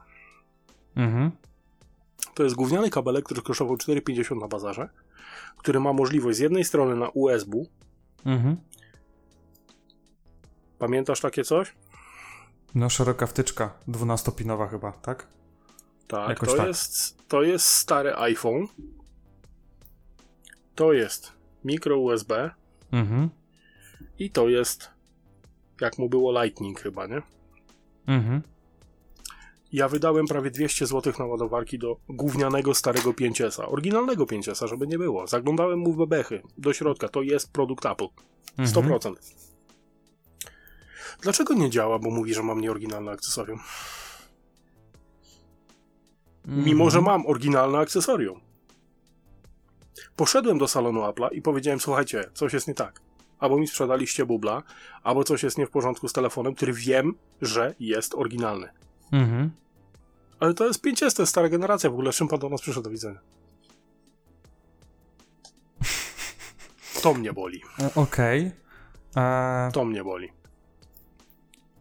[0.97, 1.31] Mhm.
[2.35, 4.89] To jest gówniany kabelek, który kosztował 4,50 na bazarze,
[5.57, 7.57] który ma możliwość z jednej strony na USB.
[8.25, 8.57] Mhm.
[10.79, 11.75] Pamiętasz takie coś?
[12.75, 15.27] No, szeroka wtyczka, 12-pinowa chyba, tak?
[16.09, 16.67] Tak, Jakoś to, tak.
[16.67, 18.67] Jest, to jest stary iPhone.
[20.75, 21.33] To jest
[21.65, 22.51] mikro USB
[22.93, 23.31] Mhm.
[24.19, 24.91] i to jest,
[25.81, 27.23] jak mu było, Lightning chyba, nie?
[28.07, 28.43] Mhm.
[29.73, 34.99] Ja wydałem prawie 200 zł na ładowarki do gównianego starego 5S, oryginalnego 5S, żeby nie
[34.99, 35.27] było.
[35.27, 38.07] Zaglądałem mu w bebechy, do środka, to jest produkt Apple.
[38.59, 39.15] 100%.
[41.21, 43.61] Dlaczego nie działa, bo mówi, że mam nieoryginalne akcesorium?
[46.47, 46.65] Mhm.
[46.65, 48.41] Mimo, że mam oryginalne akcesorium.
[50.17, 53.01] Poszedłem do salonu Apple'a i powiedziałem, słuchajcie, coś jest nie tak.
[53.39, 54.63] Albo mi sprzedaliście bubla,
[55.03, 58.69] albo coś jest nie w porządku z telefonem, który wiem, że jest oryginalny.
[59.13, 59.51] Mhm.
[60.41, 62.13] Ale to jest 5S, to jest stara generacja w ogóle.
[62.13, 63.19] Czym pan do nas przyszedł do widzenia?
[67.03, 67.63] To mnie boli.
[67.83, 68.51] E, Okej.
[69.17, 70.29] E, To mnie boli.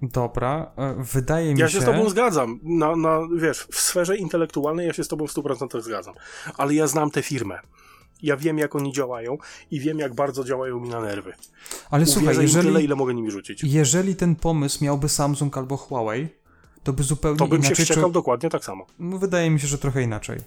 [0.01, 0.71] Dobra.
[0.77, 1.73] E, wydaje mi Ja się...
[1.73, 2.59] się z tobą zgadzam.
[2.63, 6.13] Na, na, wiesz, w sferze intelektualnej ja się z tobą w 100% zgadzam.
[6.57, 7.59] Ale ja znam tę firmę.
[8.21, 9.37] Ja wiem, jak oni działają
[9.71, 11.33] i wiem, jak bardzo działają mi na nerwy.
[11.89, 13.63] Ale Uwierzę słuchaj, im tyle, jeżeli, ile mogę nimi rzucić.
[13.63, 16.27] jeżeli ten pomysł miałby Samsung albo Huawei,
[16.83, 17.85] to by zupełnie To bym się inaczej...
[17.85, 18.85] wściekał czu- dokładnie tak samo.
[18.99, 20.37] No, Wydaje mi się, że trochę inaczej.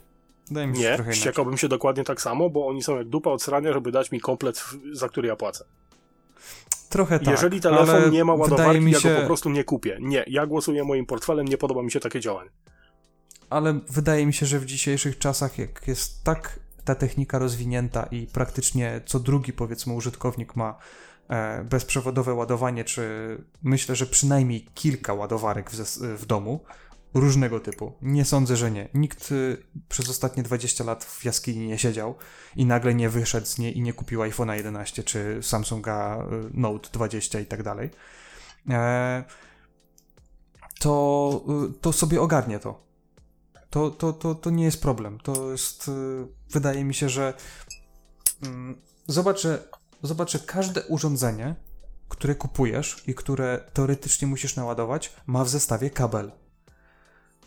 [0.49, 1.15] Wydaje mi się, Nie, trochę inaczej.
[1.21, 4.21] wściekałbym się dokładnie tak samo, bo oni są jak dupa od srania, żeby dać mi
[4.21, 5.65] komplet, za który ja płacę.
[6.89, 7.29] Trochę tak.
[7.29, 9.99] Jeżeli telefon nie ma ładowarki, mi ja się, go po prostu nie kupię.
[10.01, 12.51] Nie, ja głosuję moim portfelem, nie podoba mi się takie działanie.
[13.51, 18.27] Ale wydaje mi się, że w dzisiejszych czasach, jak jest tak ta technika rozwinięta i
[18.27, 20.79] praktycznie co drugi, powiedzmy, użytkownik ma
[21.65, 25.77] bezprzewodowe ładowanie, czy myślę, że przynajmniej kilka ładowarek w,
[26.19, 26.61] w domu,
[27.15, 27.93] różnego typu.
[28.03, 28.89] Nie sądzę, że nie.
[28.95, 32.15] Nikt y, przez ostatnie 20 lat w jaskini nie siedział
[32.57, 36.89] i nagle nie wyszedł z niej i nie kupił iPhone'a 11 czy Samsunga y, Note
[36.93, 37.91] 20 i tak dalej.
[38.71, 39.25] E,
[40.81, 42.83] to, y, to sobie ogarnie to.
[43.71, 45.19] To, to, to, to nie jest problem.
[45.21, 45.91] To jest.
[46.51, 47.35] Wydaje mi się, że.
[48.43, 48.77] mm,
[49.07, 49.69] Zobacz, że,
[50.03, 51.55] zobacz, że każde urządzenie,
[52.09, 56.33] które kupujesz i które teoretycznie musisz naładować, ma w zestawie kabel.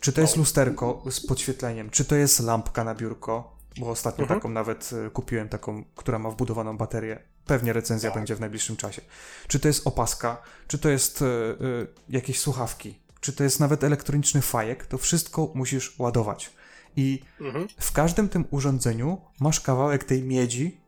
[0.00, 0.40] Czy to jest No.
[0.40, 4.40] lusterko z podświetleniem, czy to jest lampka na biurko, bo ostatnio Mhm.
[4.40, 7.22] taką nawet y, kupiłem, taką, która ma wbudowaną baterię.
[7.46, 8.18] Pewnie recenzja Tak.
[8.18, 9.02] będzie w najbliższym czasie.
[9.48, 13.84] Czy to jest opaska, czy to jest y, y, jakieś słuchawki, czy to jest nawet
[13.84, 16.50] elektroniczny fajek, to wszystko musisz ładować.
[16.96, 17.68] I Mhm.
[17.80, 20.80] w każdym tym urządzeniu masz kawałek tej miedzi,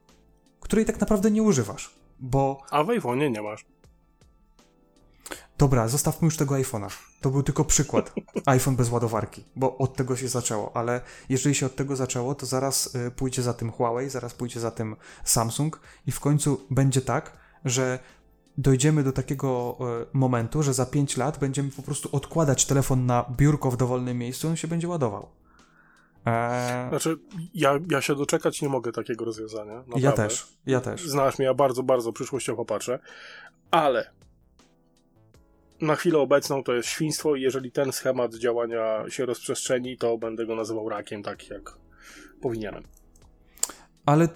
[0.60, 1.94] której tak naprawdę nie używasz.
[2.20, 3.64] Bo A w iPhone'ie nie masz.
[5.58, 6.90] dobra, zostawmy już tego iPhone'a.
[7.20, 8.12] To był tylko przykład.
[8.46, 10.76] iPhone bez ładowarki, bo od tego się zaczęło.
[10.76, 14.60] Ale jeżeli się od tego zaczęło, to zaraz y, pójdzie za tym Huawei, zaraz pójdzie
[14.60, 17.32] za tym Samsung i w końcu będzie tak,
[17.64, 17.98] że
[18.58, 23.24] dojdziemy do takiego y, momentu, że za 5 lat będziemy po prostu odkładać telefon na
[23.36, 25.28] biurko w dowolnym miejscu, on się będzie ładował.
[26.28, 27.16] Eee, Znaczy,
[27.54, 29.74] ja, ja się doczekać nie mogę takiego rozwiązania.
[29.74, 30.00] Naprawdę.
[30.00, 31.08] ja też, ja też.
[31.08, 32.98] Znasz mnie, ja bardzo, bardzo przyszłościowo patrzę.
[33.70, 34.10] Ale
[35.80, 40.46] na chwilę obecną to jest świństwo i jeżeli ten schemat działania się rozprzestrzeni, to będę
[40.46, 41.72] go nazywał rakiem, tak jak
[42.40, 42.82] powinienem.
[44.06, 44.28] Ale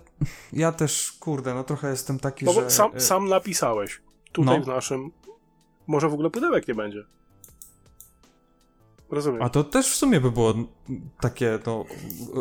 [0.52, 2.70] ja też, kurde, no trochę jestem taki, No że...
[2.70, 4.00] sam, y, sam napisałeś.
[4.32, 4.64] Tutaj No.
[4.64, 5.10] w naszym.
[5.86, 7.04] Może w ogóle pudełek nie będzie.
[9.12, 9.42] Rozumiem.
[9.42, 10.54] A to też w sumie by było
[11.20, 11.84] takie no,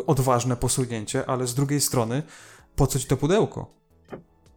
[0.06, 2.22] odważne posunięcie, ale z drugiej strony,
[2.76, 3.70] po co ci to pudełko?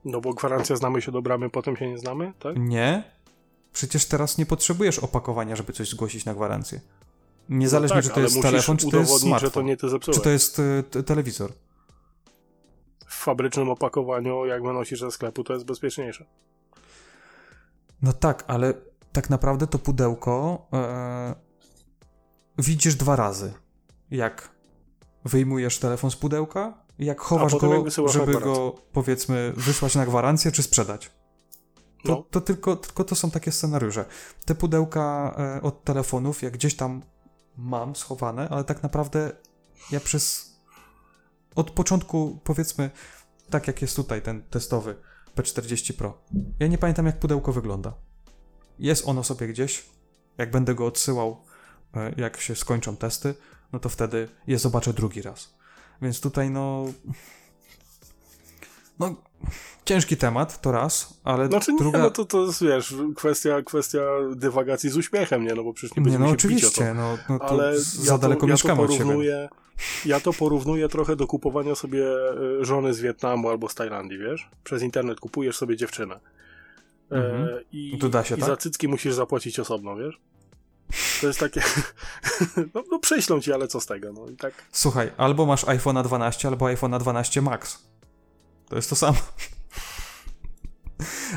[0.06, 2.56] No bo gwarancja znamy się do bramy, potem się nie znamy, tak?
[2.58, 3.04] Nie.
[3.74, 6.82] Przecież teraz nie potrzebujesz opakowania, żeby coś zgłosić na gwarancję.
[7.50, 9.78] Niezależnie, no tak, czy to jest telefon, czy to jest smartfon.
[9.78, 10.00] to.
[10.00, 10.60] Czy to jest
[10.96, 11.52] y, telewizor.
[13.08, 16.26] W fabrycznym opakowaniu, jak wynosisz ze sklepu, to jest bezpieczniejsze.
[18.02, 18.74] No tak, ale
[19.12, 21.45] tak naprawdę to pudełko e,
[22.57, 23.53] widzisz dwa razy.
[24.11, 24.49] Jak
[25.26, 30.64] wyjmujesz telefon z pudełka i jak chowasz go, żeby go powiedzmy wysłać na gwarancję czy
[30.64, 31.11] sprzedać.
[32.03, 32.26] To, No.
[32.32, 34.06] to tylko, tylko to są takie scenariusze.
[34.45, 37.02] Te pudełka e, od telefonów, jak gdzieś tam
[37.57, 39.32] mam schowane, ale tak naprawdę
[39.91, 40.56] ja przez
[41.56, 42.90] od początku, powiedzmy,
[43.49, 44.95] tak jak jest tutaj ten testowy
[45.36, 46.22] P40 Pro,
[46.60, 47.94] ja nie pamiętam jak pudełko wygląda.
[48.80, 49.86] Jest ono sobie gdzieś.
[50.38, 51.38] Jak będę go odsyłał,
[52.18, 53.34] jak się skończą testy,
[53.74, 55.54] no to wtedy je zobaczę drugi raz.
[56.02, 56.86] Więc tutaj no.
[59.00, 59.16] No,
[59.86, 62.00] ciężki temat, to raz, ale Znaczy nie, druga.
[62.00, 64.00] no to, to jest, wiesz, kwestia, kwestia
[64.36, 65.54] dywagacji z uśmiechem, nie?
[65.56, 66.68] No bo przecież nie nie, będziemy no się bić o to.
[66.74, 69.04] oczywiście, no, no to ale z- ja za daleko to, ja to mieszkamy od siebie.
[69.04, 69.50] porównuję,
[70.06, 72.06] Ja to porównuję trochę do kupowania sobie
[72.62, 74.50] e, żony z Wietnamu albo z Tajlandii, wiesz?
[74.64, 76.16] Przez internet kupujesz sobie dziewczynę.
[77.12, 77.60] E, Mhm.
[77.72, 78.48] I, To da się, i tak?
[78.50, 80.20] za cycki musisz zapłacić osobno, wiesz?
[81.22, 81.62] To jest takie...
[82.74, 84.14] no, no prześlą ci, ale co z tego?
[84.14, 84.53] No i tak...
[84.72, 87.86] Słuchaj, albo masz iPhone'a 12, albo iPhone'a 12 Max.
[88.70, 89.18] To jest to samo.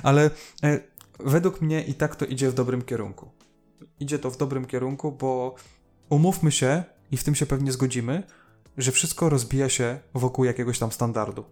[0.03, 0.31] Ale
[0.63, 0.81] e,
[1.19, 3.31] według mnie i tak to idzie w dobrym kierunku.
[4.01, 5.55] Idzie to w dobrym kierunku, bo
[6.09, 8.23] umówmy się, i w tym się pewnie zgodzimy,
[8.77, 11.45] że wszystko rozbija się wokół jakiegoś tam standardu.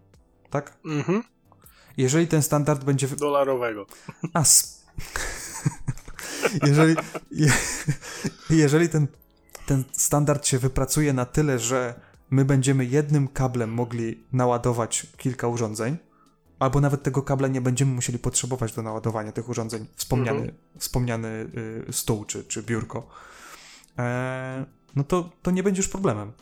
[0.51, 0.79] Tak?
[0.85, 1.23] Mhm.
[1.97, 3.09] Jeżeli ten standard będzie.
[3.09, 3.87] Dolarowego.
[4.35, 4.43] A,
[6.67, 6.95] jeżeli,
[7.31, 7.53] je,
[8.51, 9.07] jeżeli ten,
[9.67, 12.01] ten standard się wypracuje na tyle, że
[12.31, 15.97] my będziemy jednym kablem mogli naładować kilka urządzeń,
[16.59, 20.57] albo nawet tego kabla nie będziemy musieli potrzebować do naładowania tych urządzeń, wspomniany, Mhm.
[20.79, 21.51] wspomniany
[21.89, 23.09] y, stół czy, czy biurko,
[23.99, 24.67] e,
[24.97, 26.33] no to, to nie będzie już problemem.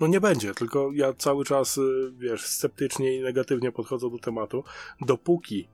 [0.00, 4.64] No nie będzie, tylko ja cały czas, y, wiesz, sceptycznie i negatywnie podchodzę do tematu.
[5.00, 5.68] Dopóki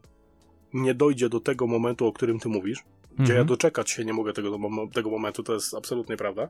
[0.75, 2.85] nie dojdzie do tego momentu, o którym ty mówisz,
[3.19, 3.47] gdzie ja Mhm.
[3.47, 4.59] doczekać się nie mogę tego,
[4.95, 6.49] tego momentu, to jest absolutnie prawda.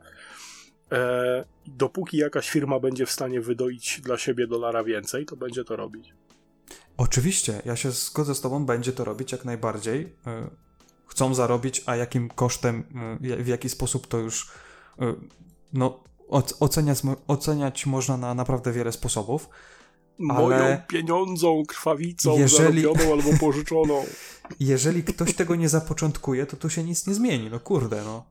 [0.91, 5.75] E, dopóki jakaś firma będzie w stanie wydoić dla siebie dolara więcej, to będzie to
[5.75, 6.13] robić.
[6.97, 10.01] Oczywiście, ja się zgodzę z Tobą, będzie to robić jak najbardziej.
[10.01, 10.67] Y,
[11.07, 12.83] Chcą zarobić, a jakim kosztem,
[13.23, 14.51] y, w jaki sposób to już
[15.01, 15.05] y,
[15.73, 19.49] no, oc- oceniać, oceniać można na naprawdę wiele sposobów.
[20.19, 24.05] Moją pieniądzą, krwawicą, Jeżeli- zarobioną albo pożyczoną.
[24.59, 27.49] Jeżeli ktoś tego nie zapoczątkuje, to tu się nic nie zmieni.
[27.49, 28.23] No kurde, no.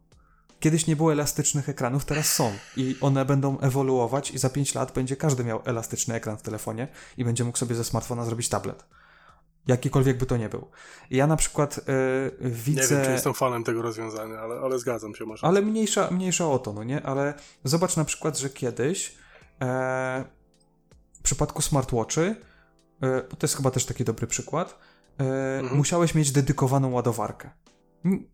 [0.61, 2.53] Kiedyś nie było elastycznych ekranów, teraz są.
[2.77, 6.89] I one będą ewoluować i za 5 lat będzie każdy miał elastyczny ekran w telefonie
[7.17, 8.85] i będzie mógł sobie ze smartfona zrobić tablet.
[9.67, 10.69] Jakikolwiek by to nie był.
[11.11, 11.81] I Ja na przykład
[12.41, 12.83] yy, widzę...
[12.83, 15.47] Nie wiem, czy jestem fanem tego rozwiązania, ale, ale zgadzam się może.
[15.47, 17.03] Ale mniejsza, mniejsza o to, no nie?
[17.03, 17.35] Ale
[17.65, 19.15] zobacz na przykład, że kiedyś
[19.63, 20.25] e,
[21.27, 22.37] przypadku smartwatchy,
[23.03, 24.79] e, to jest chyba też taki dobry przykład,
[25.21, 25.77] e, Mhm.
[25.79, 27.51] musiałeś mieć dedykowaną ładowarkę.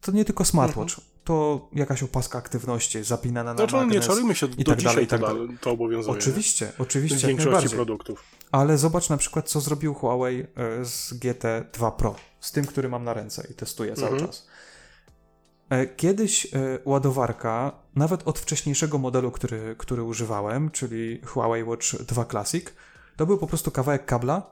[0.00, 0.94] To nie tylko smartwatch,
[1.24, 4.06] to jakaś opaska aktywności zapinana na Znaczy, nie magnes.
[4.06, 5.48] czarujmy się, i do tak dzisiaj dalej, i tak to, dalej.
[5.48, 6.18] da- to obowiązuje.
[6.18, 8.24] Oczywiście, W oczywiście, jak większości produktów.
[8.52, 10.46] Ale zobacz na przykład, co zrobił Huawei e,
[10.84, 14.26] z GT2 Pro, z tym, który mam na ręce i testuję cały Mhm.
[14.30, 14.46] czas.
[15.70, 16.46] E, Kiedyś
[16.84, 22.64] ładowarka, nawet od wcześniejszego modelu, który, który używałem, czyli Huawei Watch 2 Classic,
[23.16, 24.50] to był po prostu kawałek kabla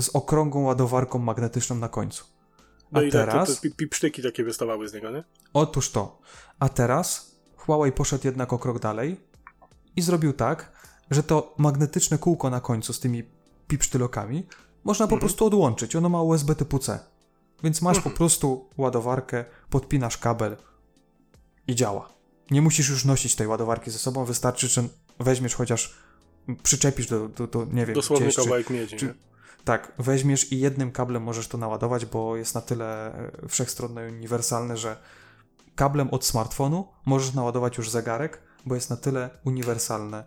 [0.00, 2.24] z okrągłą ładowarką magnetyczną na końcu.
[2.24, 5.24] A No i tak, to, teraz, to pi- pipsztyki takie wystawały z niego, nie?
[5.52, 6.18] otóż to,
[6.58, 9.20] a teraz Huawei poszedł jednak o krok dalej
[9.96, 10.72] i zrobił tak,
[11.10, 13.24] że to magnetyczne kółko na końcu z tymi
[13.68, 14.46] pipsztylokami
[14.84, 15.20] można po Mhm.
[15.20, 15.96] prostu odłączyć.
[15.96, 16.98] Ono ma USB typu C.
[17.62, 20.56] Więc masz po prostu ładowarkę, podpinasz kabel
[21.66, 22.08] i działa.
[22.50, 24.82] Nie musisz już nosić tej ładowarki ze sobą, wystarczy, że
[25.18, 25.94] weźmiesz chociaż,
[26.62, 29.14] przyczepisz do, do, do nie wiem, Dosłownie gdzieś, czy, kawałek miedzi, czy-
[29.64, 34.12] tak, weźmiesz i jednym kablem możesz to naładować, bo jest na tyle e, wszechstronne i
[34.12, 34.96] uniwersalne, że
[35.74, 40.24] kablem od smartfonu możesz naładować już zegarek, bo jest na tyle uniwersalne,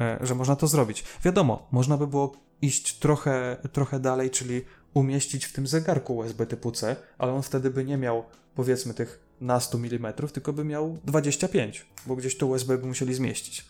[0.00, 1.04] e, że można to zrobić.
[1.24, 2.32] Wiadomo, można by było
[2.62, 7.70] iść trochę, trochę dalej, czyli umieścić w tym zegarku USB typu C, ale on wtedy
[7.70, 8.24] by nie miał
[8.54, 13.14] powiedzmy tych na 100 mm, tylko by miał 25, bo gdzieś to USB by musieli
[13.14, 13.66] zmieścić.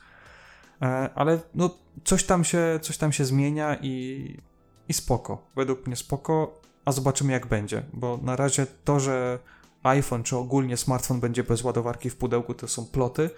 [0.82, 4.36] E, Ale no, coś tam się, coś tam się zmienia i,
[4.89, 5.47] i spoko.
[5.57, 9.39] Według mnie spoko, a zobaczymy jak będzie, bo na razie to, że
[9.82, 13.31] iPhone czy ogólnie smartfon będzie bez ładowarki w pudełku, to są ploty.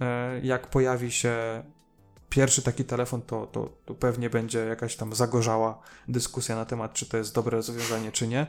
[0.00, 1.62] E, Jak pojawi się
[2.28, 7.06] pierwszy taki telefon, to, to, to pewnie będzie jakaś tam zagorzała dyskusja na temat, czy
[7.06, 8.46] to jest dobre rozwiązanie, czy nie.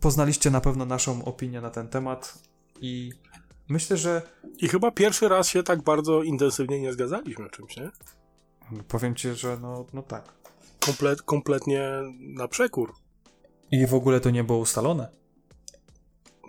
[0.00, 2.38] Poznaliście na pewno naszą opinię na ten temat
[2.80, 3.12] i
[3.68, 4.22] myślę, że
[4.58, 7.90] I chyba pierwszy raz się tak bardzo intensywnie nie zgadzaliśmy czymś, nie?
[8.88, 10.32] powiem ci, że no, no tak.
[10.86, 11.90] Komplet, kompletnie
[12.20, 12.94] na przekór.
[13.70, 15.08] I w ogóle to nie było ustalone.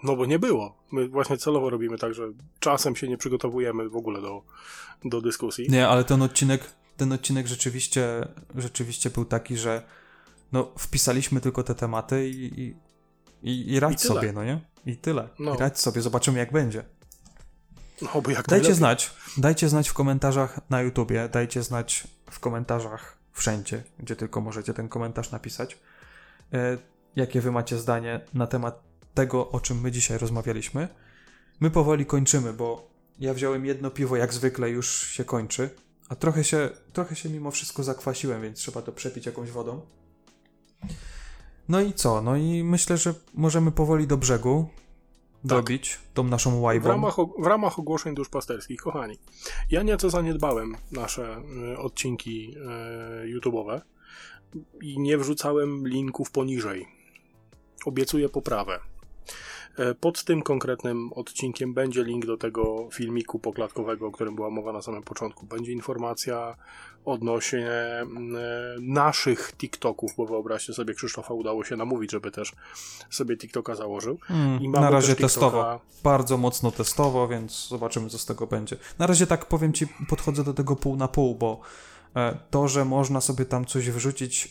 [0.03, 0.77] No bo nie było.
[0.91, 2.23] My właśnie celowo robimy tak, że
[2.59, 4.43] czasem się nie przygotowujemy w ogóle do,
[5.05, 5.67] do dyskusji.
[5.69, 9.83] Nie, ale ten odcinek, ten odcinek rzeczywiście, rzeczywiście był taki, że
[10.51, 12.75] no, wpisaliśmy tylko te tematy i, i,
[13.45, 14.61] i, i radź I sobie, no nie?
[14.85, 15.29] I tyle.
[15.39, 15.55] No.
[15.55, 16.83] I radź sobie, zobaczymy jak będzie.
[18.01, 18.75] No bo jak Dajcie najlepiej.
[18.75, 24.73] znać, dajcie znać w komentarzach na YouTubie, dajcie znać w komentarzach wszędzie, gdzie tylko możecie
[24.73, 25.77] ten komentarz napisać,
[26.53, 26.77] e,
[27.15, 30.87] jakie wy macie zdanie na temat tego, o czym my dzisiaj rozmawialiśmy.
[31.59, 32.89] My powoli kończymy, bo
[33.19, 35.69] ja wziąłem jedno piwo, jak zwykle już się kończy,
[36.09, 39.81] a trochę się, trochę się mimo wszystko zakwasiłem, więc trzeba to przepić jakąś wodą.
[41.69, 42.21] No i co?
[42.21, 44.69] No i myślę, że możemy powoli do brzegu
[45.43, 46.87] dobić tą naszą W łajbą.
[46.89, 49.17] ramach, og- w ramach ogłoszeń duszpasterskich, kochani,
[49.71, 51.41] ja nieco zaniedbałem nasze
[51.73, 52.55] y, odcinki
[53.25, 53.81] y, YouTube'owe
[54.81, 56.87] i nie wrzucałem linków poniżej.
[57.85, 58.79] Obiecuję poprawę.
[59.77, 64.73] E, Pod tym konkretnym odcinkiem będzie link do tego filmiku poklatkowego, o którym była mowa
[64.73, 65.45] na samym początku.
[65.45, 66.55] Będzie informacja
[67.05, 68.05] odnośnie e,
[68.79, 72.51] naszych TikToków, bo wyobraźcie sobie, Krzysztofa udało się namówić, żeby też
[73.09, 74.17] sobie TikToka założył.
[74.29, 75.79] Mm, na razie testowo.
[76.03, 78.77] Bardzo mocno testowo, więc zobaczymy, co z tego będzie.
[78.99, 81.61] Na razie tak powiem ci, podchodzę do tego pół na pół, bo
[82.49, 84.49] to, że można sobie tam coś wrzucić e,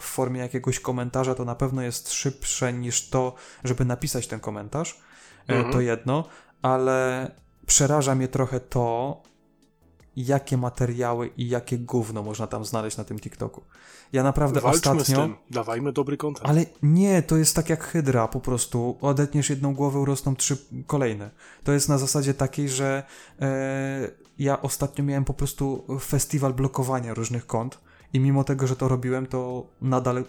[0.00, 3.34] w formie jakiegoś komentarza, to na pewno jest szybsze niż to,
[3.64, 5.00] żeby napisać ten komentarz.
[5.48, 5.72] E, Mhm.
[5.72, 6.24] To jedno,
[6.62, 7.30] ale
[7.66, 9.22] przeraża mnie trochę to,
[10.16, 13.62] jakie materiały i jakie gówno można tam znaleźć na tym TikToku.
[14.12, 15.04] Ja naprawdę Walczmy ostatnio.
[15.04, 16.48] z tym, dawajmy dobry kontent.
[16.48, 20.56] Ale nie, to jest tak jak hydra, po prostu odetniesz jedną głowę, urosną trzy
[20.86, 21.30] kolejne.
[21.64, 23.02] To jest na zasadzie takiej, że
[23.40, 27.78] e, ja ostatnio miałem po prostu festiwal blokowania różnych kont
[28.12, 30.24] i mimo tego, że to robiłem, to nadal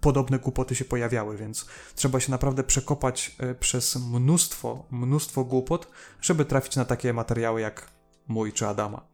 [0.00, 5.88] podobne głupoty się pojawiały, więc trzeba się naprawdę przekopać e, przez mnóstwo, mnóstwo głupot,
[6.20, 7.90] żeby trafić na takie materiały jak
[8.28, 9.07] mój czy Adama.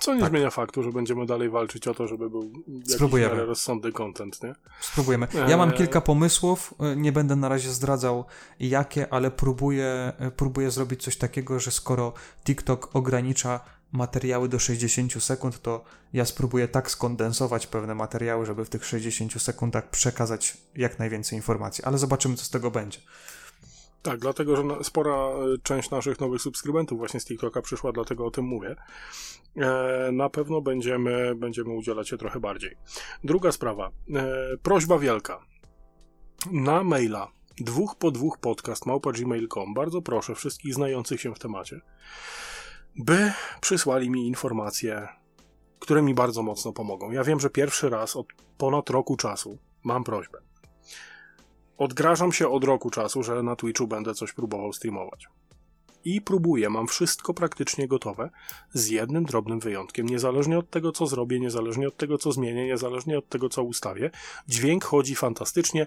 [0.00, 0.30] Co nie tak.
[0.30, 2.52] zmienia faktu, że będziemy dalej walczyć o to, żeby był
[2.88, 4.54] jakiś rozsądny content, nie?
[4.80, 5.26] Spróbujemy.
[5.48, 5.76] Ja mam Eee.
[5.76, 8.24] kilka pomysłów, e, nie będę na razie zdradzał
[8.60, 12.12] jakie, ale próbuję, e, próbuję zrobić coś takiego, że skoro
[12.44, 13.60] TikTok ogranicza
[13.92, 19.42] materiały do 60 sekund, to ja spróbuję tak skondensować pewne materiały, żeby w tych 60
[19.42, 22.98] sekundach przekazać jak najwięcej informacji, ale zobaczymy, co z tego będzie.
[24.08, 28.30] Tak, dlatego, że spora e, część naszych nowych subskrybentów właśnie z TikToka przyszła, dlatego o
[28.30, 28.76] tym mówię.
[29.56, 32.76] E, na pewno będziemy, będziemy udzielać się trochę bardziej.
[33.24, 33.90] Druga sprawa.
[34.14, 35.40] E, prośba wielka.
[36.52, 41.80] Na maila dwóch po dwóch podcast małpa gmail.com bardzo proszę wszystkich znających się w temacie,
[42.96, 45.08] by przysłali mi informacje,
[45.78, 47.10] które mi bardzo mocno pomogą.
[47.10, 48.26] Ja wiem, że pierwszy raz od
[48.58, 50.47] ponad roku czasu mam prośbę.
[51.78, 55.28] Odgrażam się od roku czasu, że na Twitchu będę coś próbował streamować.
[56.04, 58.30] I próbuję, mam wszystko praktycznie gotowe,
[58.72, 60.06] z jednym drobnym wyjątkiem.
[60.06, 64.10] Niezależnie od tego, co zrobię, niezależnie od tego, co zmienię, niezależnie od tego, co ustawię,
[64.48, 65.86] dźwięk chodzi fantastycznie,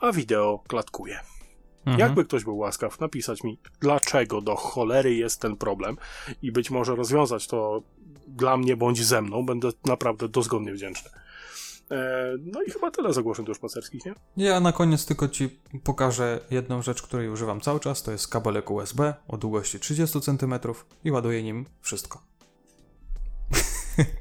[0.00, 1.20] a wideo klatkuje.
[1.78, 1.98] Mhm.
[1.98, 5.96] Jakby ktoś był łaskaw napisać mi, dlaczego do cholery jest ten problem
[6.42, 7.82] i być może rozwiązać to
[8.28, 11.10] dla mnie bądź ze mną, będę naprawdę dozgodnie wdzięczny.
[11.90, 14.14] E, no i chyba tyle z ogłoszeń duszpasterskich, nie?
[14.36, 18.70] Ja na koniec tylko Ci pokażę jedną rzecz, której używam cały czas, to jest kabelek
[18.70, 20.54] USB o długości 30 cm
[21.04, 22.22] i ładuję nim wszystko.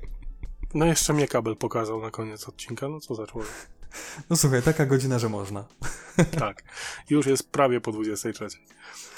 [0.73, 3.51] No jeszcze mnie kabel pokazał na koniec odcinka, no co za człowiek.
[4.29, 5.65] No słuchaj, taka godzina, że można.
[6.39, 6.63] Tak,
[7.09, 8.47] już jest prawie po 23.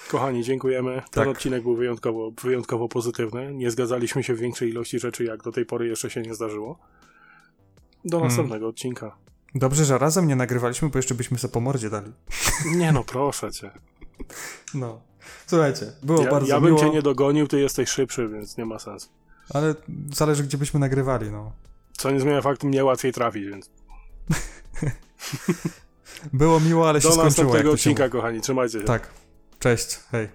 [0.09, 0.93] Kochani, dziękujemy.
[0.93, 1.27] Ten Tak.
[1.27, 3.53] odcinek był wyjątkowo, wyjątkowo pozytywny.
[3.53, 6.79] Nie zgadzaliśmy się w większej ilości rzeczy, jak do tej pory jeszcze się nie zdarzyło.
[8.05, 8.27] Do Hmm.
[8.29, 9.15] następnego odcinka.
[9.55, 12.11] Dobrze, że razem nie nagrywaliśmy, bo jeszcze byśmy sobie po mordzie dali.
[12.65, 13.71] Nie no, proszę cię.
[14.73, 15.01] No.
[15.47, 18.65] Słuchajcie, było Ja, bardzo ja bym miło, cię nie dogonił, ty jesteś szybszy, więc nie
[18.65, 19.09] ma sensu.
[19.53, 19.75] ale
[20.13, 21.51] zależy, gdzie byśmy nagrywali, no.
[21.97, 23.69] Co nie zmienia faktu, mnie łatwiej trafić, więc.
[26.33, 27.25] Było miło, ale się Do skończyło.
[27.25, 28.85] jak następnego się odcinka, kochani, trzymajcie się.
[28.85, 29.09] Tak.
[29.59, 30.29] Cześć, hej.